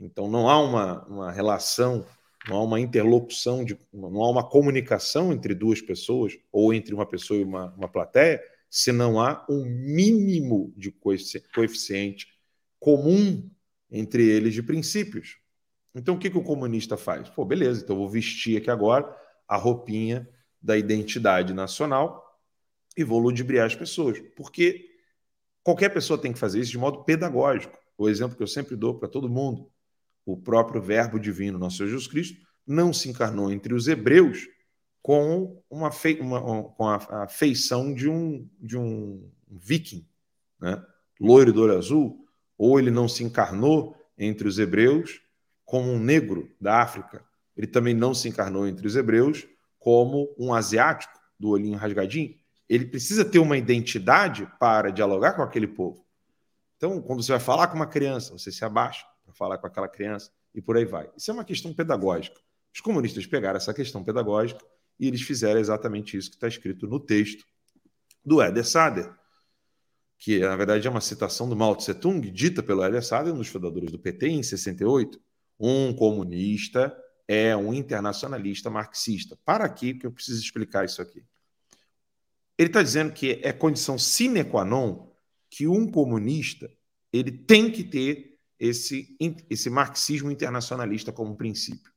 [0.05, 2.05] Então não há uma, uma relação
[2.49, 7.07] não há uma interlocução, de, não há uma comunicação entre duas pessoas ou entre uma
[7.07, 12.29] pessoa e uma, uma plateia, se não há um mínimo de coeficiente
[12.79, 13.49] comum
[13.91, 15.39] entre eles de princípios.
[15.95, 17.29] Então, o que, que o comunista faz?
[17.31, 19.17] Pô, beleza, então eu vou vestir aqui agora
[19.49, 20.29] a roupinha
[20.61, 22.23] da identidade nacional
[22.97, 24.19] e vou ludibriar as pessoas.
[24.37, 24.91] Porque
[25.63, 27.79] qualquer pessoa tem que fazer isso de modo pedagógico.
[27.97, 29.71] O exemplo que eu sempre dou para todo mundo:
[30.25, 34.49] o próprio Verbo divino, nosso Senhor Jesus Cristo, não se encarnou entre os hebreus
[35.03, 35.91] com, uma,
[36.21, 40.09] uma com a, a, feição de um, de um viking,
[40.59, 40.83] né?
[41.21, 42.25] loiro do olho azul,
[42.57, 45.21] ou ele não se encarnou entre os hebreus
[45.65, 47.23] como um negro da África.
[47.57, 49.47] Ele também não se encarnou entre os hebreus
[49.79, 52.35] como um asiático do olhinho rasgadinho.
[52.67, 56.03] Ele precisa ter uma identidade para dialogar com aquele povo.
[56.77, 59.89] Então, quando você vai falar com uma criança, você se abaixa para falar com aquela
[59.89, 61.11] criança e por aí vai.
[61.17, 62.41] Isso é uma questão pedagógica.
[62.73, 64.65] Os comunistas pegaram essa questão pedagógica
[64.99, 67.45] e eles fizeram exatamente isso que está escrito no texto
[68.25, 69.13] do Eder Sader,
[70.19, 73.39] que na verdade é uma citação do Mao Tse Tung, dita pelo Eder Sader, um
[73.39, 75.21] dos fundadores do PT, em 68.
[75.59, 76.97] Um comunista
[77.29, 79.39] é um internacionalista marxista.
[79.45, 81.25] Para aqui, que eu preciso explicar isso aqui.
[82.59, 85.13] Ele está dizendo que é condição sine qua non
[85.51, 86.71] que um comunista
[87.13, 88.34] ele tem que ter
[88.65, 89.15] esse,
[89.51, 91.93] esse marxismo internacionalista como princípio.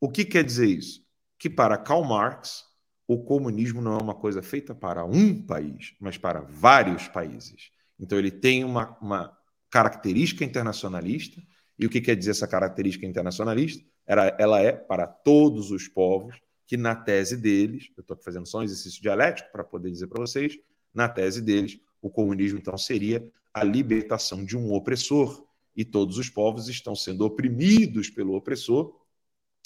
[0.00, 1.04] O que quer dizer isso?
[1.36, 2.64] Que para Karl Marx,
[3.06, 7.72] o comunismo não é uma coisa feita para um país, mas para vários países.
[7.98, 9.36] Então ele tem uma, uma
[9.70, 11.42] característica internacionalista
[11.76, 13.84] e o que quer dizer essa característica internacionalista?
[14.06, 18.58] Ela, ela é para todos os povos, que na tese deles, eu estou fazendo só
[18.58, 20.56] um exercício dialético para poder dizer para vocês,
[20.94, 25.47] na tese deles, o comunismo então seria a libertação de um opressor,
[25.78, 28.94] e todos os povos estão sendo oprimidos pelo opressor,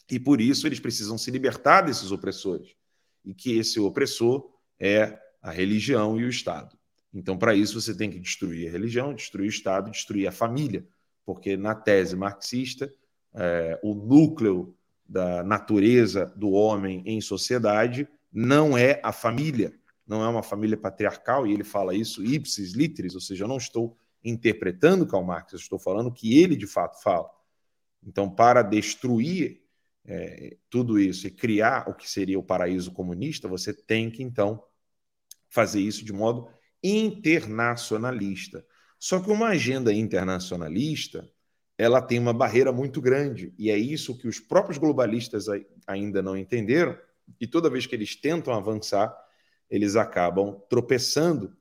[0.09, 2.77] e por isso eles precisam se libertar desses opressores,
[3.25, 4.49] e que esse opressor
[4.79, 6.79] é a religião e o Estado.
[7.13, 10.87] Então, para isso, você tem que destruir a religião, destruir o Estado, destruir a família
[11.25, 12.93] porque na tese marxista,
[13.35, 14.75] é, o núcleo
[15.09, 19.73] da natureza do homem em sociedade não é a família,
[20.07, 23.57] não é uma família patriarcal, e ele fala isso ipsis literis, ou seja, eu não
[23.57, 27.31] estou interpretando Karl Marx, eu estou falando que ele de fato fala.
[28.05, 29.63] Então, para destruir
[30.05, 34.63] é, tudo isso e criar o que seria o paraíso comunista, você tem que, então,
[35.49, 36.49] fazer isso de modo
[36.83, 38.65] internacionalista.
[38.99, 41.29] Só que uma agenda internacionalista,
[41.77, 45.47] ela tem uma barreira muito grande, e é isso que os próprios globalistas
[45.87, 46.99] ainda não entenderam,
[47.41, 49.17] e toda vez que eles tentam avançar,
[49.71, 51.57] eles acabam tropeçando,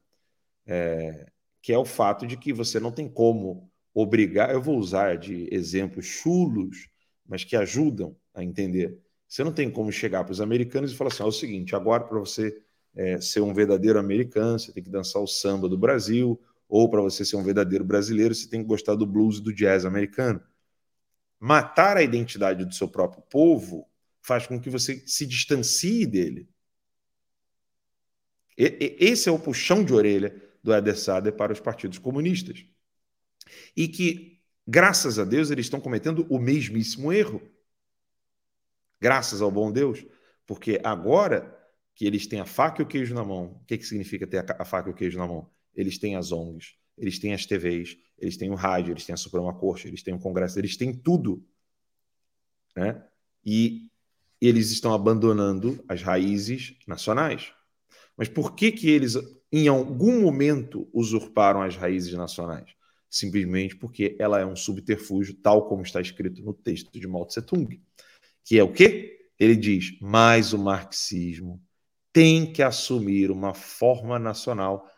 [0.65, 1.31] é,
[1.61, 5.47] que é o fato de que você não tem como obrigar, eu vou usar de
[5.51, 6.89] exemplos chulos,
[7.27, 8.97] mas que ajudam a entender.
[9.27, 12.03] Você não tem como chegar para os americanos e falar assim: é o seguinte, agora
[12.03, 12.61] para você
[12.95, 17.01] é, ser um verdadeiro americano, você tem que dançar o samba do Brasil, ou para
[17.01, 20.41] você ser um verdadeiro brasileiro, você tem que gostar do blues e do jazz americano.
[21.39, 23.87] Matar a identidade do seu próprio povo
[24.21, 26.47] faz com que você se distancie dele.
[28.57, 32.65] E, esse é o puxão de orelha do Eder Sader para os partidos comunistas.
[33.75, 37.41] E que, graças a Deus, eles estão cometendo o mesmíssimo erro.
[38.99, 40.05] Graças ao bom Deus.
[40.45, 41.57] Porque agora
[41.95, 44.45] que eles têm a faca e o queijo na mão, o que, que significa ter
[44.59, 45.49] a faca e o queijo na mão?
[45.73, 49.17] eles têm as ONGs, eles têm as TVs, eles têm o rádio, eles têm a
[49.17, 51.43] Suprema Corte, eles têm o Congresso, eles têm tudo.
[52.75, 53.03] Né?
[53.45, 53.89] E
[54.39, 57.53] eles estão abandonando as raízes nacionais.
[58.15, 59.15] Mas por que, que eles,
[59.51, 62.73] em algum momento, usurparam as raízes nacionais?
[63.09, 67.41] Simplesmente porque ela é um subterfúgio, tal como está escrito no texto de Mao Tse
[67.41, 67.81] Tung.
[68.45, 69.29] Que é o quê?
[69.37, 71.61] Ele diz: mais o marxismo
[72.13, 74.89] tem que assumir uma forma nacional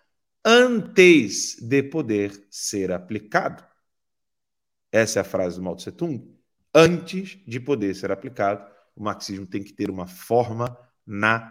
[0.46, 3.64] antes de poder ser aplicado.
[4.92, 6.32] Essa é a frase do Mao Tse Tung.
[6.74, 11.44] Antes de poder ser aplicado, o marxismo tem que ter uma forma nacional.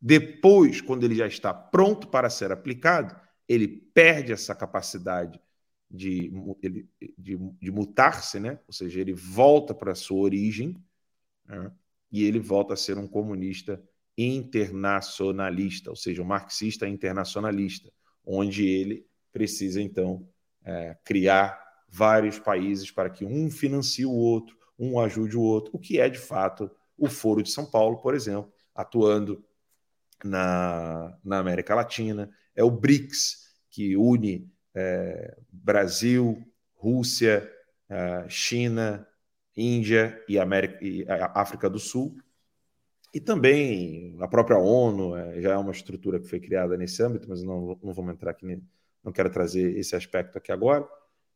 [0.00, 3.14] Depois, quando ele já está pronto para ser aplicado,
[3.46, 5.40] ele perde essa capacidade
[5.90, 6.32] de,
[7.18, 8.60] de, de mutar-se, né?
[8.66, 10.76] ou seja, ele volta para a sua origem
[11.44, 11.72] né?
[12.10, 13.82] e ele volta a ser um comunista
[14.16, 17.92] internacionalista, ou seja, um marxista internacionalista,
[18.24, 20.28] onde ele precisa, então,
[20.64, 25.78] é, criar vários países para que um financie o outro, um ajude o outro, o
[25.78, 29.44] que é, de fato, o Foro de São Paulo, por exemplo, atuando
[30.24, 36.42] na, na América Latina, é o BRICS, que une é, Brasil,
[36.74, 37.50] Rússia,
[37.88, 39.06] é, China,
[39.56, 42.16] Índia e, América, e África do Sul.
[43.12, 47.28] E também a própria ONU é, já é uma estrutura que foi criada nesse âmbito,
[47.28, 48.62] mas não, não vamos entrar aqui,
[49.02, 50.86] não quero trazer esse aspecto aqui agora.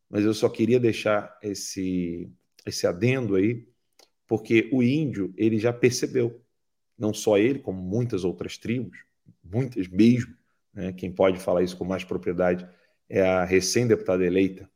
[0.09, 2.31] Mas eu só queria deixar esse,
[2.65, 3.67] esse adendo aí,
[4.27, 6.44] porque o índio ele já percebeu,
[6.99, 8.99] não só ele, como muitas outras tribos,
[9.43, 10.35] muitas mesmo,
[10.73, 10.93] né?
[10.93, 12.67] quem pode falar isso com mais propriedade
[13.09, 14.69] é a recém-deputada eleita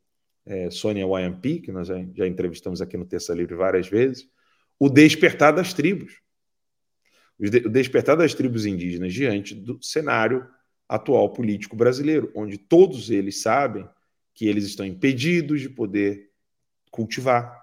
[0.49, 4.27] é, Sônia Wayampi, que nós já, já entrevistamos aqui no Terça Livre várias vezes,
[4.79, 6.21] o despertar das tribos.
[7.39, 10.49] O despertar das tribos indígenas diante do cenário
[10.89, 13.89] atual político brasileiro, onde todos eles sabem
[14.35, 16.31] que eles estão impedidos de poder
[16.91, 17.63] cultivar,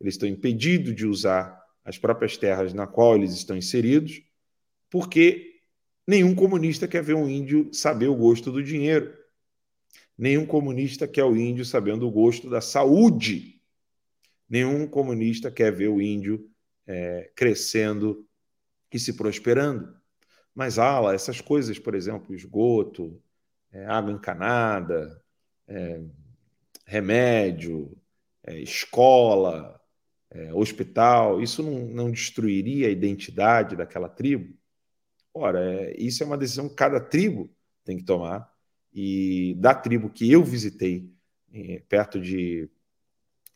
[0.00, 4.22] eles estão impedidos de usar as próprias terras na qual eles estão inseridos,
[4.90, 5.60] porque
[6.06, 9.12] nenhum comunista quer ver um índio saber o gosto do dinheiro.
[10.16, 13.60] Nenhum comunista quer o índio sabendo o gosto da saúde.
[14.48, 16.48] Nenhum comunista quer ver o índio
[16.86, 18.26] é, crescendo
[18.92, 19.94] e se prosperando.
[20.54, 23.20] Mas lá essas coisas, por exemplo, esgoto,
[23.72, 25.20] é, água encanada,
[25.66, 26.00] é,
[26.86, 27.96] remédio,
[28.44, 29.80] é, escola,
[30.34, 34.54] é, hospital, isso não, não, destruiria a identidade daquela tribo?
[35.32, 37.50] Ora, é, isso é uma decisão que cada tribo
[37.84, 38.52] tem que tomar
[38.92, 41.10] e da tribo que eu visitei,
[41.52, 42.70] eh, perto de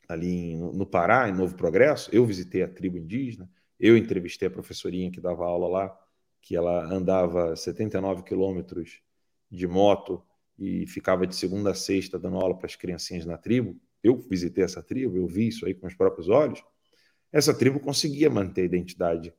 [0.09, 3.49] ali no Pará, em Novo Progresso, eu visitei a tribo indígena,
[3.79, 5.99] eu entrevistei a professorinha que dava aula lá,
[6.41, 9.03] que ela andava 79 quilômetros
[9.51, 10.23] de moto
[10.59, 13.79] e ficava de segunda a sexta dando aula para as criancinhas na tribo.
[14.03, 16.63] Eu visitei essa tribo, eu vi isso aí com os próprios olhos.
[17.33, 19.35] Essa tribo conseguia manter a identidade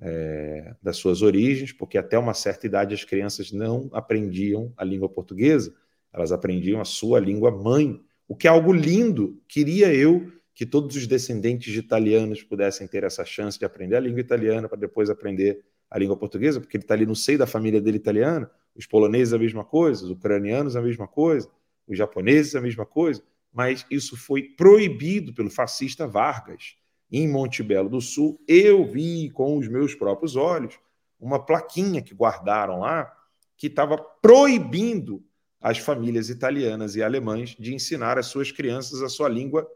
[0.00, 5.08] é, das suas origens, porque até uma certa idade as crianças não aprendiam a língua
[5.08, 5.74] portuguesa,
[6.12, 9.40] elas aprendiam a sua língua mãe, o que é algo lindo.
[9.46, 14.00] Queria eu que todos os descendentes de italianos pudessem ter essa chance de aprender a
[14.00, 17.46] língua italiana para depois aprender a língua portuguesa, porque ele está ali no seio da
[17.46, 18.50] família dele italiana.
[18.74, 21.48] Os poloneses a mesma coisa, os ucranianos a mesma coisa,
[21.86, 23.22] os japoneses a mesma coisa,
[23.56, 26.76] mas isso foi proibido pelo fascista Vargas
[27.10, 30.78] em Montebello do Sul, eu vi com os meus próprios olhos
[31.18, 33.10] uma plaquinha que guardaram lá
[33.56, 35.24] que estava proibindo
[35.58, 39.66] as famílias italianas e alemães de ensinar às suas crianças a sua língua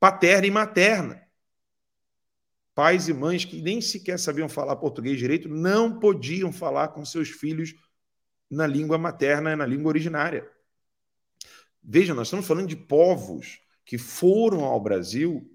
[0.00, 1.22] paterna e materna.
[2.74, 7.28] Pais e mães que nem sequer sabiam falar português direito não podiam falar com seus
[7.28, 7.76] filhos
[8.50, 10.50] na língua materna e na língua originária.
[11.82, 15.50] Vejam, nós estamos falando de povos que foram ao Brasil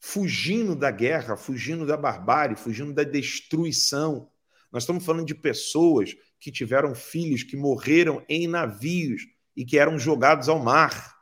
[0.00, 4.30] fugindo da guerra, fugindo da barbárie, fugindo da destruição.
[4.70, 9.22] Nós estamos falando de pessoas que tiveram filhos que morreram em navios
[9.56, 11.16] e que eram jogados ao mar.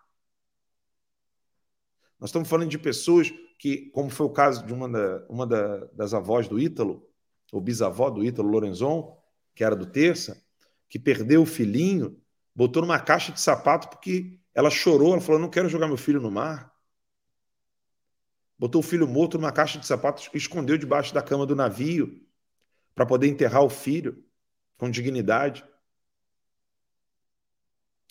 [2.19, 5.85] Nós estamos falando de pessoas que, como foi o caso de uma, da, uma da,
[5.87, 7.07] das avós do Ítalo,
[7.53, 9.17] ou bisavó do Ítalo Lorenzon,
[9.55, 10.43] que era do Terça,
[10.89, 12.21] que perdeu o filhinho,
[12.55, 16.21] botou numa caixa de sapato porque ela chorou, ela falou: não quero jogar meu filho
[16.21, 16.77] no mar
[18.59, 22.21] botou o filho morto numa caixa de sapatos escondeu debaixo da cama do navio
[22.95, 24.25] para poder enterrar o filho
[24.79, 25.65] com dignidade.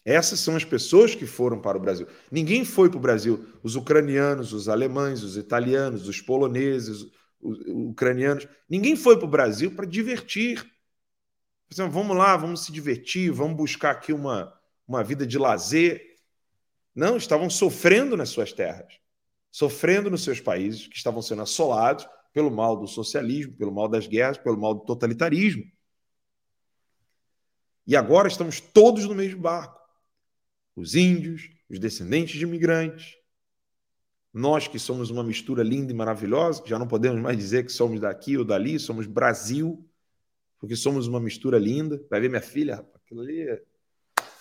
[0.04, 2.08] Essas são as pessoas que foram para o Brasil.
[2.32, 3.48] Ninguém foi para o Brasil.
[3.64, 7.08] Os ucranianos, os alemães, os italianos, os poloneses,
[7.42, 8.48] os ucranianos.
[8.70, 10.64] Ninguém foi para o Brasil para divertir.
[11.90, 14.54] Vamos lá, vamos se divertir, vamos buscar aqui uma,
[14.88, 16.15] uma vida de lazer.
[16.96, 19.00] Não, estavam sofrendo nas suas terras
[19.56, 24.06] sofrendo nos seus países que estavam sendo assolados pelo mal do socialismo, pelo mal das
[24.06, 25.64] guerras, pelo mal do totalitarismo.
[27.88, 29.80] E agora estamos todos no mesmo barco.
[30.76, 33.16] Os índios, os descendentes de imigrantes,
[34.34, 38.02] nós que somos uma mistura linda e maravilhosa, já não podemos mais dizer que somos
[38.02, 39.90] daqui ou dali, somos Brasil,
[40.60, 42.06] porque somos uma mistura linda.
[42.10, 43.64] Vai ver minha filha, aquilo ali é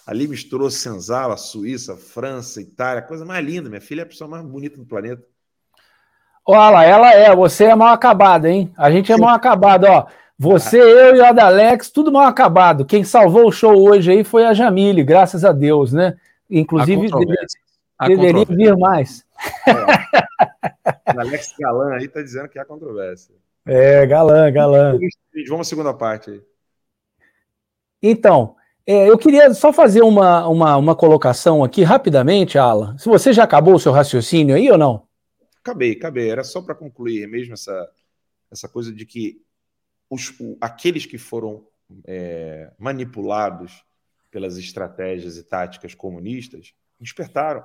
[0.07, 3.69] Ali misturou senzala, Suíça, França, Itália, coisa mais linda.
[3.69, 5.23] Minha filha é a pessoa mais bonita do planeta.
[6.47, 8.71] Olha, ela é, você é mal acabado, hein?
[8.77, 10.07] A gente é mal acabado, ó.
[10.39, 12.85] Você, eu e o Adalex, tudo mal acabado.
[12.85, 16.17] Quem salvou o show hoje aí foi a Jamile, graças a Deus, né?
[16.51, 17.09] Inclusive,
[18.07, 19.25] deveria vir mais.
[19.67, 21.19] É.
[21.19, 23.35] Alex Galan aí tá dizendo que há controvérsia.
[23.65, 24.99] É, galã, galã.
[25.49, 26.43] Vamos à segunda parte aí.
[28.03, 32.97] Então, é, eu queria só fazer uma, uma, uma colocação aqui rapidamente, Alan.
[32.98, 35.09] Se você já acabou o seu raciocínio aí ou não?
[35.61, 36.28] Acabei, acabei.
[36.28, 37.90] Era só para concluir mesmo essa,
[38.51, 39.43] essa coisa de que
[40.11, 41.66] os, aqueles que foram
[42.06, 43.85] é, manipulados
[44.31, 47.65] pelas estratégias e táticas comunistas despertaram.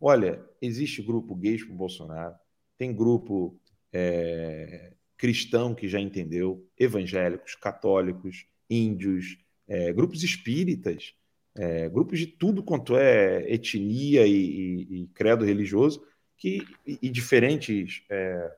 [0.00, 2.34] Olha, existe grupo gays para Bolsonaro,
[2.78, 3.60] tem grupo
[3.92, 9.38] é, cristão que já entendeu, evangélicos, católicos, índios,
[9.68, 11.14] é, grupos espíritas,
[11.54, 16.04] é, grupos de tudo quanto é etnia e, e, e credo religioso,
[16.36, 18.52] que, e, e diferentes é,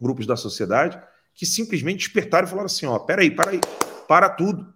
[0.00, 1.00] grupos da sociedade,
[1.34, 3.60] que simplesmente despertaram e falaram assim: ó, peraí, para aí,
[4.08, 4.74] para tudo.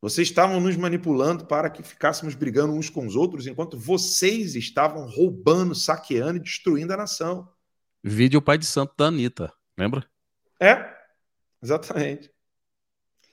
[0.00, 5.06] Vocês estavam nos manipulando para que ficássemos brigando uns com os outros, enquanto vocês estavam
[5.08, 7.48] roubando, saqueando e destruindo a nação.
[8.02, 10.04] Vídeo pai de santo da Anitta, lembra?
[10.58, 10.92] É,
[11.62, 12.31] exatamente.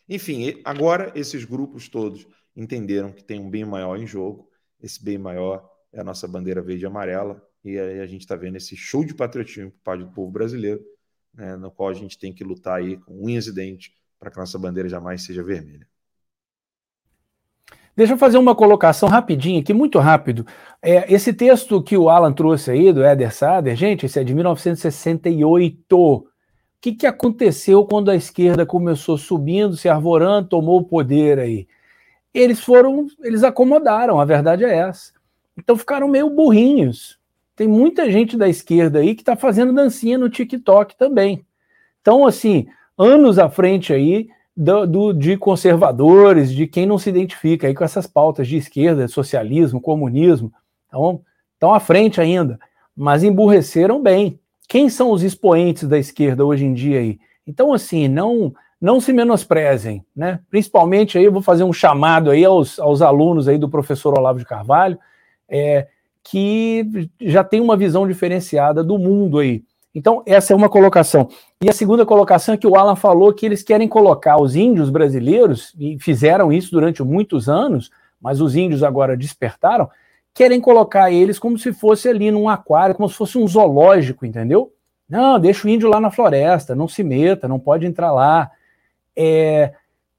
[0.09, 4.49] Enfim, agora esses grupos todos entenderam que tem um bem maior em jogo.
[4.81, 7.39] Esse bem maior é a nossa bandeira verde e amarela.
[7.63, 10.83] E aí a gente está vendo esse show de patriotismo por parte do povo brasileiro,
[11.33, 14.39] né, no qual a gente tem que lutar aí com unhas e dentes para que
[14.39, 15.87] a nossa bandeira jamais seja vermelha.
[17.95, 20.45] Deixa eu fazer uma colocação rapidinho aqui, muito rápido.
[20.81, 24.33] É, esse texto que o Alan trouxe aí, do Eder Sader, gente, esse é de
[24.33, 26.28] 1968
[26.81, 31.67] que, que aconteceu quando a esquerda começou subindo, se arvorando, tomou o poder aí?
[32.33, 35.11] Eles foram, eles acomodaram, a verdade é essa.
[35.57, 37.19] Então ficaram meio burrinhos.
[37.55, 41.45] Tem muita gente da esquerda aí que está fazendo dancinha no TikTok também.
[42.01, 47.67] Então, assim, anos à frente aí do, do, de conservadores, de quem não se identifica
[47.67, 50.53] aí com essas pautas de esquerda, socialismo, comunismo.
[50.87, 51.21] Então,
[51.53, 52.57] estão à frente ainda,
[52.95, 54.39] mas emburreceram bem
[54.69, 57.19] quem são os expoentes da esquerda hoje em dia aí?
[57.45, 60.39] Então, assim, não não se menosprezem, né?
[60.49, 64.39] Principalmente aí, eu vou fazer um chamado aí aos, aos alunos aí do professor Olavo
[64.39, 64.97] de Carvalho,
[65.49, 65.87] é,
[66.23, 69.63] que já tem uma visão diferenciada do mundo aí.
[69.93, 71.27] Então, essa é uma colocação.
[71.61, 74.89] E a segunda colocação é que o Alan falou que eles querem colocar os índios
[74.89, 77.91] brasileiros, e fizeram isso durante muitos anos,
[78.21, 79.89] mas os índios agora despertaram,
[80.39, 84.71] querem colocar eles como se fosse ali num aquário, como se fosse um zoológico, entendeu?
[85.09, 88.49] Não, deixa o índio lá na floresta, não se meta, não pode entrar lá.
[89.13, 89.73] É,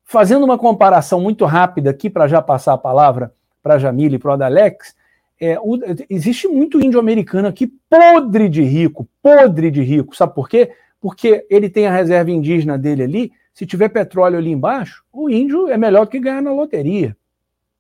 [0.05, 3.33] fazendo uma comparação muito rápida aqui, para já passar a palavra
[3.63, 4.95] para Jamile e para o Adalex,
[5.41, 5.79] é, o,
[6.11, 10.15] existe muito índio americano aqui podre de rico, podre de rico.
[10.15, 10.71] Sabe por quê?
[11.01, 13.33] Porque ele tem a reserva indígena dele ali.
[13.55, 17.17] Se tiver petróleo ali embaixo, o índio é melhor do que ganhar na loteria.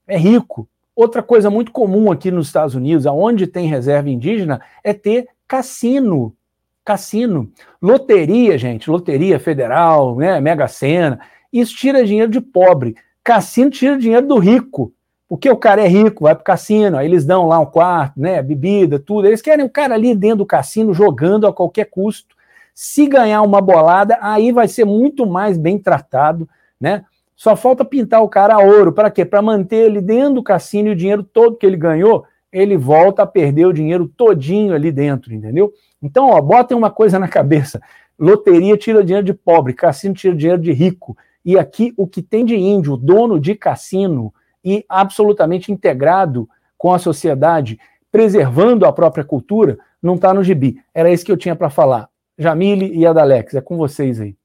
[0.08, 0.66] É rico.
[1.00, 6.36] Outra coisa muito comum aqui nos Estados Unidos, aonde tem reserva indígena, é ter cassino.
[6.84, 7.50] Cassino.
[7.80, 11.18] Loteria, gente, loteria federal, né, Mega Sena.
[11.50, 12.96] Isso tira dinheiro de pobre.
[13.24, 14.92] Cassino tira dinheiro do rico.
[15.26, 18.42] Porque o cara é rico, vai pro cassino, aí eles dão lá um quarto, né,
[18.42, 19.26] bebida, tudo.
[19.26, 22.36] Eles querem o cara ali dentro do cassino jogando a qualquer custo.
[22.74, 26.46] Se ganhar uma bolada, aí vai ser muito mais bem tratado,
[26.78, 27.06] né?
[27.40, 28.92] Só falta pintar o cara a ouro.
[28.92, 29.24] Para quê?
[29.24, 33.22] Para manter ele dentro do cassino e o dinheiro todo que ele ganhou, ele volta
[33.22, 35.72] a perder o dinheiro todinho ali dentro, entendeu?
[36.02, 37.80] Então, ó, botem uma coisa na cabeça.
[38.18, 41.16] Loteria tira dinheiro de pobre, cassino tira dinheiro de rico.
[41.42, 46.46] E aqui o que tem de índio, dono de cassino e absolutamente integrado
[46.76, 47.80] com a sociedade,
[48.12, 50.78] preservando a própria cultura, não está no gibi.
[50.92, 52.06] Era isso que eu tinha para falar.
[52.36, 54.36] Jamile e Adalex, é com vocês aí.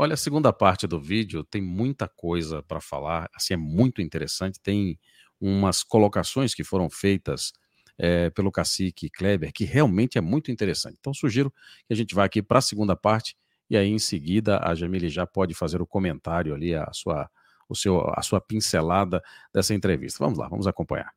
[0.00, 4.60] Olha, a segunda parte do vídeo tem muita coisa para falar, assim, é muito interessante.
[4.60, 4.96] Tem
[5.40, 7.52] umas colocações que foram feitas
[7.98, 10.96] é, pelo cacique Kleber, que realmente é muito interessante.
[11.00, 11.52] Então, sugiro
[11.84, 13.36] que a gente vá aqui para a segunda parte
[13.68, 17.28] e aí, em seguida, a Jamile já pode fazer o comentário ali, a sua,
[17.68, 19.20] o seu, a sua pincelada
[19.52, 20.22] dessa entrevista.
[20.22, 21.12] Vamos lá, vamos acompanhar.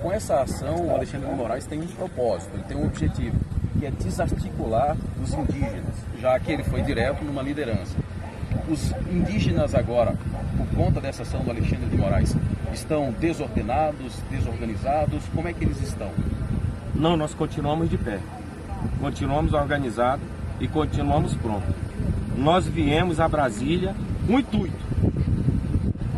[0.00, 3.90] Com essa ação, o Alexandre Moraes tem um propósito, ele tem um objetivo que é
[3.90, 7.96] desarticular os indígenas, já que ele foi direto numa liderança.
[8.68, 10.14] Os indígenas agora,
[10.56, 12.34] por conta dessa ação do Alexandre de Moraes,
[12.72, 15.22] estão desordenados, desorganizados?
[15.34, 16.10] Como é que eles estão?
[16.94, 18.18] Não, nós continuamos de pé.
[19.00, 20.24] Continuamos organizados
[20.60, 21.74] e continuamos prontos.
[22.36, 23.94] Nós viemos a Brasília
[24.26, 24.88] com o intuito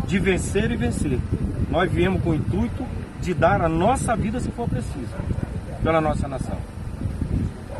[0.07, 1.19] de vencer e vencer.
[1.70, 2.85] Nós viemos com o intuito
[3.20, 5.15] de dar a nossa vida se for preciso,
[5.82, 6.59] pela nossa nação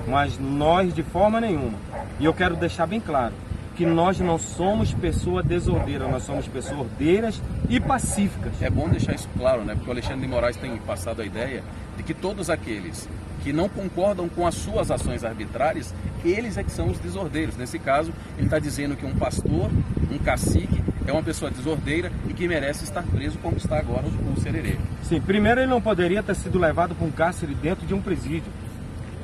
[0.07, 1.79] mas nós de forma nenhuma.
[2.19, 3.35] E eu quero deixar bem claro
[3.77, 8.53] que nós não somos pessoas desordeiras, nós somos pessoas ordeiras e pacíficas.
[8.61, 9.75] É bom deixar isso claro, né?
[9.75, 11.63] Porque o Alexandre de Moraes tem passado a ideia
[11.97, 13.09] de que todos aqueles
[13.43, 17.57] que não concordam com as suas ações arbitrárias, eles é que são os desordeiros.
[17.57, 19.71] Nesse caso, ele está dizendo que um pastor,
[20.11, 24.33] um cacique, é uma pessoa desordeira e que merece estar preso como está agora o,
[24.33, 24.77] o Sererê.
[25.03, 28.53] Sim, primeiro ele não poderia ter sido levado para um cárcere dentro de um presídio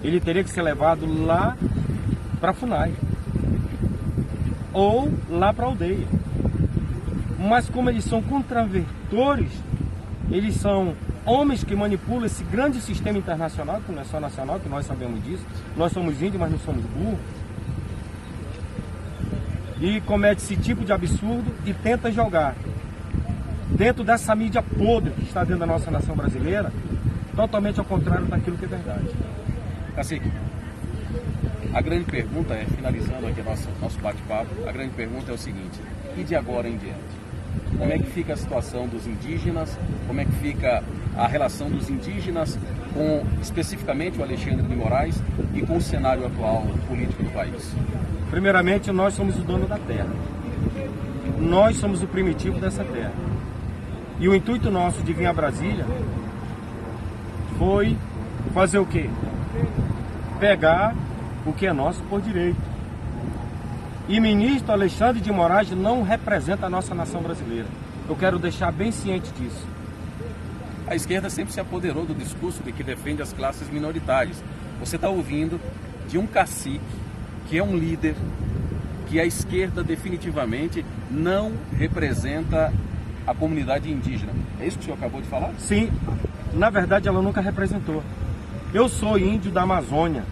[0.07, 1.57] ele teria que ser levado lá
[2.41, 2.93] para FUNAI
[4.73, 6.07] ou lá para a aldeia.
[7.39, 9.51] Mas como eles são contraventores,
[10.31, 14.69] eles são homens que manipulam esse grande sistema internacional, que não é só nacional, que
[14.69, 15.45] nós sabemos disso.
[15.77, 17.19] Nós somos índios, mas não somos burros.
[19.81, 22.55] E comete esse tipo de absurdo e tenta jogar
[23.71, 26.73] dentro dessa mídia podre que está dentro da nossa nação brasileira,
[27.35, 29.09] totalmente ao contrário daquilo que é verdade.
[29.97, 30.31] Cacique,
[31.73, 35.81] a grande pergunta é, finalizando aqui nosso, nosso bate-papo, a grande pergunta é o seguinte,
[36.19, 37.17] e de agora em diante?
[37.79, 39.75] Como é que fica a situação dos indígenas?
[40.07, 40.85] Como é que fica
[41.17, 42.59] a relação dos indígenas
[42.93, 45.19] com especificamente o Alexandre de Moraes
[45.55, 47.75] e com o cenário atual político do país?
[48.31, 50.13] Primeiramente, nós somos o dono da terra.
[51.41, 53.15] Nós somos o primitivo dessa terra.
[54.21, 55.87] E o intuito nosso de vir a Brasília
[57.59, 57.97] foi
[58.53, 59.09] fazer o quê?
[60.39, 60.95] Pegar
[61.47, 62.61] o que é nosso por direito.
[64.09, 67.67] E ministro Alexandre de Moraes não representa a nossa nação brasileira.
[68.09, 69.67] Eu quero deixar bem ciente disso.
[70.87, 74.43] A esquerda sempre se apoderou do discurso de que defende as classes minoritárias.
[74.79, 75.61] Você está ouvindo
[76.09, 76.81] de um cacique
[77.49, 78.15] que é um líder
[79.07, 82.73] que a esquerda definitivamente não representa
[83.27, 84.33] a comunidade indígena.
[84.61, 85.53] É isso que o senhor acabou de falar?
[85.59, 85.91] Sim.
[86.53, 88.03] Na verdade, ela nunca representou.
[88.75, 90.25] Eu sou índio da Amazônia.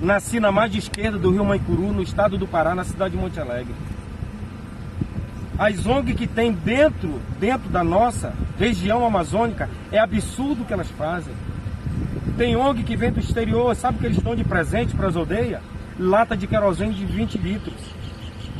[0.00, 3.40] Nasci na margem esquerda do rio Maicuru, no estado do Pará, na cidade de Monte
[3.40, 3.74] Alegre.
[5.58, 10.90] As ONG que tem dentro, dentro da nossa região amazônica, é absurdo o que elas
[10.90, 11.32] fazem.
[12.36, 15.60] Tem ONG que vem do exterior, sabe que eles dão de presente para as aldeias?
[15.98, 18.01] Lata de querosene de 20 litros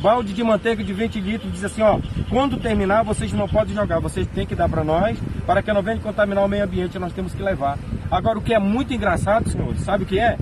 [0.03, 1.97] balde de manteiga de 20 litros, diz assim, ó,
[2.29, 5.17] quando terminar vocês não podem jogar, vocês têm que dar para nós,
[5.47, 7.79] para que não venha contaminar o meio ambiente, nós temos que levar.
[8.11, 10.37] Agora, o que é muito engraçado, senhores, sabe o que é?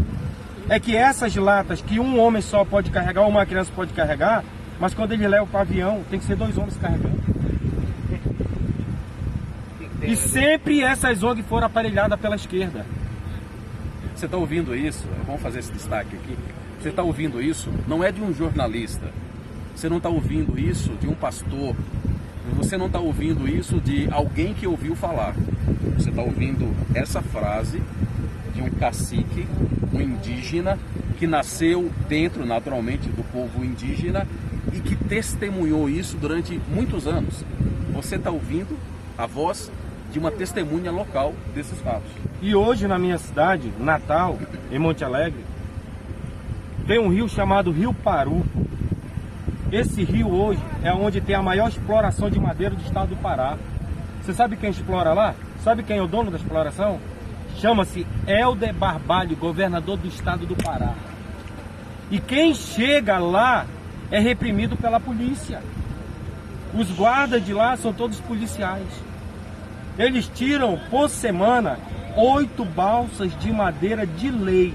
[0.68, 4.44] É que essas latas que um homem só pode carregar, ou uma criança pode carregar,
[4.80, 7.22] mas quando ele leva para o avião, tem que ser dois homens carregando.
[10.02, 12.84] E sempre essas ONG foram aparelhadas pela esquerda.
[14.16, 15.08] Você está ouvindo isso?
[15.28, 16.36] Vamos fazer esse destaque aqui.
[16.82, 17.72] Você está ouvindo isso?
[17.88, 19.08] Não é de um jornalista,
[19.76, 21.76] você não está ouvindo isso de um pastor.
[22.58, 25.34] Você não está ouvindo isso de alguém que ouviu falar.
[25.96, 27.82] Você está ouvindo essa frase
[28.54, 29.48] de um cacique,
[29.94, 30.78] um indígena,
[31.18, 34.28] que nasceu dentro, naturalmente, do povo indígena
[34.74, 37.44] e que testemunhou isso durante muitos anos.
[37.94, 38.78] Você está ouvindo
[39.18, 39.72] a voz
[40.12, 42.12] de uma testemunha local desses fatos.
[42.42, 44.38] E hoje, na minha cidade, Natal,
[44.72, 45.40] em Monte Alegre,
[46.88, 48.44] tem um rio chamado Rio Paru.
[49.72, 53.58] Esse rio hoje é onde tem a maior exploração de madeira do estado do Pará.
[54.22, 55.34] Você sabe quem explora lá?
[55.64, 57.00] Sabe quem é o dono da exploração?
[57.58, 60.94] Chama-se Helder Barbalho, governador do estado do Pará.
[62.10, 63.66] E quem chega lá
[64.12, 65.62] é reprimido pela polícia.
[66.74, 68.88] Os guardas de lá são todos policiais.
[69.98, 71.80] Eles tiram por semana
[72.18, 74.74] oito balsas de madeira de lei.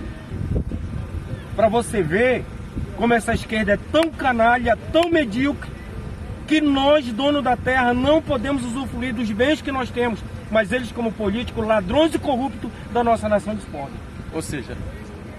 [1.54, 2.46] Para você ver
[2.96, 5.70] como essa esquerda é tão canalha, tão medíocre,
[6.46, 10.20] que nós, dono da terra, não podemos usufruir dos bens que nós temos,
[10.50, 13.90] mas eles, como políticos, ladrões e corruptos da nossa nação, dispõem.
[14.32, 14.76] Ou seja,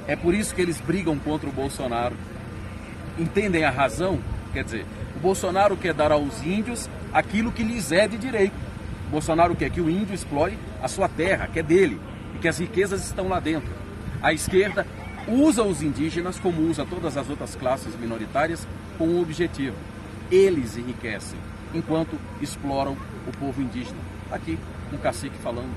[0.07, 2.15] é por isso que eles brigam contra o Bolsonaro.
[3.17, 4.19] Entendem a razão?
[4.53, 4.85] Quer dizer,
[5.15, 8.55] o Bolsonaro quer dar aos índios aquilo que lhes é de direito.
[9.07, 11.99] O Bolsonaro quer que o índio explore a sua terra, que é dele,
[12.35, 13.69] e que as riquezas estão lá dentro.
[14.21, 14.85] A esquerda
[15.27, 18.65] usa os indígenas como usa todas as outras classes minoritárias
[18.97, 19.75] com um objetivo.
[20.31, 21.39] Eles enriquecem,
[21.73, 22.93] enquanto exploram
[23.27, 23.99] o povo indígena.
[24.31, 24.57] Aqui,
[24.93, 25.73] um cacique falando.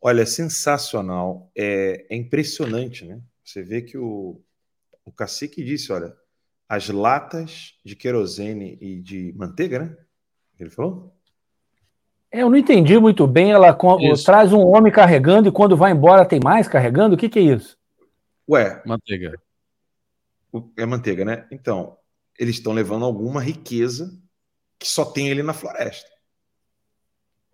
[0.00, 1.50] Olha, sensacional.
[1.56, 3.20] É, é impressionante, né?
[3.44, 4.40] Você vê que o,
[5.04, 6.16] o cacique disse, olha,
[6.68, 9.96] as latas de querosene e de manteiga, né?
[10.58, 11.15] Ele falou?
[12.30, 13.52] É, eu não entendi muito bem.
[13.52, 17.14] Ela com, traz um homem carregando e quando vai embora tem mais carregando?
[17.14, 17.76] O que, que é isso?
[18.48, 18.82] Ué.
[18.84, 19.40] Manteiga.
[20.76, 21.46] É manteiga, né?
[21.50, 21.96] Então,
[22.38, 24.10] eles estão levando alguma riqueza
[24.78, 26.08] que só tem ali na floresta.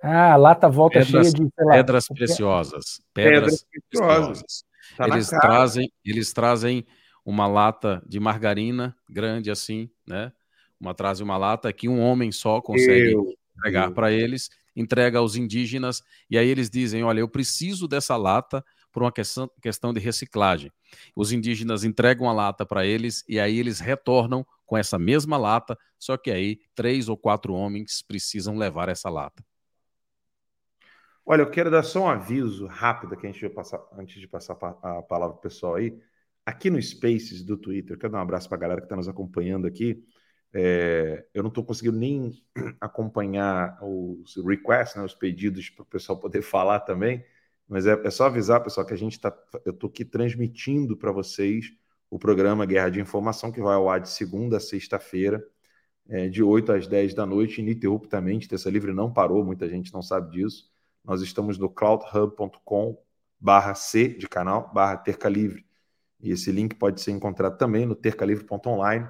[0.03, 1.53] Ah, a lata volta pedras, cheia de.
[1.59, 3.01] Lá, pedras preciosas.
[3.15, 4.65] Pedras, pedras preciosas.
[4.97, 6.85] Tá eles, trazem, eles trazem
[7.25, 10.33] uma lata de margarina grande assim, né?
[10.81, 15.37] Uma trazem uma lata que um homem só consegue eu, entregar para eles entrega aos
[15.37, 20.01] indígenas, e aí eles dizem: olha, eu preciso dessa lata por uma questão, questão de
[20.01, 20.71] reciclagem.
[21.17, 25.77] Os indígenas entregam a lata para eles e aí eles retornam com essa mesma lata,
[25.99, 29.45] só que aí três ou quatro homens precisam levar essa lata.
[31.25, 34.55] Olha, eu quero dar só um aviso rápido que a gente passar antes de passar
[34.83, 35.97] a palavra pro pessoal aí.
[36.45, 39.09] Aqui no Spaces do Twitter, quero dar um abraço para a galera que está nos
[39.09, 40.03] acompanhando aqui.
[40.55, 42.33] É, eu não estou conseguindo nem
[42.81, 47.25] acompanhar os requests, né, os pedidos para o pessoal poder falar também,
[47.67, 49.35] mas é, é, só avisar, pessoal, que a gente está.
[49.65, 51.73] Eu estou aqui transmitindo para vocês
[52.11, 55.43] o programa Guerra de Informação, que vai ao ar de segunda a sexta-feira,
[56.09, 58.49] é, de 8 às 10 da noite, ininterruptamente.
[58.49, 60.71] Terça Livre não parou, muita gente não sabe disso.
[61.05, 62.99] Nós estamos no cloudhub.com
[63.41, 65.67] barra C de canal, barra Terca Livre.
[66.21, 69.09] E esse link pode ser encontrado também no tercalivre.online.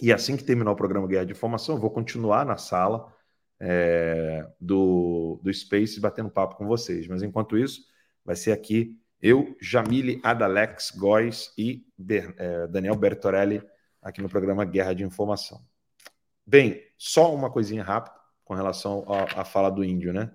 [0.00, 3.12] E assim que terminar o programa Guerra de Informação, eu vou continuar na sala
[3.58, 7.06] é, do, do Space batendo papo com vocês.
[7.06, 7.84] Mas enquanto isso,
[8.24, 13.62] vai ser aqui eu, Jamile Adalex Góes e Ber, é, Daniel Bertorelli
[14.00, 15.60] aqui no programa Guerra de Informação.
[16.46, 19.04] Bem, só uma coisinha rápida com relação
[19.36, 20.32] à, fala do índio, né?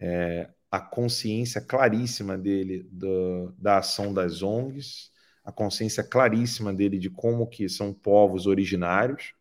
[0.00, 5.12] É, a consciência claríssima dele do, da ação das ONGs,
[5.44, 9.34] a consciência claríssima dele de como que são povos originários,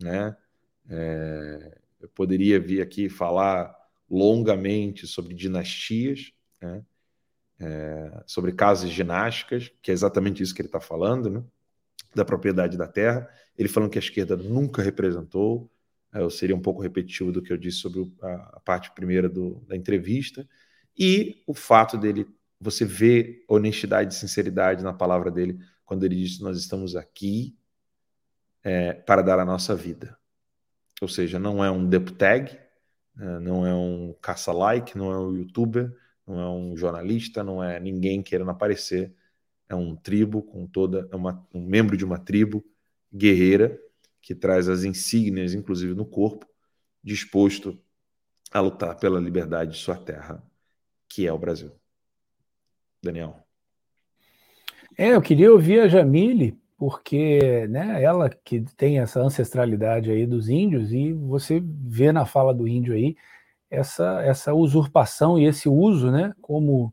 [0.00, 0.36] né?
[0.88, 3.74] É, eu poderia vir aqui falar
[4.10, 6.84] longamente sobre dinastias, né?
[7.58, 11.42] é, sobre casas ginásticas, que é exatamente isso que ele está falando, né?
[12.14, 13.28] da propriedade da terra.
[13.56, 15.70] Ele falando que a esquerda nunca representou,
[16.12, 19.28] é, eu seria um pouco repetitivo do que eu disse sobre a, a parte primeira
[19.28, 20.46] do, da entrevista,
[20.96, 22.26] e o fato dele,
[22.64, 27.54] você vê honestidade e sinceridade na palavra dele, quando ele diz: Nós estamos aqui
[28.62, 30.18] é, para dar a nossa vida.
[31.02, 32.58] Ou seja, não é um deputag,
[33.20, 35.94] é, não é um caça-like, não é um youtuber,
[36.26, 39.14] não é um jornalista, não é ninguém querendo aparecer.
[39.68, 42.64] É um tribo com toda, é uma, um membro de uma tribo
[43.12, 43.78] guerreira
[44.22, 46.46] que traz as insígnias, inclusive no corpo,
[47.02, 47.78] disposto
[48.50, 50.42] a lutar pela liberdade de sua terra,
[51.06, 51.72] que é o Brasil.
[53.04, 53.36] Daniel.
[54.96, 60.48] É, eu queria ouvir a Jamile, porque né, ela que tem essa ancestralidade aí dos
[60.48, 63.16] índios, e você vê na fala do índio aí
[63.70, 66.92] essa, essa usurpação e esse uso né, como,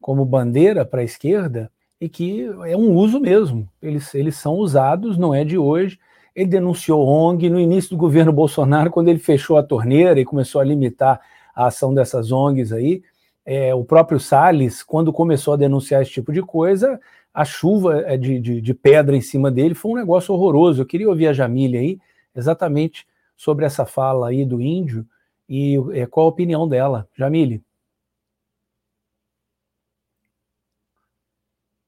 [0.00, 1.70] como bandeira para a esquerda,
[2.00, 3.68] e que é um uso mesmo.
[3.80, 5.98] Eles, eles são usados, não é de hoje.
[6.34, 10.60] Ele denunciou ONG no início do governo Bolsonaro, quando ele fechou a torneira e começou
[10.60, 11.20] a limitar
[11.54, 13.02] a ação dessas ONGs aí.
[13.48, 17.00] É, o próprio Salles, quando começou a denunciar esse tipo de coisa,
[17.32, 20.82] a chuva é, de, de, de, pedra em cima dele foi um negócio horroroso.
[20.82, 22.00] Eu queria ouvir a Jamília aí
[22.34, 23.06] exatamente
[23.36, 25.06] sobre essa fala aí do índio
[25.48, 27.08] e é, qual a opinião dela.
[27.14, 27.64] Jamile.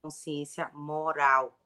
[0.01, 1.59] Consciência moral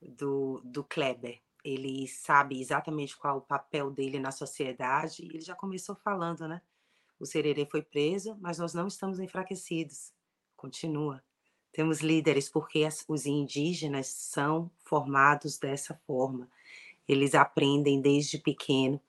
[0.00, 1.40] do, do Kleber.
[1.64, 5.24] Ele sabe exatamente qual o papel dele na sociedade.
[5.24, 6.62] Ele já começou falando, né?
[7.18, 10.12] O Sererê foi preso, mas nós não estamos enfraquecidos.
[10.56, 11.22] Continua.
[11.72, 16.48] Temos líderes porque as, os indígenas são formados dessa forma.
[17.06, 19.00] Eles aprendem desde pequeno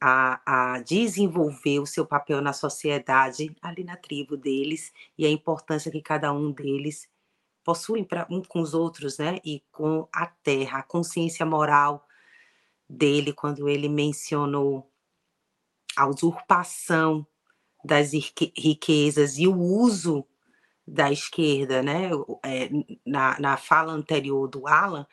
[0.00, 0.40] a,
[0.74, 6.00] a, desenvolver o seu papel na sociedade, ali na tribo deles, e a importância que
[6.00, 7.08] cada um deles
[7.62, 9.38] possuem para um com os outros, né?
[9.44, 12.06] E com a terra, a consciência moral
[12.88, 14.90] dele, quando ele mencionou
[15.96, 17.26] a usurpação
[17.84, 20.26] das riquezas e o uso
[20.86, 22.10] da esquerda, né?
[22.44, 22.68] É,
[23.06, 25.06] na, na fala anterior do Alan,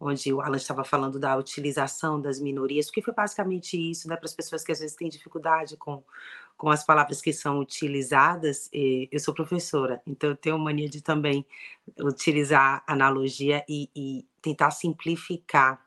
[0.00, 4.24] onde o Alan estava falando da utilização das minorias, porque foi basicamente isso, né, para
[4.24, 6.02] as pessoas que às vezes têm dificuldade com,
[6.56, 8.70] com as palavras que são utilizadas.
[8.72, 11.44] eu sou professora, então eu tenho mania de também
[11.98, 15.84] utilizar analogia e, e tentar simplificar,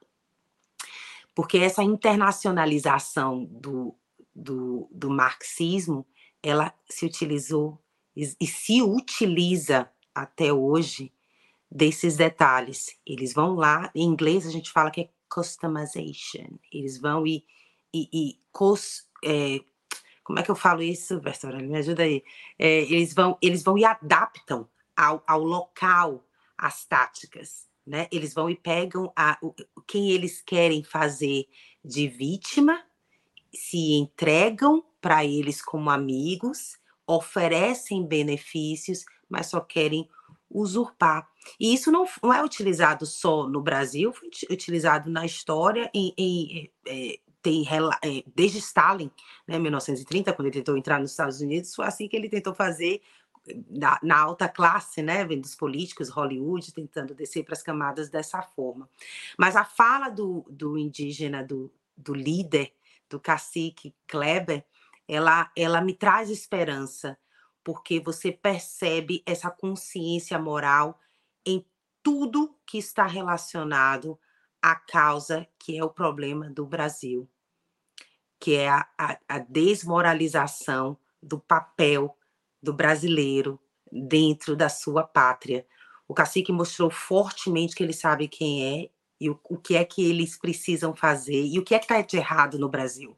[1.34, 3.96] porque essa internacionalização do,
[4.36, 6.06] do, do marxismo,
[6.44, 7.82] ela se utilizou
[8.16, 11.12] e, e se utiliza até hoje
[11.72, 12.96] desses detalhes.
[13.08, 16.60] Eles vão lá, em inglês a gente fala que é customization.
[16.72, 17.44] Eles vão e,
[17.92, 19.60] e, e cos, é,
[20.24, 21.58] como é que eu falo isso, Bertora?
[21.58, 22.24] Me ajuda aí.
[22.60, 26.24] É, eles, vão, eles vão e adaptam ao, ao local
[26.58, 27.68] as táticas.
[27.86, 28.08] Né?
[28.12, 29.54] Eles vão e pegam a, o,
[29.88, 31.48] quem eles querem fazer
[31.84, 32.82] de vítima,
[33.54, 40.08] se entregam para eles como amigos, oferecem benefícios, mas só querem
[40.50, 41.28] usurpar.
[41.60, 46.72] E isso não, não é utilizado só no Brasil, foi utilizado na história em, em,
[46.88, 47.66] é, tem
[48.02, 49.12] é, desde Stalin,
[49.46, 53.02] né, 1930, quando ele tentou entrar nos Estados Unidos, foi assim que ele tentou fazer
[53.70, 58.90] na, na alta classe, né, os políticos, Hollywood, tentando descer para as camadas dessa forma.
[59.38, 62.72] Mas a fala do, do indígena, do, do líder,
[63.10, 64.64] do cacique Kleber,
[65.08, 67.18] ela, ela me traz esperança,
[67.64, 71.00] porque você percebe essa consciência moral
[71.46, 71.66] em
[72.02, 74.20] tudo que está relacionado
[74.62, 77.30] a causa que é o problema do Brasil,
[78.40, 82.18] que é a, a, a desmoralização do papel
[82.62, 83.60] do brasileiro
[83.92, 85.66] dentro da sua pátria.
[86.08, 88.90] O cacique mostrou fortemente que ele sabe quem é
[89.20, 92.02] e o, o que é que eles precisam fazer e o que é que está
[92.02, 93.16] de errado no Brasil.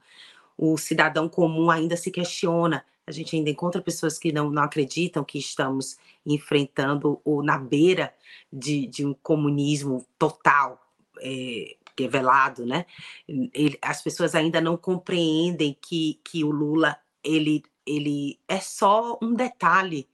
[0.58, 2.86] O cidadão comum ainda se questiona.
[3.08, 8.14] A gente ainda encontra pessoas que não, não acreditam que estamos enfrentando ou na beira
[8.52, 10.82] de, de um comunismo total,
[11.22, 12.86] é, revelado, né?
[13.28, 19.34] Ele, as pessoas ainda não compreendem que, que o Lula ele, ele é só um
[19.34, 20.08] detalhe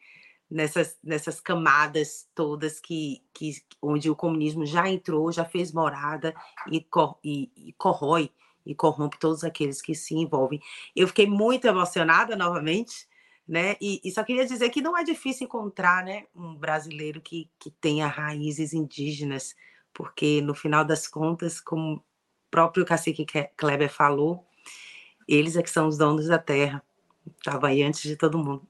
[0.49, 6.35] nessas, nessas camadas todas que, que onde o comunismo já entrou, já fez morada
[6.69, 8.30] e, cor, e, e corrói
[8.65, 10.59] e corrompe todos aqueles que se envolvem.
[10.95, 13.07] Eu fiquei muito emocionada novamente,
[13.47, 13.75] né?
[13.81, 17.71] E, e, só queria dizer que não é difícil encontrar, né, um brasileiro que, que
[17.71, 19.55] tenha raízes indígenas,
[19.93, 22.03] porque no final das contas, como o
[22.49, 23.25] próprio cacique
[23.57, 24.45] Kleber falou,
[25.27, 26.83] eles é que são os donos da terra.
[27.38, 28.67] Estava aí antes de todo mundo.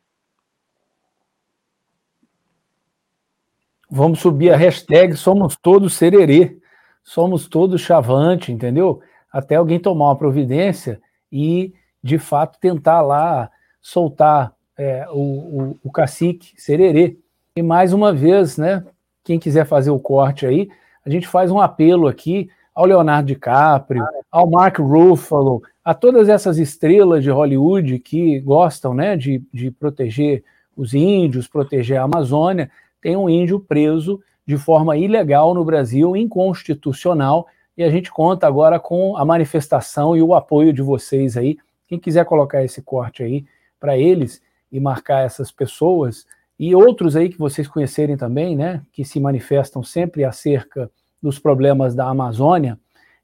[3.90, 6.62] Vamos subir a hashtag Somos Todos Sererê.
[7.04, 9.02] Somos todos chavante, entendeu?
[9.32, 11.02] Até alguém tomar uma providência
[11.32, 13.50] e, de fato, tentar lá
[13.82, 17.18] soltar é, o, o, o cacique Sererê.
[17.56, 18.84] E mais uma vez, né?
[19.24, 20.70] Quem quiser fazer o corte aí,
[21.06, 26.58] a gente faz um apelo aqui ao Leonardo DiCaprio, ao Mark Ruffalo, a todas essas
[26.58, 30.44] estrelas de Hollywood que gostam né, de, de proteger
[30.76, 32.72] os índios, proteger a Amazônia,
[33.02, 38.80] tem um índio preso de forma ilegal no Brasil, inconstitucional, e a gente conta agora
[38.80, 41.58] com a manifestação e o apoio de vocês aí.
[41.88, 43.46] Quem quiser colocar esse corte aí
[43.80, 44.42] para eles
[44.72, 46.26] e marcar essas pessoas
[46.60, 50.92] e outros aí que vocês conhecerem também, né, que se manifestam sempre acerca
[51.22, 52.80] dos problemas da Amazônia,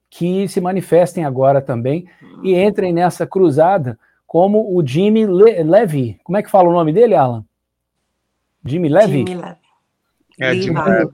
[0.09, 2.07] que se manifestem agora também
[2.43, 6.19] e entrem nessa cruzada, como o Jimmy Le Levy.
[6.23, 7.45] Como é que fala o nome dele, Alan?
[8.65, 9.19] Jimmy Levy?
[9.19, 9.57] Jimmy Levy.
[10.39, 11.13] É, Jimmy Levy.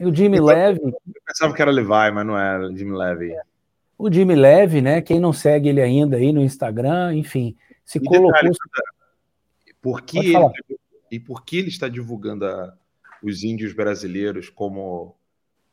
[0.00, 0.80] O Jimmy Levy.
[0.84, 3.34] Eu pensava que era Levi, mas não era Jimmy Levy.
[3.98, 5.00] O Jimmy Levy, né?
[5.02, 8.32] Quem não segue ele ainda aí no Instagram, enfim, se e colocou.
[8.32, 8.56] Detalhe,
[9.80, 10.52] por que ele, tá
[11.10, 12.74] e por que ele está divulgando a,
[13.22, 15.16] os índios brasileiros como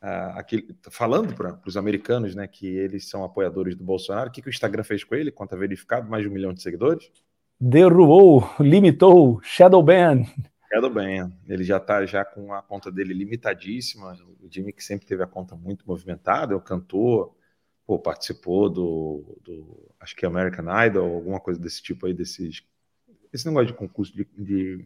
[0.02, 4.42] Uh, aquele, falando para os americanos né, que eles são apoiadores do Bolsonaro, o que,
[4.42, 5.32] que o Instagram fez com ele?
[5.32, 7.10] Conta verificado, mais de um milhão de seguidores?
[7.58, 10.22] Derrubou, limitou, shadow ban.
[10.68, 11.32] Shadow ban.
[11.46, 14.16] Ele já está já com a conta dele limitadíssima.
[14.40, 17.34] O Jimmy que sempre teve a conta muito movimentada, é o cantor,
[17.86, 22.62] pô, participou do, do, acho que American Idol, alguma coisa desse tipo aí, desses,
[23.32, 24.84] esse negócio de concurso de, de,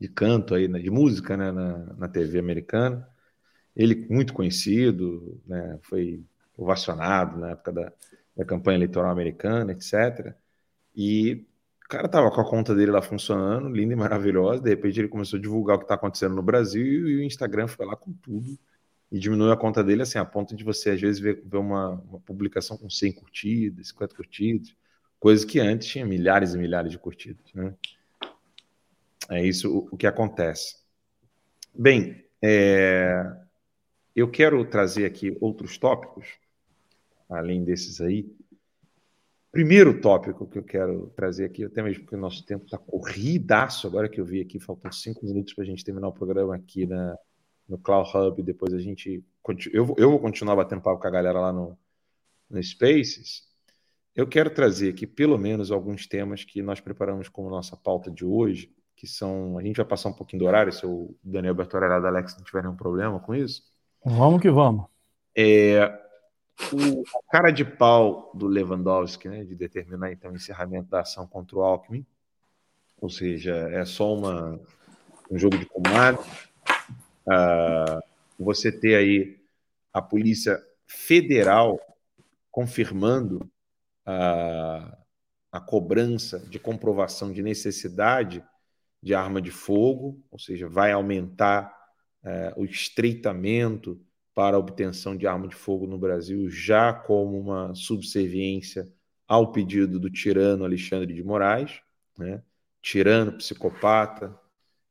[0.00, 3.08] de canto aí, né, de música, né, na, na TV americana.
[3.76, 6.24] Ele muito conhecido, né, foi
[6.56, 7.92] ovacionado na época da,
[8.36, 10.34] da campanha eleitoral americana, etc.
[10.96, 11.46] E
[11.88, 14.60] o cara tava com a conta dele lá funcionando, linda e maravilhosa.
[14.60, 17.66] De repente ele começou a divulgar o que está acontecendo no Brasil e o Instagram
[17.66, 18.58] foi lá com tudo
[19.10, 21.92] e diminuiu a conta dele assim, a ponto de você às vezes ver, ver uma,
[21.92, 24.76] uma, publicação com 100 curtidas, 50 curtidas,
[25.18, 27.46] coisa que antes tinha milhares e milhares de curtidas.
[27.54, 27.74] Né?
[29.30, 30.76] É isso o, o que acontece.
[31.74, 33.24] Bem, é,
[34.14, 36.26] eu quero trazer aqui outros tópicos,
[37.30, 38.30] além desses aí.
[39.50, 43.86] Primeiro tópico que eu quero trazer aqui, até mesmo porque o nosso tempo está corridaço,
[43.86, 46.86] agora que eu vi aqui, faltam cinco minutos para a gente terminar o programa aqui
[46.86, 47.16] na,
[47.68, 49.24] no Cloud Hub, depois a gente.
[49.72, 51.78] Eu, eu vou continuar batendo papo com a galera lá no,
[52.50, 53.48] no Spaces.
[54.14, 58.24] Eu quero trazer aqui pelo menos alguns temas que nós preparamos como nossa pauta de
[58.24, 59.56] hoje, que são.
[59.56, 62.44] A gente vai passar um pouquinho do horário, se o Daniel Bertorelli da Alex não
[62.44, 63.62] tiver nenhum problema com isso.
[64.04, 64.86] Vamos que vamos.
[65.34, 66.07] É,
[66.72, 71.56] o cara de pau do Lewandowski, né, de determinar então o encerramento da ação contra
[71.56, 72.04] o Alckmin,
[73.00, 74.60] ou seja, é só uma,
[75.30, 76.20] um jogo de comando.
[77.26, 78.00] Uh,
[78.38, 79.38] você ter aí
[79.92, 81.78] a Polícia Federal
[82.50, 83.48] confirmando
[84.06, 84.96] uh,
[85.52, 88.44] a cobrança de comprovação de necessidade
[89.02, 91.72] de arma de fogo, ou seja, vai aumentar
[92.24, 94.00] é, o estreitamento
[94.38, 98.88] para a obtenção de arma de fogo no Brasil, já como uma subserviência
[99.26, 101.80] ao pedido do tirano Alexandre de Moraes,
[102.16, 102.40] né?
[102.80, 104.38] tirano, psicopata,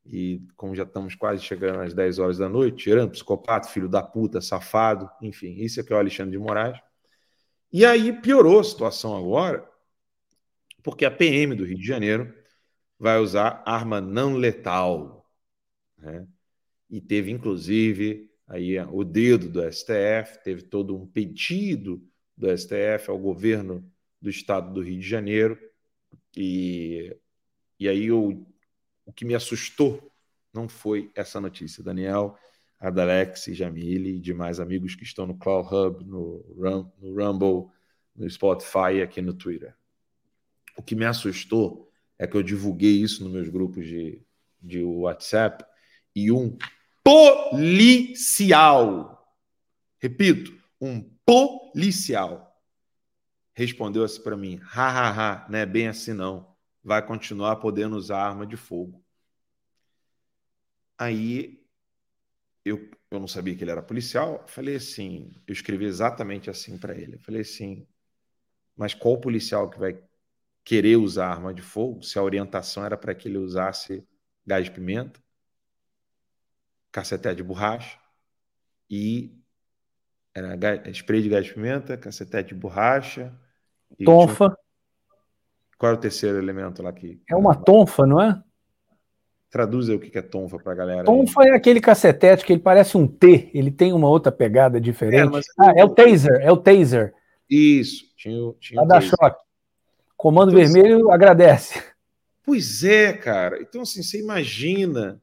[0.05, 4.03] e como já estamos quase chegando às 10 horas da noite, tirano, psicopata, filho da
[4.03, 6.77] puta, safado, enfim, isso é que é o Alexandre de Moraes.
[7.71, 9.65] E aí piorou a situação agora,
[10.83, 12.33] porque a PM do Rio de Janeiro
[12.99, 15.25] vai usar arma não letal.
[15.97, 16.27] Né?
[16.89, 22.01] e teve inclusive aí o dedo do STF, teve todo um pedido
[22.35, 23.85] do STF ao governo
[24.21, 25.59] do estado do Rio de Janeiro.
[26.35, 27.15] E,
[27.79, 28.47] e aí eu,
[29.05, 30.11] o que me assustou
[30.53, 32.37] não foi essa notícia, Daniel,
[32.79, 36.45] Adalex, Jamile e demais amigos que estão no Cloud Hub, no,
[36.99, 37.71] no Rumble,
[38.15, 39.75] no Spotify e aqui no Twitter.
[40.77, 44.21] O que me assustou é que eu divulguei isso nos meus grupos de,
[44.61, 45.65] de WhatsApp
[46.15, 46.57] e um
[47.07, 48.75] policial,
[49.97, 52.53] repito, um policial
[53.53, 56.53] respondeu assim para mim: hahaha, não é bem assim não.
[56.83, 59.01] Vai continuar podendo usar arma de fogo.
[60.97, 61.65] Aí
[62.65, 64.43] eu, eu não sabia que ele era policial.
[64.45, 67.17] Falei assim, eu escrevi exatamente assim para ele.
[67.19, 67.87] Falei assim,
[68.75, 69.97] mas qual policial que vai
[70.65, 74.05] querer usar arma de fogo se a orientação era para que ele usasse
[74.45, 75.21] gás de pimenta,
[76.97, 77.99] caceté de borracha
[78.89, 79.31] e
[80.33, 80.57] era
[80.91, 83.31] spray de gás de pimenta, cacetete de borracha.
[84.03, 84.45] Tonfa.
[84.45, 84.57] Tinha...
[85.77, 87.21] Qual é o terceiro elemento lá aqui?
[87.29, 88.41] É uma tonfa, não é?
[89.51, 91.03] Traduz aí o que é tonfa para a galera.
[91.03, 91.49] Tonfa aí.
[91.49, 95.27] é aquele cacetete que ele parece um T, ele tem uma outra pegada diferente.
[95.27, 95.45] É, mas...
[95.59, 97.13] Ah, é o taser, é o taser.
[97.47, 99.39] Isso, tinha, tinha dar choque.
[100.15, 101.83] Comando então, Vermelho assim, agradece.
[102.43, 103.61] Pois é, cara.
[103.61, 105.21] Então, assim, você imagina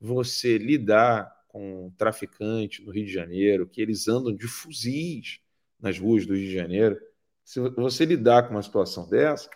[0.00, 5.40] você lidar com um traficante no Rio de Janeiro, que eles andam de fuzis
[5.80, 7.00] nas ruas do Rio de Janeiro.
[7.44, 9.48] Se você lidar com uma situação dessa,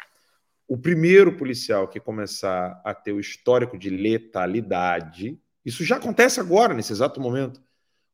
[0.67, 6.73] o primeiro policial que começar a ter o histórico de letalidade, isso já acontece agora,
[6.73, 7.61] nesse exato momento.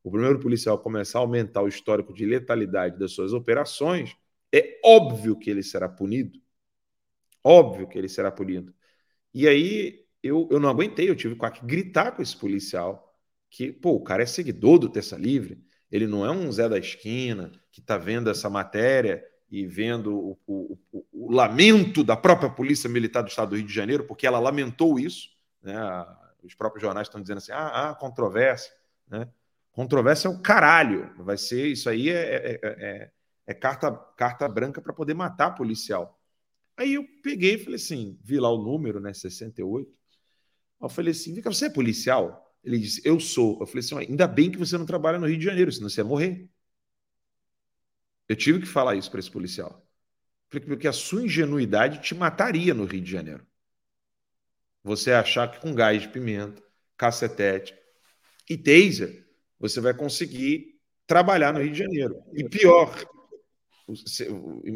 [0.03, 4.17] O primeiro policial começar a aumentar o histórico de letalidade das suas operações,
[4.55, 6.41] é óbvio que ele será punido.
[7.45, 8.75] Óbvio que ele será punido.
[9.35, 13.15] E aí eu, eu não aguentei, eu tive que gritar com esse policial
[13.51, 16.79] que, pô, o cara é seguidor do Terça Livre, ele não é um Zé da
[16.79, 22.51] esquina que está vendo essa matéria e vendo o, o, o, o, lamento da própria
[22.51, 25.31] Polícia Militar do Estado do Rio de Janeiro, porque ela lamentou isso.
[25.63, 25.77] Né?
[26.43, 28.73] Os próprios jornais estão dizendo assim: ah, ah controvérsia.
[29.09, 29.29] Né?
[29.71, 31.13] Controvérsia é o caralho.
[31.19, 33.11] Vai ser isso aí é, é, é,
[33.47, 36.19] é carta, carta branca para poder matar policial.
[36.77, 39.13] Aí eu peguei e falei assim: vi lá o número, né?
[39.15, 39.97] 68.
[40.81, 42.55] Eu falei assim: Vem cá, você é policial?
[42.63, 43.59] Ele disse: Eu sou.
[43.61, 46.01] Eu falei assim: ainda bem que você não trabalha no Rio de Janeiro, senão você
[46.01, 46.49] ia morrer.
[48.29, 49.87] Eu tive que falar isso para esse policial.
[50.49, 53.47] Porque a sua ingenuidade te mataria no Rio de Janeiro.
[54.83, 56.63] Você achar que com gás de pimenta,
[56.97, 57.77] cacetete
[58.49, 59.27] e taser,
[59.59, 62.23] você vai conseguir trabalhar no Rio de Janeiro.
[62.33, 62.95] E pior,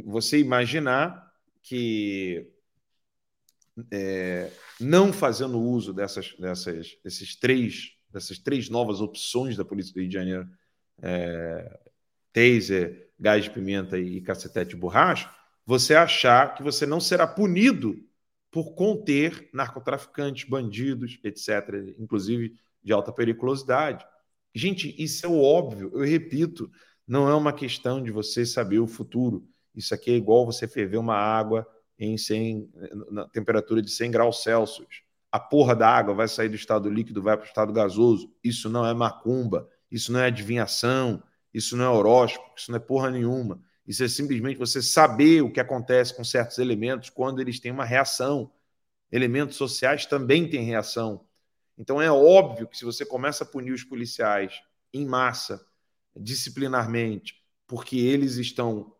[0.04, 1.32] você imaginar
[1.62, 2.52] que
[3.90, 10.00] é, não fazendo uso dessas, dessas, desses três, dessas três novas opções da Polícia do
[10.00, 10.48] Rio de Janeiro,
[11.02, 11.80] é,
[12.32, 15.30] taser, gás de pimenta e cacetete de borracha,
[15.64, 17.96] você achar que você não será punido
[18.50, 24.04] por conter narcotraficantes, bandidos, etc., inclusive de alta periculosidade.
[24.54, 26.70] Gente, isso é óbvio, eu repito,
[27.06, 29.46] não é uma questão de você saber o futuro.
[29.74, 31.66] Isso aqui é igual você ferver uma água
[32.00, 32.70] em 100,
[33.10, 35.02] na temperatura de 100 graus Celsius.
[35.30, 38.32] A porra da água vai sair do estado líquido, vai para o estado gasoso.
[38.42, 41.22] Isso não é macumba, isso não é adivinhação,
[41.52, 43.60] isso não é horóscopo, isso não é porra nenhuma.
[43.86, 47.84] Isso é simplesmente você saber o que acontece com certos elementos quando eles têm uma
[47.84, 48.50] reação.
[49.12, 51.26] Elementos sociais também têm reação.
[51.76, 54.60] Então é óbvio que se você começa a punir os policiais
[54.92, 55.64] em massa,
[56.16, 57.34] disciplinarmente,
[57.66, 58.94] porque eles estão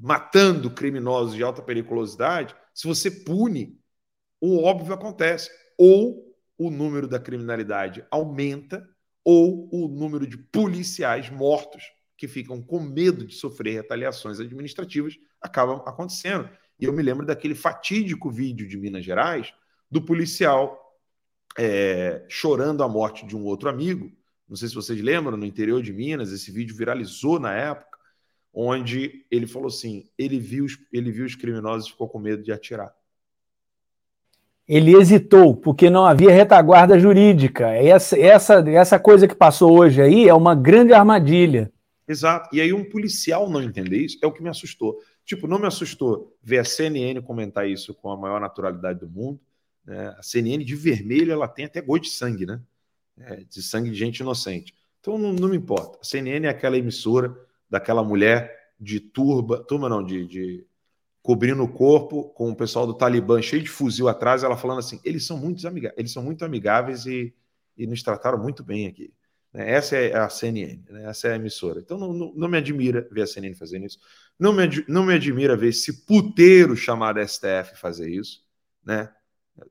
[0.00, 3.78] matando criminosos de alta periculosidade, se você pune,
[4.40, 5.50] o óbvio acontece.
[5.76, 8.86] Ou o número da criminalidade aumenta
[9.24, 11.82] ou o número de policiais mortos
[12.16, 16.50] que ficam com medo de sofrer retaliações administrativas acaba acontecendo.
[16.80, 19.52] E eu me lembro daquele fatídico vídeo de Minas Gerais
[19.90, 20.76] do policial
[21.56, 24.10] é, chorando a morte de um outro amigo.
[24.48, 27.87] Não sei se vocês lembram, no interior de Minas, esse vídeo viralizou na época,
[28.66, 32.52] onde ele falou assim: ele viu, ele viu os criminosos e ficou com medo de
[32.52, 32.94] atirar
[34.68, 37.68] ele hesitou, porque não havia retaguarda jurídica.
[37.70, 41.72] Essa, essa, essa coisa que passou hoje aí é uma grande armadilha.
[42.06, 42.54] Exato.
[42.54, 44.98] E aí um policial não entender isso é o que me assustou.
[45.24, 49.40] Tipo, não me assustou ver a CNN comentar isso com a maior naturalidade do mundo.
[49.86, 50.14] Né?
[50.18, 52.60] A CNN de vermelho, ela tem até gosto de sangue, né?
[53.20, 54.74] É, de sangue de gente inocente.
[55.00, 55.98] Então não, não, me importa.
[56.00, 57.36] A CNN é aquela emissora
[57.68, 60.66] daquela mulher de turba, turma não, de, de
[61.22, 65.00] cobrindo o corpo, com o pessoal do Talibã cheio de fuzil atrás, ela falando assim:
[65.04, 67.34] eles são muito, amigáveis, eles são muito amigáveis e,
[67.76, 69.12] e nos trataram muito bem aqui.
[69.52, 69.72] Né?
[69.72, 71.08] Essa é a CNN, né?
[71.08, 71.80] essa é a emissora.
[71.80, 73.98] Então não, não, não, me admira ver a CNN fazendo isso.
[74.38, 78.44] Não me, não me admira ver esse puteiro chamado STF fazer isso.
[78.84, 79.10] Né?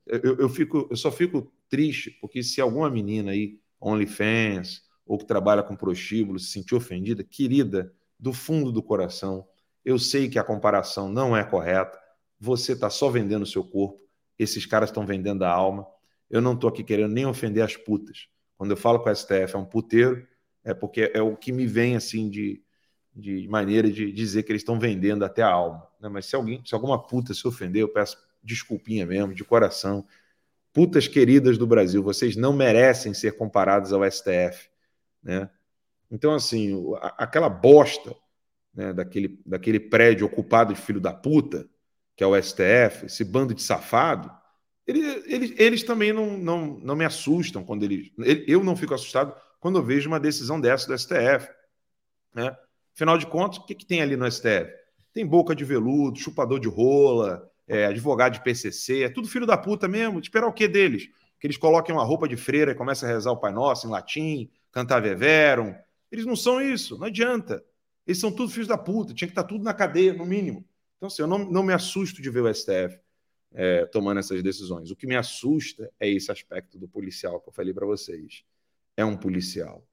[0.06, 5.26] Eu, eu, fico, eu só fico triste porque se alguma menina aí, OnlyFans, ou que
[5.26, 9.48] trabalha com prostíbulo, se sentiu ofendida, querida, do fundo do coração,
[9.86, 11.98] eu sei que a comparação não é correta.
[12.40, 14.02] Você está só vendendo o seu corpo,
[14.38, 15.88] esses caras estão vendendo a alma.
[16.30, 18.28] Eu não estou aqui querendo nem ofender as putas.
[18.58, 20.28] Quando eu falo com a STF é um puteiro,
[20.64, 22.62] é porque é o que me vem assim de,
[23.16, 25.88] de maneira de dizer que eles estão vendendo até a alma.
[26.02, 26.10] Né?
[26.10, 30.06] Mas se alguém, se alguma puta se ofender, eu peço desculpinha mesmo, de coração.
[30.74, 34.70] Putas queridas do Brasil, vocês não merecem ser comparados ao STF.
[35.28, 35.50] Né?
[36.10, 36.74] Então, assim,
[37.18, 38.16] aquela bosta
[38.74, 41.68] né, daquele, daquele prédio ocupado de filho da puta,
[42.16, 44.32] que é o STF, esse bando de safado,
[44.88, 48.10] eles, eles, eles também não, não, não me assustam quando eles.
[48.48, 51.50] Eu não fico assustado quando eu vejo uma decisão dessa do STF.
[52.34, 52.56] Né?
[52.96, 54.72] Afinal de contas, o que, que tem ali no STF?
[55.14, 59.58] Tem boca de veludo, chupador de rola, é, advogado de PCC, é tudo filho da
[59.58, 60.20] puta mesmo.
[60.20, 61.10] Esperar o que deles?
[61.38, 63.90] Que eles coloquem uma roupa de freira e comecem a rezar o Pai Nosso em
[63.90, 65.74] latim, cantar Veverum.
[66.12, 67.66] Eles não são isso, não adianta.
[68.06, 70.64] Eles são tudo filhos da puta, tinha que estar tudo na cadeia, no mínimo.
[70.96, 73.00] Então, assim, eu não, não me assusto de ver o STF
[73.54, 74.92] é, tomando essas decisões.
[74.92, 78.44] O que me assusta é esse aspecto do policial que eu falei para vocês.
[78.96, 79.84] É um policial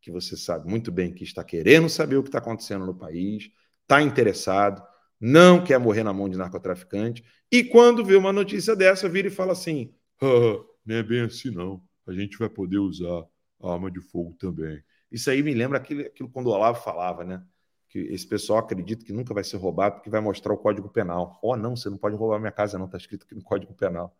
[0.00, 3.50] que você sabe muito bem que está querendo saber o que está acontecendo no país,
[3.82, 4.82] está interessado,
[5.20, 7.22] não quer morrer na mão de narcotraficante,
[7.52, 9.92] e quando vê uma notícia dessa, vira e fala assim:
[10.22, 13.26] ah, não é bem assim não, a gente vai poder usar
[13.62, 14.82] arma de fogo também.
[15.10, 17.44] Isso aí me lembra aquilo, aquilo quando o Olavo falava, né?
[17.88, 21.38] Que esse pessoal acredita que nunca vai ser roubado porque vai mostrar o Código Penal.
[21.42, 22.86] Oh, não, você não pode roubar minha casa, não.
[22.86, 24.16] Está escrito aqui no Código Penal.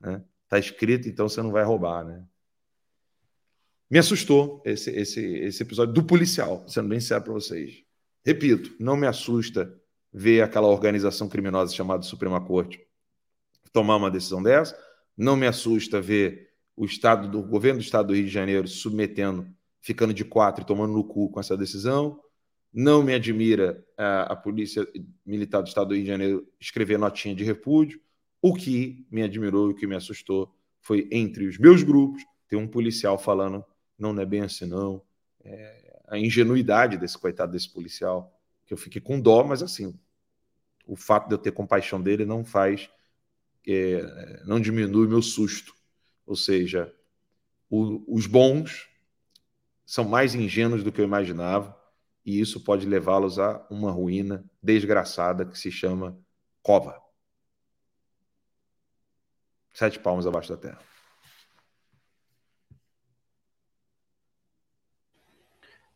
[0.00, 0.22] Né?
[0.48, 2.24] Tá escrito, então você não vai roubar, né?
[3.90, 7.82] Me assustou esse, esse, esse episódio do policial, sendo bem sincero para vocês.
[8.24, 9.76] Repito, não me assusta
[10.12, 12.80] ver aquela organização criminosa chamada Suprema Corte
[13.72, 14.78] tomar uma decisão dessa.
[15.16, 19.46] Não me assusta ver o estado do governo do estado do Rio de Janeiro submetendo,
[19.80, 22.20] ficando de quatro e tomando no cu com essa decisão.
[22.72, 24.86] Não me admira a, a polícia
[25.26, 28.00] militar do estado do Rio de Janeiro escrever notinha de repúdio.
[28.40, 32.56] O que me admirou e o que me assustou foi entre os meus grupos ter
[32.56, 33.64] um policial falando
[33.98, 35.02] não, não é bem assim não.
[35.44, 38.34] É, a ingenuidade desse coitado desse policial
[38.66, 39.94] que eu fiquei com dó, mas assim,
[40.86, 42.90] o fato de eu ter compaixão dele não faz,
[43.66, 45.74] é, não diminui meu susto.
[46.30, 46.94] Ou seja,
[47.68, 48.88] o, os bons
[49.84, 51.76] são mais ingênuos do que eu imaginava,
[52.24, 56.16] e isso pode levá-los a uma ruína desgraçada que se chama
[56.62, 57.02] cova.
[59.74, 60.78] Sete palmos abaixo da terra.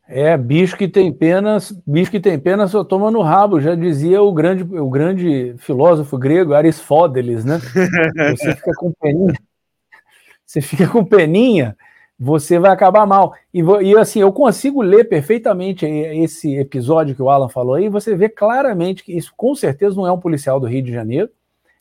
[0.09, 4.21] É, bicho que tem penas, bicho que tem pena só toma no rabo, já dizia
[4.21, 7.61] o grande, o grande filósofo grego Aristóteles, né?
[8.37, 9.33] Você fica com peninha,
[10.55, 11.77] você fica com peninha,
[12.19, 13.35] você vai acabar mal.
[13.53, 18.15] E, e assim, eu consigo ler perfeitamente esse episódio que o Alan falou aí, você
[18.15, 21.29] vê claramente que isso com certeza não é um policial do Rio de Janeiro.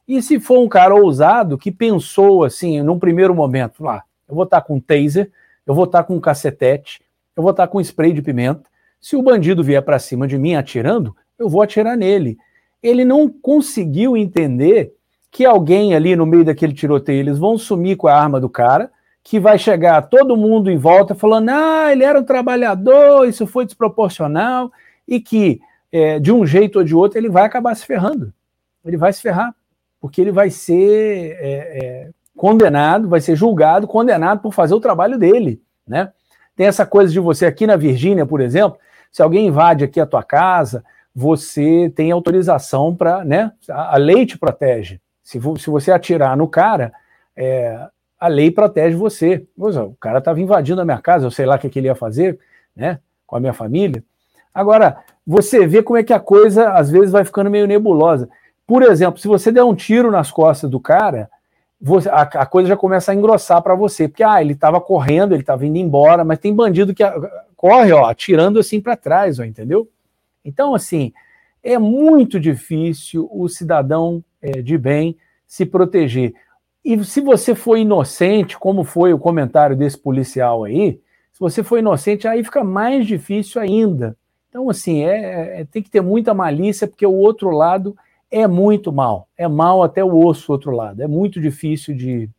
[0.07, 4.43] E se for um cara ousado que pensou assim, num primeiro momento, lá, eu vou
[4.43, 5.31] estar com um taser,
[5.67, 6.99] eu vou estar com um cacetete,
[7.37, 8.63] eu vou estar com spray de pimenta.
[8.99, 12.37] Se o bandido vier para cima de mim atirando, eu vou atirar nele.
[12.81, 14.93] Ele não conseguiu entender
[15.33, 18.91] que alguém ali no meio daquele tiroteio, eles vão sumir com a arma do cara,
[19.23, 23.65] que vai chegar todo mundo em volta falando: ah, ele era um trabalhador, isso foi
[23.65, 24.71] desproporcional,
[25.07, 25.59] e que
[25.91, 28.31] é, de um jeito ou de outro ele vai acabar se ferrando.
[28.85, 29.55] Ele vai se ferrar,
[29.99, 35.17] porque ele vai ser é, é, condenado, vai ser julgado, condenado por fazer o trabalho
[35.17, 36.11] dele, né?
[36.55, 38.77] Tem essa coisa de você aqui na Virgínia, por exemplo,
[39.11, 40.83] se alguém invade aqui a tua casa,
[41.15, 43.51] você tem autorização para, né?
[43.67, 45.01] A, lei te protege.
[45.23, 46.93] Se, se você atirar no cara,
[47.35, 47.87] é,
[48.19, 49.45] a lei protege você.
[49.57, 51.95] O cara estava invadindo a minha casa, eu sei lá o que, que ele ia
[51.95, 52.39] fazer,
[52.75, 52.99] né?
[53.25, 54.03] Com a minha família.
[54.53, 58.29] Agora, você vê como é que a coisa às vezes vai ficando meio nebulosa.
[58.67, 61.29] Por exemplo, se você der um tiro nas costas do cara,
[61.81, 65.33] você, a, a, coisa já começa a engrossar para você, porque ah, ele estava correndo,
[65.33, 67.13] ele estava indo embora, mas tem bandido que a,
[67.57, 69.89] corre, ó, atirando assim para trás, ó, entendeu?
[70.45, 71.11] Então, assim,
[71.61, 75.17] é muito difícil o cidadão é, de bem
[75.47, 76.33] se proteger.
[76.83, 80.99] E se você for inocente, como foi o comentário desse policial aí,
[81.31, 84.17] se você for inocente, aí fica mais difícil ainda.
[84.49, 87.95] Então, assim, é, é tem que ter muita malícia, porque o outro lado
[88.29, 89.27] é muito mal.
[89.37, 91.01] É mal até o osso outro lado.
[91.01, 92.29] É muito difícil de,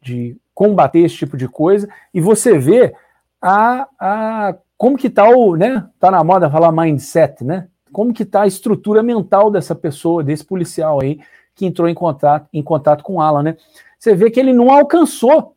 [0.00, 1.88] de combater esse tipo de coisa.
[2.14, 2.94] E você vê
[3.42, 5.86] a, a como que está o, né?
[5.98, 7.68] Tá na moda falar mindset, né?
[7.96, 11.18] Como que está a estrutura mental dessa pessoa, desse policial aí
[11.54, 13.56] que entrou em contato, em contato com o Alan, né?
[13.98, 15.56] Você vê que ele não alcançou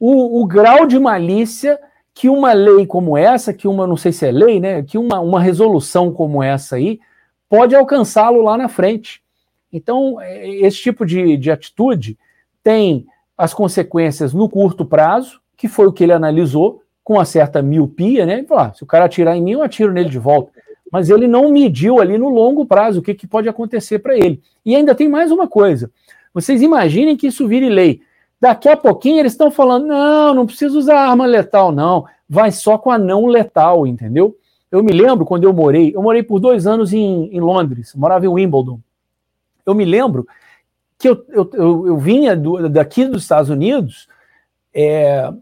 [0.00, 1.78] o, o grau de malícia
[2.14, 4.82] que uma lei como essa, que uma, não sei se é lei, né?
[4.84, 6.98] Que uma, uma resolução como essa aí
[7.46, 9.22] pode alcançá-lo lá na frente.
[9.70, 12.16] Então, é, esse tipo de, de atitude
[12.64, 17.60] tem as consequências no curto prazo, que foi o que ele analisou, com uma certa
[17.60, 18.38] miopia, né?
[18.38, 20.56] Ele falou, ah, se o cara atirar em mim, eu atiro nele de volta.
[20.92, 24.40] Mas ele não mediu ali no longo prazo o que, que pode acontecer para ele.
[24.64, 25.90] E ainda tem mais uma coisa.
[26.32, 28.00] Vocês imaginem que isso vire lei.
[28.40, 32.04] Daqui a pouquinho eles estão falando: não, não precisa usar arma letal, não.
[32.28, 34.36] Vai só com a não letal, entendeu?
[34.70, 38.26] Eu me lembro quando eu morei, eu morei por dois anos em, em Londres, morava
[38.26, 38.80] em Wimbledon.
[39.64, 40.26] Eu me lembro
[40.98, 44.08] que eu, eu, eu, eu vinha do, daqui dos Estados Unidos,
[44.74, 45.32] é,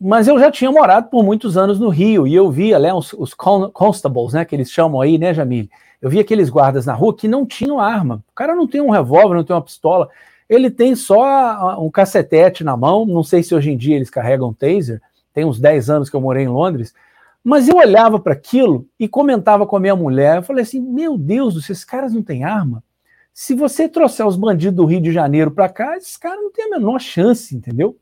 [0.00, 3.12] mas eu já tinha morado por muitos anos no Rio e eu via né, os,
[3.12, 5.68] os constables, né, que eles chamam aí, né, Jamil?
[6.00, 8.22] Eu via aqueles guardas na rua que não tinham arma.
[8.30, 10.08] O cara não tem um revólver, não tem uma pistola,
[10.48, 13.04] ele tem só um cacetete na mão.
[13.04, 15.00] Não sei se hoje em dia eles carregam taser.
[15.34, 16.94] Tem uns 10 anos que eu morei em Londres.
[17.44, 20.36] Mas eu olhava para aquilo e comentava com a minha mulher.
[20.36, 22.82] Eu falei assim: Meu Deus, esses caras não têm arma.
[23.32, 26.64] Se você trouxer os bandidos do Rio de Janeiro para cá, esses caras não têm
[26.64, 27.96] a menor chance, entendeu?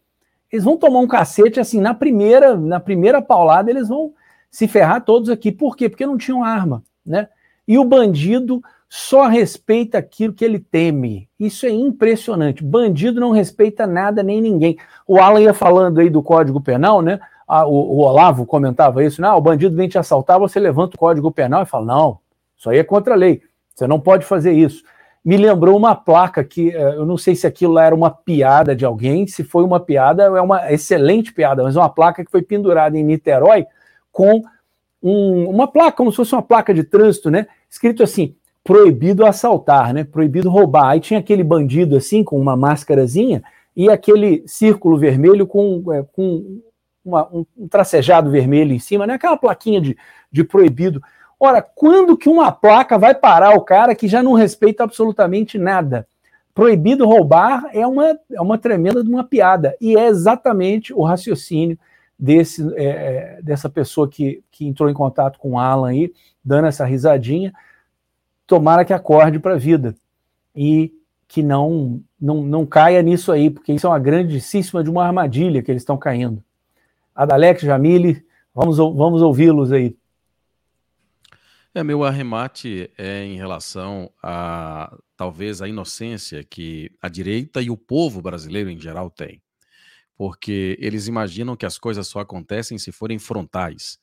[0.51, 4.13] Eles vão tomar um cacete assim, na primeira, na primeira paulada, eles vão
[4.51, 5.51] se ferrar todos aqui.
[5.51, 5.89] Por quê?
[5.89, 7.29] Porque não tinham arma, né?
[7.67, 11.29] E o bandido só respeita aquilo que ele teme.
[11.39, 12.63] Isso é impressionante.
[12.63, 14.79] Bandido não respeita nada nem ninguém.
[15.07, 17.19] O Alan ia falando aí do Código Penal, né?
[17.49, 19.29] Ah, o, o, Olavo comentava isso, né?
[19.29, 22.19] Ah, o bandido vem te assaltar, você levanta o Código Penal e fala: não,
[22.57, 23.43] isso aí é contra a lei.
[23.75, 24.83] Você não pode fazer isso
[25.27, 28.85] me lembrou uma placa que eh, eu não sei se aquilo era uma piada de
[28.85, 32.43] alguém, se foi uma piada, é uma excelente piada, mas é uma placa que foi
[32.43, 33.67] pendurada em Niterói
[34.13, 34.41] com
[35.03, 37.49] um, uma placa, como se fosse uma placa de trânsito, né?
[37.69, 40.05] Escrito assim: proibido assaltar, né?
[40.05, 40.91] Proibido roubar.
[40.91, 43.43] Aí tinha aquele bandido assim, com uma máscarazinha,
[43.75, 46.61] e aquele círculo vermelho com, é, com
[47.05, 49.15] uma, um, um tracejado vermelho em cima, né?
[49.15, 49.99] Aquela plaquinha de,
[50.31, 51.03] de proibido.
[51.39, 56.07] Ora, quando que uma placa vai parar o cara que já não respeita absolutamente nada?
[56.55, 59.77] Proibido roubar é uma, é uma tremenda de uma piada.
[59.79, 61.79] E é exatamente o raciocínio
[62.19, 66.67] desse, é, é, dessa pessoa que, que entrou em contato com o Alan aí, dando
[66.67, 67.53] essa risadinha.
[68.47, 69.95] Tomara que acorde para a vida.
[70.55, 70.95] E
[71.29, 75.63] que não, não, não caia nisso aí, porque isso é uma grandíssima de uma armadilha
[75.63, 76.43] que eles estão caindo.
[77.15, 79.95] Adalex, Jamile, vamos, vamos ouvi-los aí.
[81.77, 87.77] É, meu arremate é em relação a talvez a inocência que a direita e o
[87.77, 89.43] povo brasileiro em geral tem.
[90.17, 93.99] Porque eles imaginam que as coisas só acontecem se forem frontais.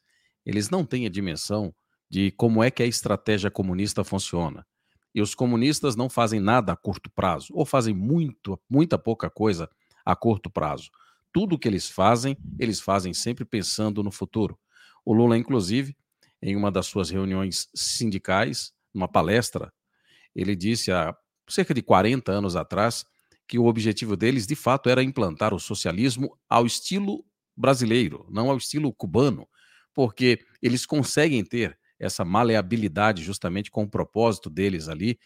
[0.46, 1.74] Eles não têm a dimensão
[2.08, 4.64] de como é que a estratégia comunista funciona.
[5.12, 9.68] E os comunistas não fazem nada a curto prazo, ou fazem muito, muita pouca coisa
[10.06, 10.92] a curto prazo.
[11.34, 14.60] Tudo que eles fazem, eles fazem sempre pensando no futuro.
[15.04, 15.98] O Lula, inclusive,
[16.44, 19.72] em uma das suas reuniões sindicais, numa palestra,
[20.36, 21.16] ele disse há
[21.48, 23.06] cerca de 40 anos atrás
[23.48, 27.26] que o objetivo deles, de fato, era implantar o socialismo ao estilo
[27.56, 29.48] brasileiro, não ao estilo cubano,
[29.94, 35.18] porque eles conseguem ter essa maleabilidade justamente com o propósito deles ali,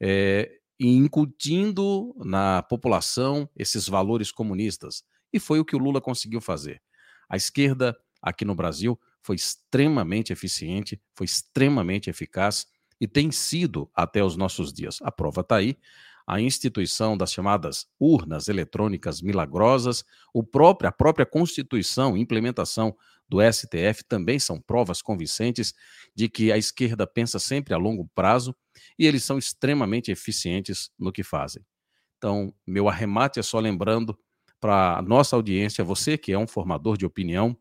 [0.00, 0.50] é,
[0.80, 5.02] incutindo na população esses valores comunistas.
[5.30, 6.80] E foi o que o Lula conseguiu fazer.
[7.28, 12.66] A esquerda aqui no Brasil foi extremamente eficiente, foi extremamente eficaz
[13.00, 14.98] e tem sido até os nossos dias.
[15.02, 15.76] A prova está aí.
[16.26, 22.96] A instituição das chamadas urnas eletrônicas milagrosas, o próprio, a própria Constituição, implementação
[23.28, 25.74] do STF também são provas convincentes
[26.14, 28.54] de que a esquerda pensa sempre a longo prazo
[28.98, 31.64] e eles são extremamente eficientes no que fazem.
[32.18, 34.16] Então, meu arremate é só lembrando
[34.60, 37.56] para a nossa audiência, você que é um formador de opinião,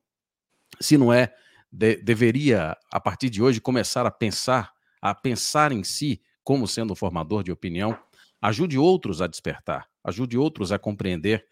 [0.79, 1.33] se não é
[1.72, 6.95] de, deveria, a partir de hoje, começar a pensar, a pensar em si como sendo
[6.95, 7.98] formador de opinião,
[8.41, 11.45] ajude outros a despertar, ajude outros a compreender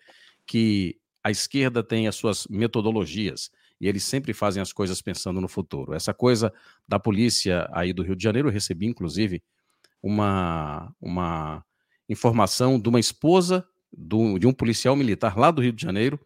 [0.46, 5.48] que a esquerda tem as suas metodologias e eles sempre fazem as coisas pensando no
[5.48, 5.94] futuro.
[5.94, 6.52] Essa coisa
[6.88, 9.42] da polícia aí do Rio de Janeiro, eu recebi inclusive
[10.02, 11.64] uma, uma
[12.08, 13.66] informação de uma esposa
[13.96, 16.20] do, de um policial militar lá do Rio de Janeiro,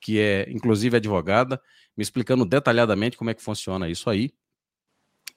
[0.00, 1.60] que é inclusive advogada,
[1.96, 4.30] me explicando detalhadamente como é que funciona isso aí.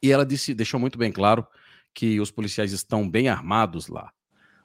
[0.01, 1.47] E ela disse, deixou muito bem claro
[1.93, 4.11] que os policiais estão bem armados lá.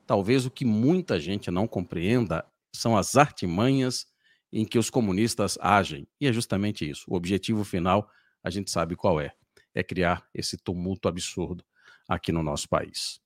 [0.07, 4.07] Talvez o que muita gente não compreenda são as artimanhas
[4.53, 6.07] em que os comunistas agem.
[6.21, 7.05] E é justamente isso.
[7.09, 8.09] O objetivo final,
[8.43, 9.35] a gente sabe qual é:
[9.75, 11.65] é criar esse tumulto absurdo
[12.09, 13.21] aqui no nosso país.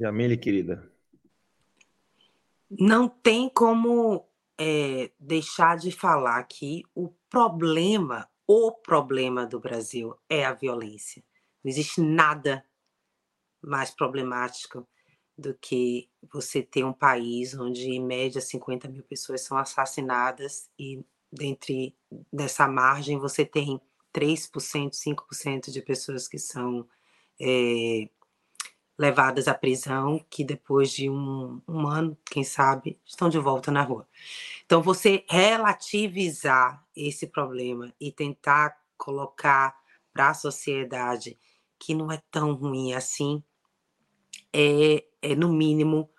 [0.00, 0.90] Jamile, querida.
[2.70, 4.27] Não tem como
[4.58, 11.22] é, deixar de falar que o problema, o problema do Brasil é a violência.
[11.62, 12.64] Não existe nada
[13.62, 14.86] mais problemático
[15.36, 21.04] do que você ter um país onde, em média, 50 mil pessoas são assassinadas e,
[21.32, 21.94] dentre
[22.32, 23.80] dessa margem, você tem
[24.12, 26.88] 3%, 5% de pessoas que são
[27.40, 28.08] é,
[28.98, 33.82] levadas à prisão, que depois de um, um ano, quem sabe, estão de volta na
[33.82, 34.08] rua.
[34.66, 39.76] Então, você relativizar esse problema e tentar colocar
[40.12, 41.38] para a sociedade
[41.78, 43.42] que não é tão ruim assim,
[44.52, 46.10] é, é no mínimo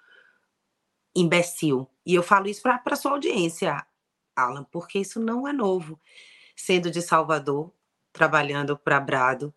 [1.14, 1.86] imbecil.
[2.06, 3.86] E eu falo isso para a sua audiência,
[4.34, 6.00] Alan, porque isso não é novo.
[6.56, 7.74] Sendo de Salvador,
[8.14, 9.54] trabalhando para Brado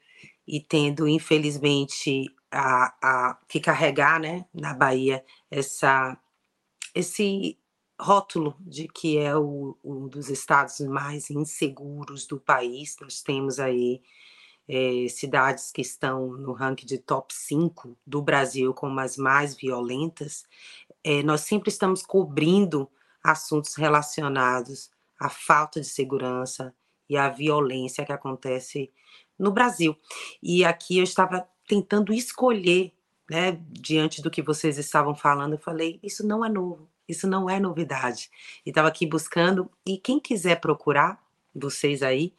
[0.46, 6.16] e tendo, infelizmente, a, a que carregar né, na Bahia essa,
[6.94, 7.58] esse
[7.98, 12.96] rótulo de que é o, um dos estados mais inseguros do país.
[13.00, 14.02] Nós temos aí
[14.68, 20.44] é, cidades que estão no ranking de top 5 do Brasil como as mais violentas.
[21.02, 22.90] É, nós sempre estamos cobrindo
[23.24, 26.74] assuntos relacionados à falta de segurança
[27.08, 28.92] e à violência que acontece
[29.38, 29.96] no Brasil.
[30.42, 32.92] E aqui eu estava tentando escolher,
[33.30, 37.48] né, diante do que vocês estavam falando, eu falei, isso não é novo, isso não
[37.48, 38.30] é novidade.
[38.66, 41.18] E estava aqui buscando, e quem quiser procurar,
[41.54, 42.34] vocês aí,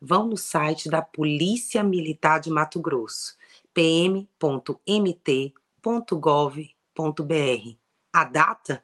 [0.00, 3.36] vão no site da Polícia Militar de Mato Grosso,
[3.74, 4.26] pm.mt.gov.br.
[8.10, 8.82] A data?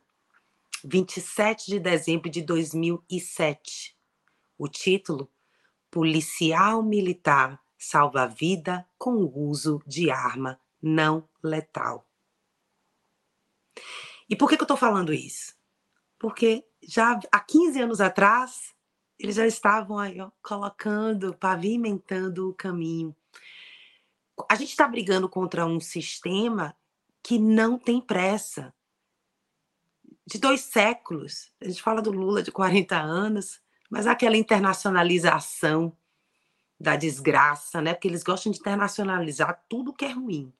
[0.85, 3.97] 27 de dezembro de 2007.
[4.59, 5.31] O título?
[5.91, 12.07] Policial Militar salva a vida com o uso de arma não letal.
[14.29, 15.55] E por que, que eu estou falando isso?
[16.19, 18.75] Porque já há 15 anos atrás,
[19.19, 23.15] eles já estavam aí ó, colocando, pavimentando o caminho.
[24.49, 26.77] A gente está brigando contra um sistema
[27.23, 28.75] que não tem pressa.
[30.27, 31.53] De dois séculos.
[31.61, 35.97] A gente fala do Lula de 40 anos, mas aquela internacionalização
[36.85, 37.95] da desgraça, né?
[37.95, 40.53] Porque eles gostam de internacionalizar tudo que é ruim.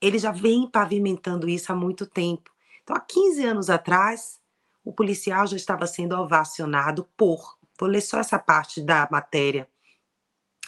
[0.00, 2.52] Ele já vem pavimentando isso há muito tempo.
[2.82, 4.38] Então, há 15 anos atrás,
[4.84, 7.58] o policial já estava sendo ovacionado por.
[7.78, 9.68] Vou ler só essa parte da matéria.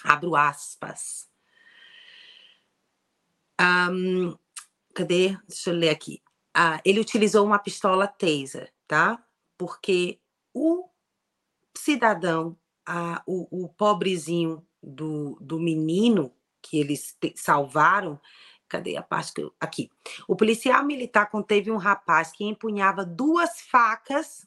[0.03, 1.29] Abro aspas.
[3.61, 4.37] Um,
[4.95, 5.37] cadê?
[5.47, 6.23] Deixa eu ler aqui.
[6.55, 9.23] Ah, ele utilizou uma pistola taser, tá?
[9.59, 10.19] Porque
[10.53, 10.89] o
[11.77, 18.21] cidadão a, o, o pobrezinho do, do menino que eles te, salvaram.
[18.69, 19.91] Cadê a parte que eu, aqui?
[20.29, 24.47] O policial militar conteve um rapaz que empunhava duas facas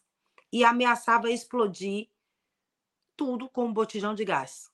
[0.52, 2.08] e ameaçava explodir
[3.18, 4.72] tudo com um botijão de gás.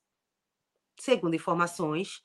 [1.00, 2.24] Segundo informações,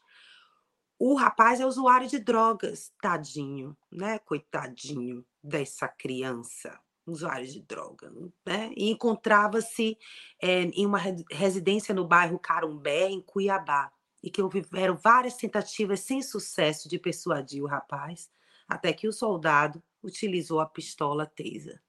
[0.98, 4.18] o rapaz é usuário de drogas, tadinho, né?
[4.18, 8.12] Coitadinho dessa criança usuários de droga,
[8.46, 8.70] né?
[8.76, 9.98] E encontrava-se
[10.40, 10.98] é, em uma
[11.30, 17.62] residência no bairro Carumbé, em Cuiabá, e que houveram várias tentativas sem sucesso de persuadir
[17.62, 18.30] o rapaz,
[18.66, 21.82] até que o soldado utilizou a pistola taser.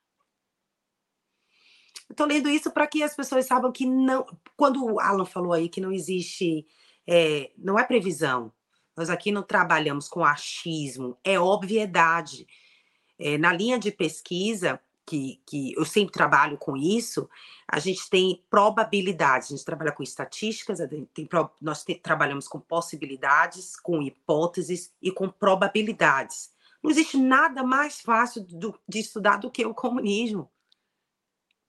[2.10, 4.26] Estou lendo isso para que as pessoas saibam que não.
[4.56, 6.68] Quando o Alan falou aí que não existe,
[7.08, 8.54] é, não é previsão.
[8.96, 12.48] Nós aqui não trabalhamos com achismo, é obviedade.
[13.18, 17.30] É, na linha de pesquisa, que, que eu sempre trabalho com isso,
[17.68, 20.80] a gente tem probabilidades, a gente trabalha com estatísticas,
[21.14, 21.30] tem,
[21.62, 26.52] nós te, trabalhamos com possibilidades, com hipóteses e com probabilidades.
[26.82, 30.50] Não existe nada mais fácil do, de estudar do que o comunismo.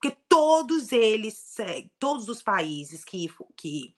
[0.01, 1.57] Porque todos eles,
[1.99, 3.95] todos os países que, que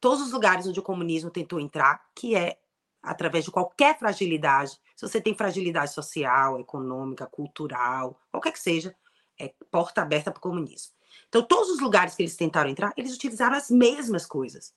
[0.00, 2.58] todos os lugares onde o comunismo tentou entrar, que é
[3.02, 4.78] através de qualquer fragilidade.
[4.94, 8.94] Se você tem fragilidade social, econômica, cultural, qualquer que seja,
[9.38, 10.92] é porta aberta para o comunismo.
[11.28, 14.74] Então, todos os lugares que eles tentaram entrar, eles utilizaram as mesmas coisas.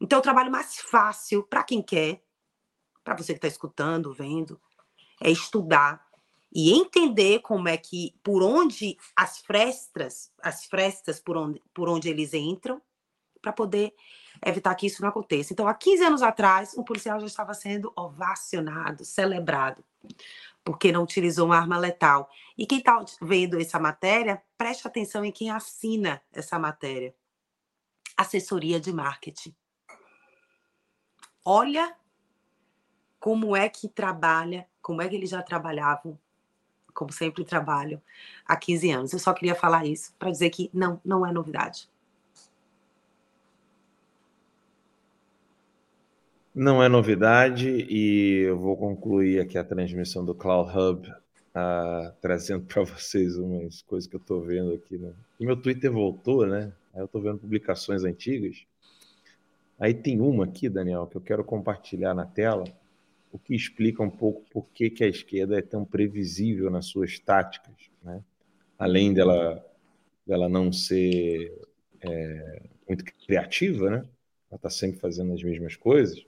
[0.00, 2.22] Então, o trabalho mais fácil para quem quer,
[3.02, 4.60] para você que está escutando, vendo,
[5.20, 6.06] é estudar
[6.52, 12.08] e entender como é que, por onde as frestas, as frestas por onde, por onde
[12.08, 12.80] eles entram,
[13.40, 13.94] para poder
[14.44, 15.52] evitar que isso não aconteça.
[15.52, 19.84] Então, há 15 anos atrás, um policial já estava sendo ovacionado, celebrado.
[20.64, 22.30] porque não utilizou uma arma letal.
[22.56, 27.14] E quem está vendo essa matéria, preste atenção em quem assina essa matéria.
[28.14, 29.54] Assessoria de marketing.
[31.42, 31.96] Olha
[33.18, 36.18] como é que trabalha, como é que eles já trabalhavam,
[36.92, 38.02] como sempre trabalham
[38.44, 39.12] há 15 anos.
[39.12, 41.88] Eu só queria falar isso para dizer que não, não é novidade.
[46.58, 52.64] Não é novidade e eu vou concluir aqui a transmissão do Cloud Hub, uh, trazendo
[52.64, 54.98] para vocês umas coisas que eu estou vendo aqui.
[54.98, 55.12] Né?
[55.38, 56.72] E meu Twitter voltou, né?
[56.92, 58.66] Aí eu estou vendo publicações antigas.
[59.78, 62.64] Aí tem uma aqui, Daniel, que eu quero compartilhar na tela,
[63.30, 67.20] o que explica um pouco por que, que a esquerda é tão previsível nas suas
[67.20, 68.20] táticas, né?
[68.76, 69.64] Além dela,
[70.26, 71.56] dela não ser
[72.00, 73.98] é, muito criativa, né?
[74.50, 76.26] Ela está sempre fazendo as mesmas coisas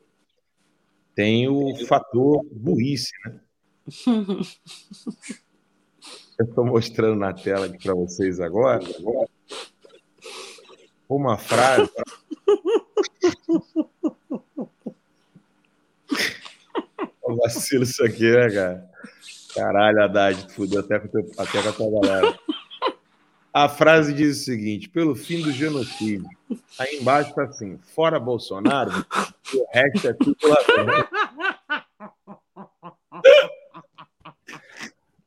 [1.14, 3.40] tem o fator burrice, né?
[6.38, 8.80] Eu estou mostrando na tela aqui para vocês agora
[11.08, 11.90] uma frase.
[17.22, 18.90] O vacilo isso aqui, né, cara?
[19.54, 22.38] Caralho, Haddad, fudeu até com, teu, até com a tua galera.
[23.52, 26.28] A frase diz o seguinte: pelo fim do genocídio.
[26.78, 28.90] Aí embaixo está assim: fora Bolsonaro,
[29.54, 31.08] o resto é tudo ladrão.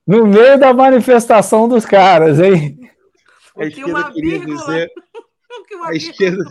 [0.05, 2.89] No meio da manifestação dos caras, hein?
[3.57, 4.91] A esquerda queria dizer.
[5.85, 6.43] A esquerda,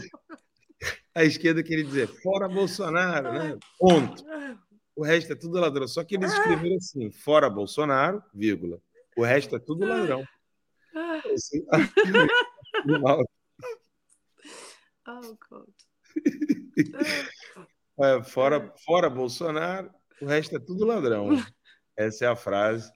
[1.15, 3.59] a esquerda queria dizer fora Bolsonaro, né?
[3.79, 4.25] Ponto.
[4.95, 5.89] O resto é tudo ladrão.
[5.89, 8.79] Só que eles escreveram assim: fora Bolsonaro, vírgula.
[9.17, 10.27] O resto é tudo ladrão.
[11.33, 11.65] Assim,
[15.07, 15.69] oh, God.
[18.01, 19.91] É, fora, fora Bolsonaro,
[20.21, 21.29] o resto é tudo ladrão.
[21.97, 22.91] Essa é a frase.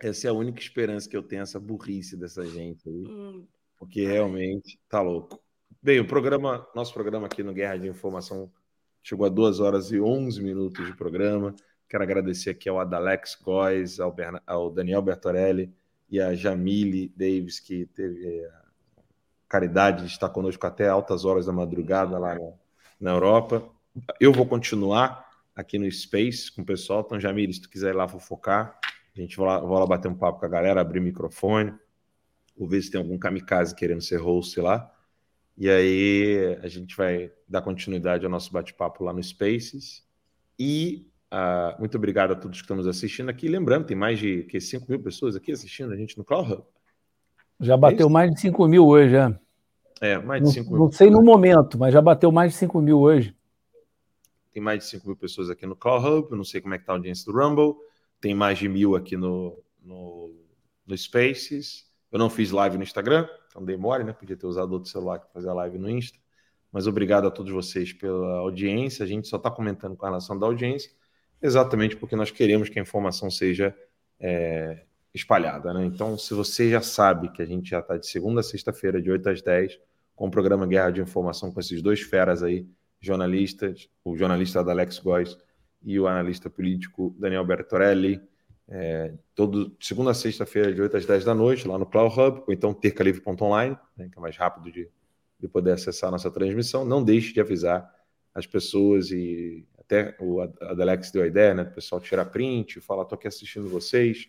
[0.00, 3.06] Essa é a única esperança que eu tenho, essa burrice dessa gente aí.
[3.06, 3.46] Hum.
[3.76, 5.42] Porque realmente tá louco.
[5.82, 8.50] Bem, o programa, nosso programa aqui no Guerra de Informação
[9.02, 11.54] chegou a 2 horas e 11 minutos de programa.
[11.88, 14.14] Quero agradecer aqui ao Adalex Góes, ao,
[14.46, 15.74] ao Daniel Bertorelli,
[16.10, 18.50] e a Jamile Davis, que teve a é,
[19.48, 22.52] caridade de estar conosco até altas horas da madrugada lá na,
[23.00, 23.68] na Europa.
[24.18, 27.02] Eu vou continuar aqui no Space com o pessoal.
[27.06, 28.78] Então, Jamile, se tu quiser ir lá fofocar,
[29.16, 31.74] a gente vai lá, vou lá bater um papo com a galera, abrir o microfone,
[32.56, 34.92] vou ver se tem algum kamikaze querendo ser host lá.
[35.56, 40.06] E aí a gente vai dar continuidade ao nosso bate-papo lá no Spaces.
[40.58, 43.46] E Uh, muito obrigado a todos que estão nos assistindo aqui.
[43.46, 46.64] Lembrando, tem mais de que, 5 mil pessoas aqui assistindo a gente no Cloud Hub.
[47.60, 49.38] Já bateu é mais de 5 mil hoje, já.
[50.00, 50.78] É, mais de 5 mil.
[50.80, 53.36] Não sei no momento, mas já bateu mais de 5 mil hoje.
[54.50, 56.36] Tem mais de 5 mil pessoas aqui no Cloud Hub.
[56.36, 57.76] não sei como é que está a audiência do Rumble.
[58.20, 60.34] Tem mais de mil aqui no, no,
[60.84, 61.88] no Spaces.
[62.10, 64.12] Eu não fiz live no Instagram, então demore, né?
[64.12, 66.18] Podia ter usado outro celular para fazer a live no Insta.
[66.72, 69.04] Mas obrigado a todos vocês pela audiência.
[69.04, 70.90] A gente só está comentando com relação da audiência
[71.42, 73.74] exatamente porque nós queremos que a informação seja
[74.18, 74.82] é,
[75.14, 75.72] espalhada.
[75.72, 75.84] Né?
[75.84, 79.10] Então, se você já sabe que a gente já está de segunda a sexta-feira, de
[79.10, 79.78] 8 às 10,
[80.14, 82.66] com o programa Guerra de Informação com esses dois feras aí,
[83.00, 85.38] jornalistas, o jornalista Alex Góes
[85.82, 88.20] e o analista político Daniel Bertorelli,
[88.68, 92.42] é, todo segunda a sexta-feira, de 8 às 10 da noite, lá no Cloud Hub,
[92.46, 94.88] ou então tercalivre.online, né, que é mais rápido de,
[95.40, 96.84] de poder acessar a nossa transmissão.
[96.84, 97.90] Não deixe de avisar
[98.32, 101.64] as pessoas e até o Adalex deu a ideia, né?
[101.64, 104.28] Do pessoal tirar print, falar, tô aqui assistindo vocês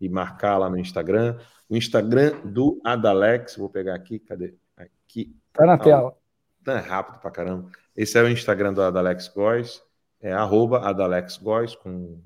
[0.00, 1.36] e marcar lá no Instagram.
[1.68, 4.54] O Instagram do Adalex, vou pegar aqui, cadê?
[4.76, 5.36] Aqui.
[5.52, 6.14] Tá na tela.
[6.62, 7.68] Tá rápido pra caramba.
[7.96, 9.82] Esse é o Instagram do Adalex Góes,
[10.20, 12.20] é arroba Adalex Góes com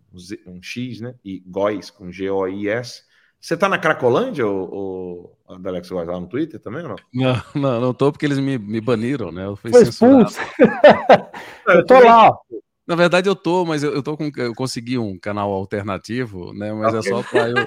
[0.47, 1.15] um X, né?
[1.25, 3.03] E Góes com G-O-I-S.
[3.41, 6.97] Você tá na Cracolândia, ou, ou Adalex Góes, lá no Twitter também ou não?
[7.13, 9.47] Não, não, não tô porque eles me, me baniram, né?
[9.47, 10.39] Eu fui Foi expulso.
[11.69, 12.39] eu tô lá, ó.
[12.87, 16.73] Na verdade eu tô, mas eu, eu tô com eu consegui um canal alternativo, né?
[16.73, 17.67] Mas é só para eu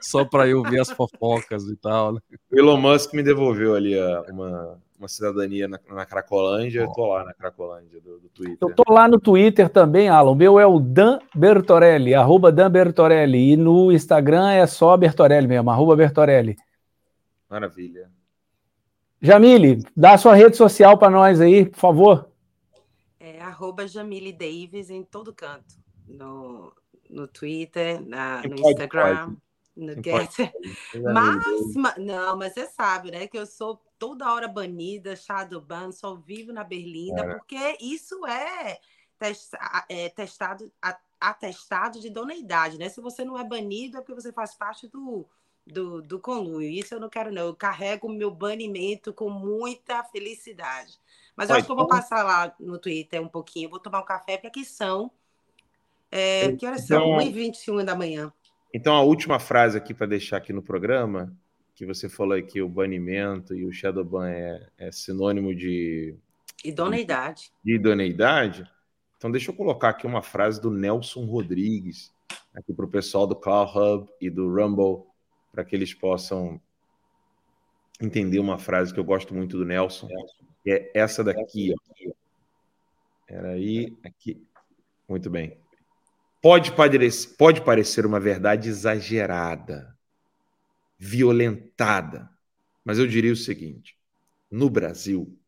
[0.00, 2.14] só para eu ver as fofocas e tal.
[2.14, 2.20] Né?
[2.50, 3.94] O Elon Musk me devolveu ali
[4.28, 8.58] uma, uma cidadania na, na Cracolândia, eu tô lá na Cracolândia do, do, Twitter.
[8.60, 10.32] Eu tô lá no Twitter também, Alan.
[10.32, 13.52] O meu é o Dan Bertorelli, arroba Dan Bertorelli.
[13.52, 16.56] E no Instagram é só Bertorelli mesmo, arroba Bertorelli.
[17.48, 18.10] Maravilha.
[19.20, 22.31] Jamile, dá a sua rede social para nós aí, por favor
[23.62, 25.76] arroba Jamile Davis em todo canto.
[26.08, 26.74] No,
[27.08, 29.36] no Twitter, na, no Instagram,
[29.76, 30.52] no Getter.
[31.14, 33.26] Mas, não, mas você sabe, né?
[33.26, 37.34] Que eu sou toda hora banida, Shadowban, só vivo na Berlinda, é.
[37.34, 38.78] porque isso é,
[39.18, 39.58] testa,
[39.88, 40.70] é testado
[41.20, 42.88] atestado de idoneidade, né?
[42.88, 45.24] Se você não é banido, é porque você faz parte do,
[45.64, 46.68] do, do conluio.
[46.68, 47.46] Isso eu não quero, não.
[47.46, 50.98] Eu carrego o meu banimento com muita felicidade.
[51.36, 53.70] Mas eu acho que eu vou então- passar lá no Twitter um pouquinho.
[53.70, 55.10] Vou tomar um café, porque aqui são.
[56.10, 57.18] É, que horas são?
[57.18, 58.32] Então- 1h21 da manhã.
[58.74, 61.34] Então, a última frase aqui para deixar aqui no programa,
[61.74, 66.14] que você falou que o banimento e o Shadowban é, é sinônimo de,
[66.64, 67.50] Idoneidade.
[67.64, 68.64] de idoneidade.
[69.16, 72.12] Então, deixa eu colocar aqui uma frase do Nelson Rodrigues,
[72.54, 75.04] aqui para o pessoal do Cloud Hub e do Rumble,
[75.50, 76.60] para que eles possam
[78.00, 80.14] entender uma frase que eu gosto muito do Nelson, que
[80.66, 81.74] é essa daqui.
[81.74, 82.12] Ó.
[83.26, 84.42] Peraí, aqui.
[85.08, 85.56] Muito bem.
[86.40, 89.96] Pode parecer, pode parecer uma verdade exagerada,
[90.98, 92.28] violentada,
[92.84, 93.96] mas eu diria o seguinte:
[94.50, 95.38] no Brasil,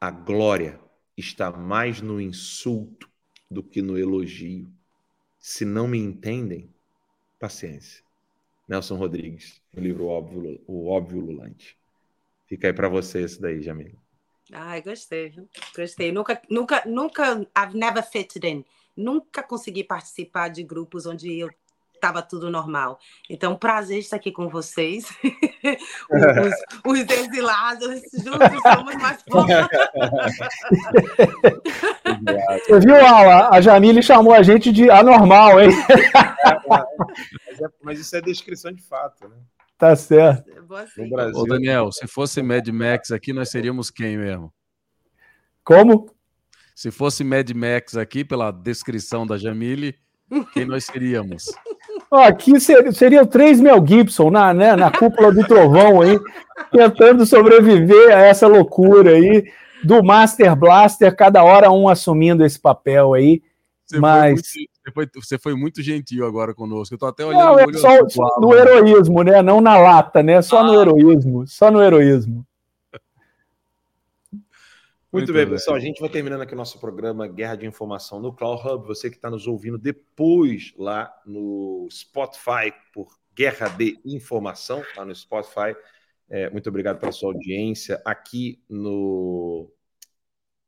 [0.00, 0.80] a glória
[1.16, 3.10] está mais no insulto
[3.50, 4.70] do que no elogio.
[5.40, 6.72] Se não me entendem,
[7.38, 8.04] paciência.
[8.68, 11.76] Nelson Rodrigues, no livro Óbvio, O Óbvio Lulante.
[12.46, 13.98] Fica aí para você esse daí, Jamila.
[14.52, 15.48] Ai, gostei, viu?
[15.76, 16.10] Gostei.
[16.12, 18.64] Nunca, nunca, nunca, I've never fitted in.
[18.96, 21.50] Nunca consegui participar de grupos onde eu
[21.94, 22.98] estava tudo normal.
[23.28, 25.08] Então, prazer estar aqui com vocês.
[26.84, 29.56] os, os exilados, juntos somos mais fortes.
[32.66, 33.50] Você viu, Aula?
[33.50, 35.70] A Jamile chamou a gente de anormal, hein?
[36.68, 39.36] Mas, é- mas isso é descrição de fato, né?
[39.78, 40.50] Tá certo.
[40.96, 41.40] No Brasil.
[41.40, 44.52] Ô, Daniel, se fosse Mad Max aqui, nós seríamos quem mesmo?
[45.64, 46.10] Como?
[46.74, 49.94] Se fosse Mad Max aqui, pela descrição da Jamile,
[50.52, 51.44] quem nós seríamos?
[52.10, 56.18] Aqui ser- seria o 3 Mel Gibson na, né, na cúpula do trovão aí,
[56.72, 59.44] tentando sobreviver a essa loucura aí
[59.84, 63.42] do Master Blaster, cada hora um assumindo esse papel aí.
[63.84, 64.40] Você, mas
[64.90, 66.94] foi você, foi, você foi muito gentil agora conosco.
[66.94, 68.60] Eu tô até olhando não, o é só, azul só no Alan.
[68.60, 69.42] heroísmo, né?
[69.42, 70.40] Não na lata, né?
[70.42, 72.46] Só no heroísmo, só no heroísmo.
[75.10, 75.54] Muito, Muito bem, bem.
[75.54, 75.76] pessoal.
[75.76, 78.86] A gente vai terminando aqui o nosso programa Guerra de Informação no Cloud Hub.
[78.86, 85.14] Você que está nos ouvindo depois lá no Spotify por Guerra de Informação, lá no
[85.14, 85.74] Spotify.
[86.28, 89.72] É, muito obrigado pela sua audiência aqui no,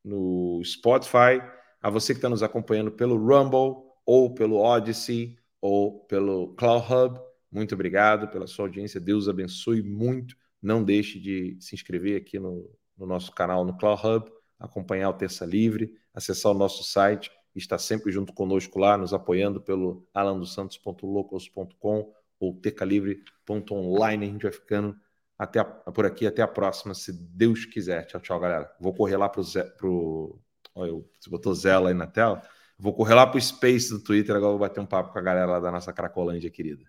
[0.02, 1.42] no Spotify.
[1.82, 7.20] A você que está nos acompanhando pelo Rumble, ou pelo Odyssey, ou pelo Cloud Hub.
[7.48, 9.00] Muito obrigado pela sua audiência.
[9.00, 10.34] Deus abençoe muito.
[10.60, 15.12] Não deixe de se inscrever aqui no, no nosso canal no Cloud Hub, acompanhar o
[15.12, 22.12] Terça Livre, acessar o nosso site, estar sempre junto conosco lá, nos apoiando pelo alandosantos.locals.com
[22.40, 24.26] ou tecalivre.online.
[24.26, 24.96] A gente vai ficando
[25.38, 28.06] até a- por aqui, até a próxima, se Deus quiser.
[28.06, 28.74] Tchau, tchau, galera.
[28.80, 30.36] Vou correr lá Zé, pro
[30.74, 32.42] olha, você botou Zela aí na tela.
[32.80, 35.46] Vou correr lá pro Space do Twitter, agora vou bater um papo com a galera
[35.46, 36.82] lá da nossa Cracolândia querida.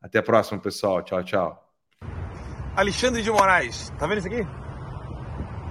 [0.00, 1.02] Até a próxima, pessoal.
[1.02, 1.72] Tchau, tchau.
[2.76, 4.46] Alexandre de Moraes, tá vendo isso aqui?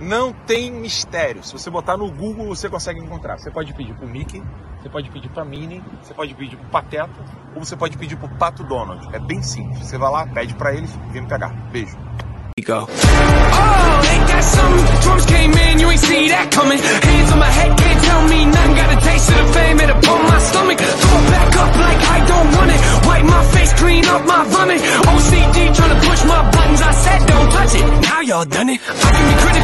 [0.01, 1.43] Não tem mistério.
[1.43, 3.37] Se você botar no Google, você consegue encontrar.
[3.37, 4.41] Você pode pedir pro Mickey,
[4.81, 7.23] você pode pedir pra Minnie, você pode pedir pro Pateta,
[7.55, 9.15] ou você pode pedir pro Pato Donald.
[9.15, 9.85] É bem simples.
[9.85, 11.49] Você vai lá, pede pra eles, vem me pegar.
[11.71, 11.95] Beijo.
[12.59, 12.83] Go.
[12.83, 14.85] Oh, ain't that something?
[15.01, 16.79] Drums came in, you ain't see that coming.
[16.79, 18.75] Hands on my head, can't tell me nothing.
[18.75, 20.77] Got a taste of the fame, it my stomach.
[20.77, 22.81] Throw it back up like I don't want it.
[23.07, 24.81] Wipe my face, clean up my vomit.
[24.81, 26.81] OCD trying to push my buttons.
[26.81, 27.85] I said don't touch it.
[28.03, 28.79] Now y'all done it.
[28.83, 29.51] I can be critical.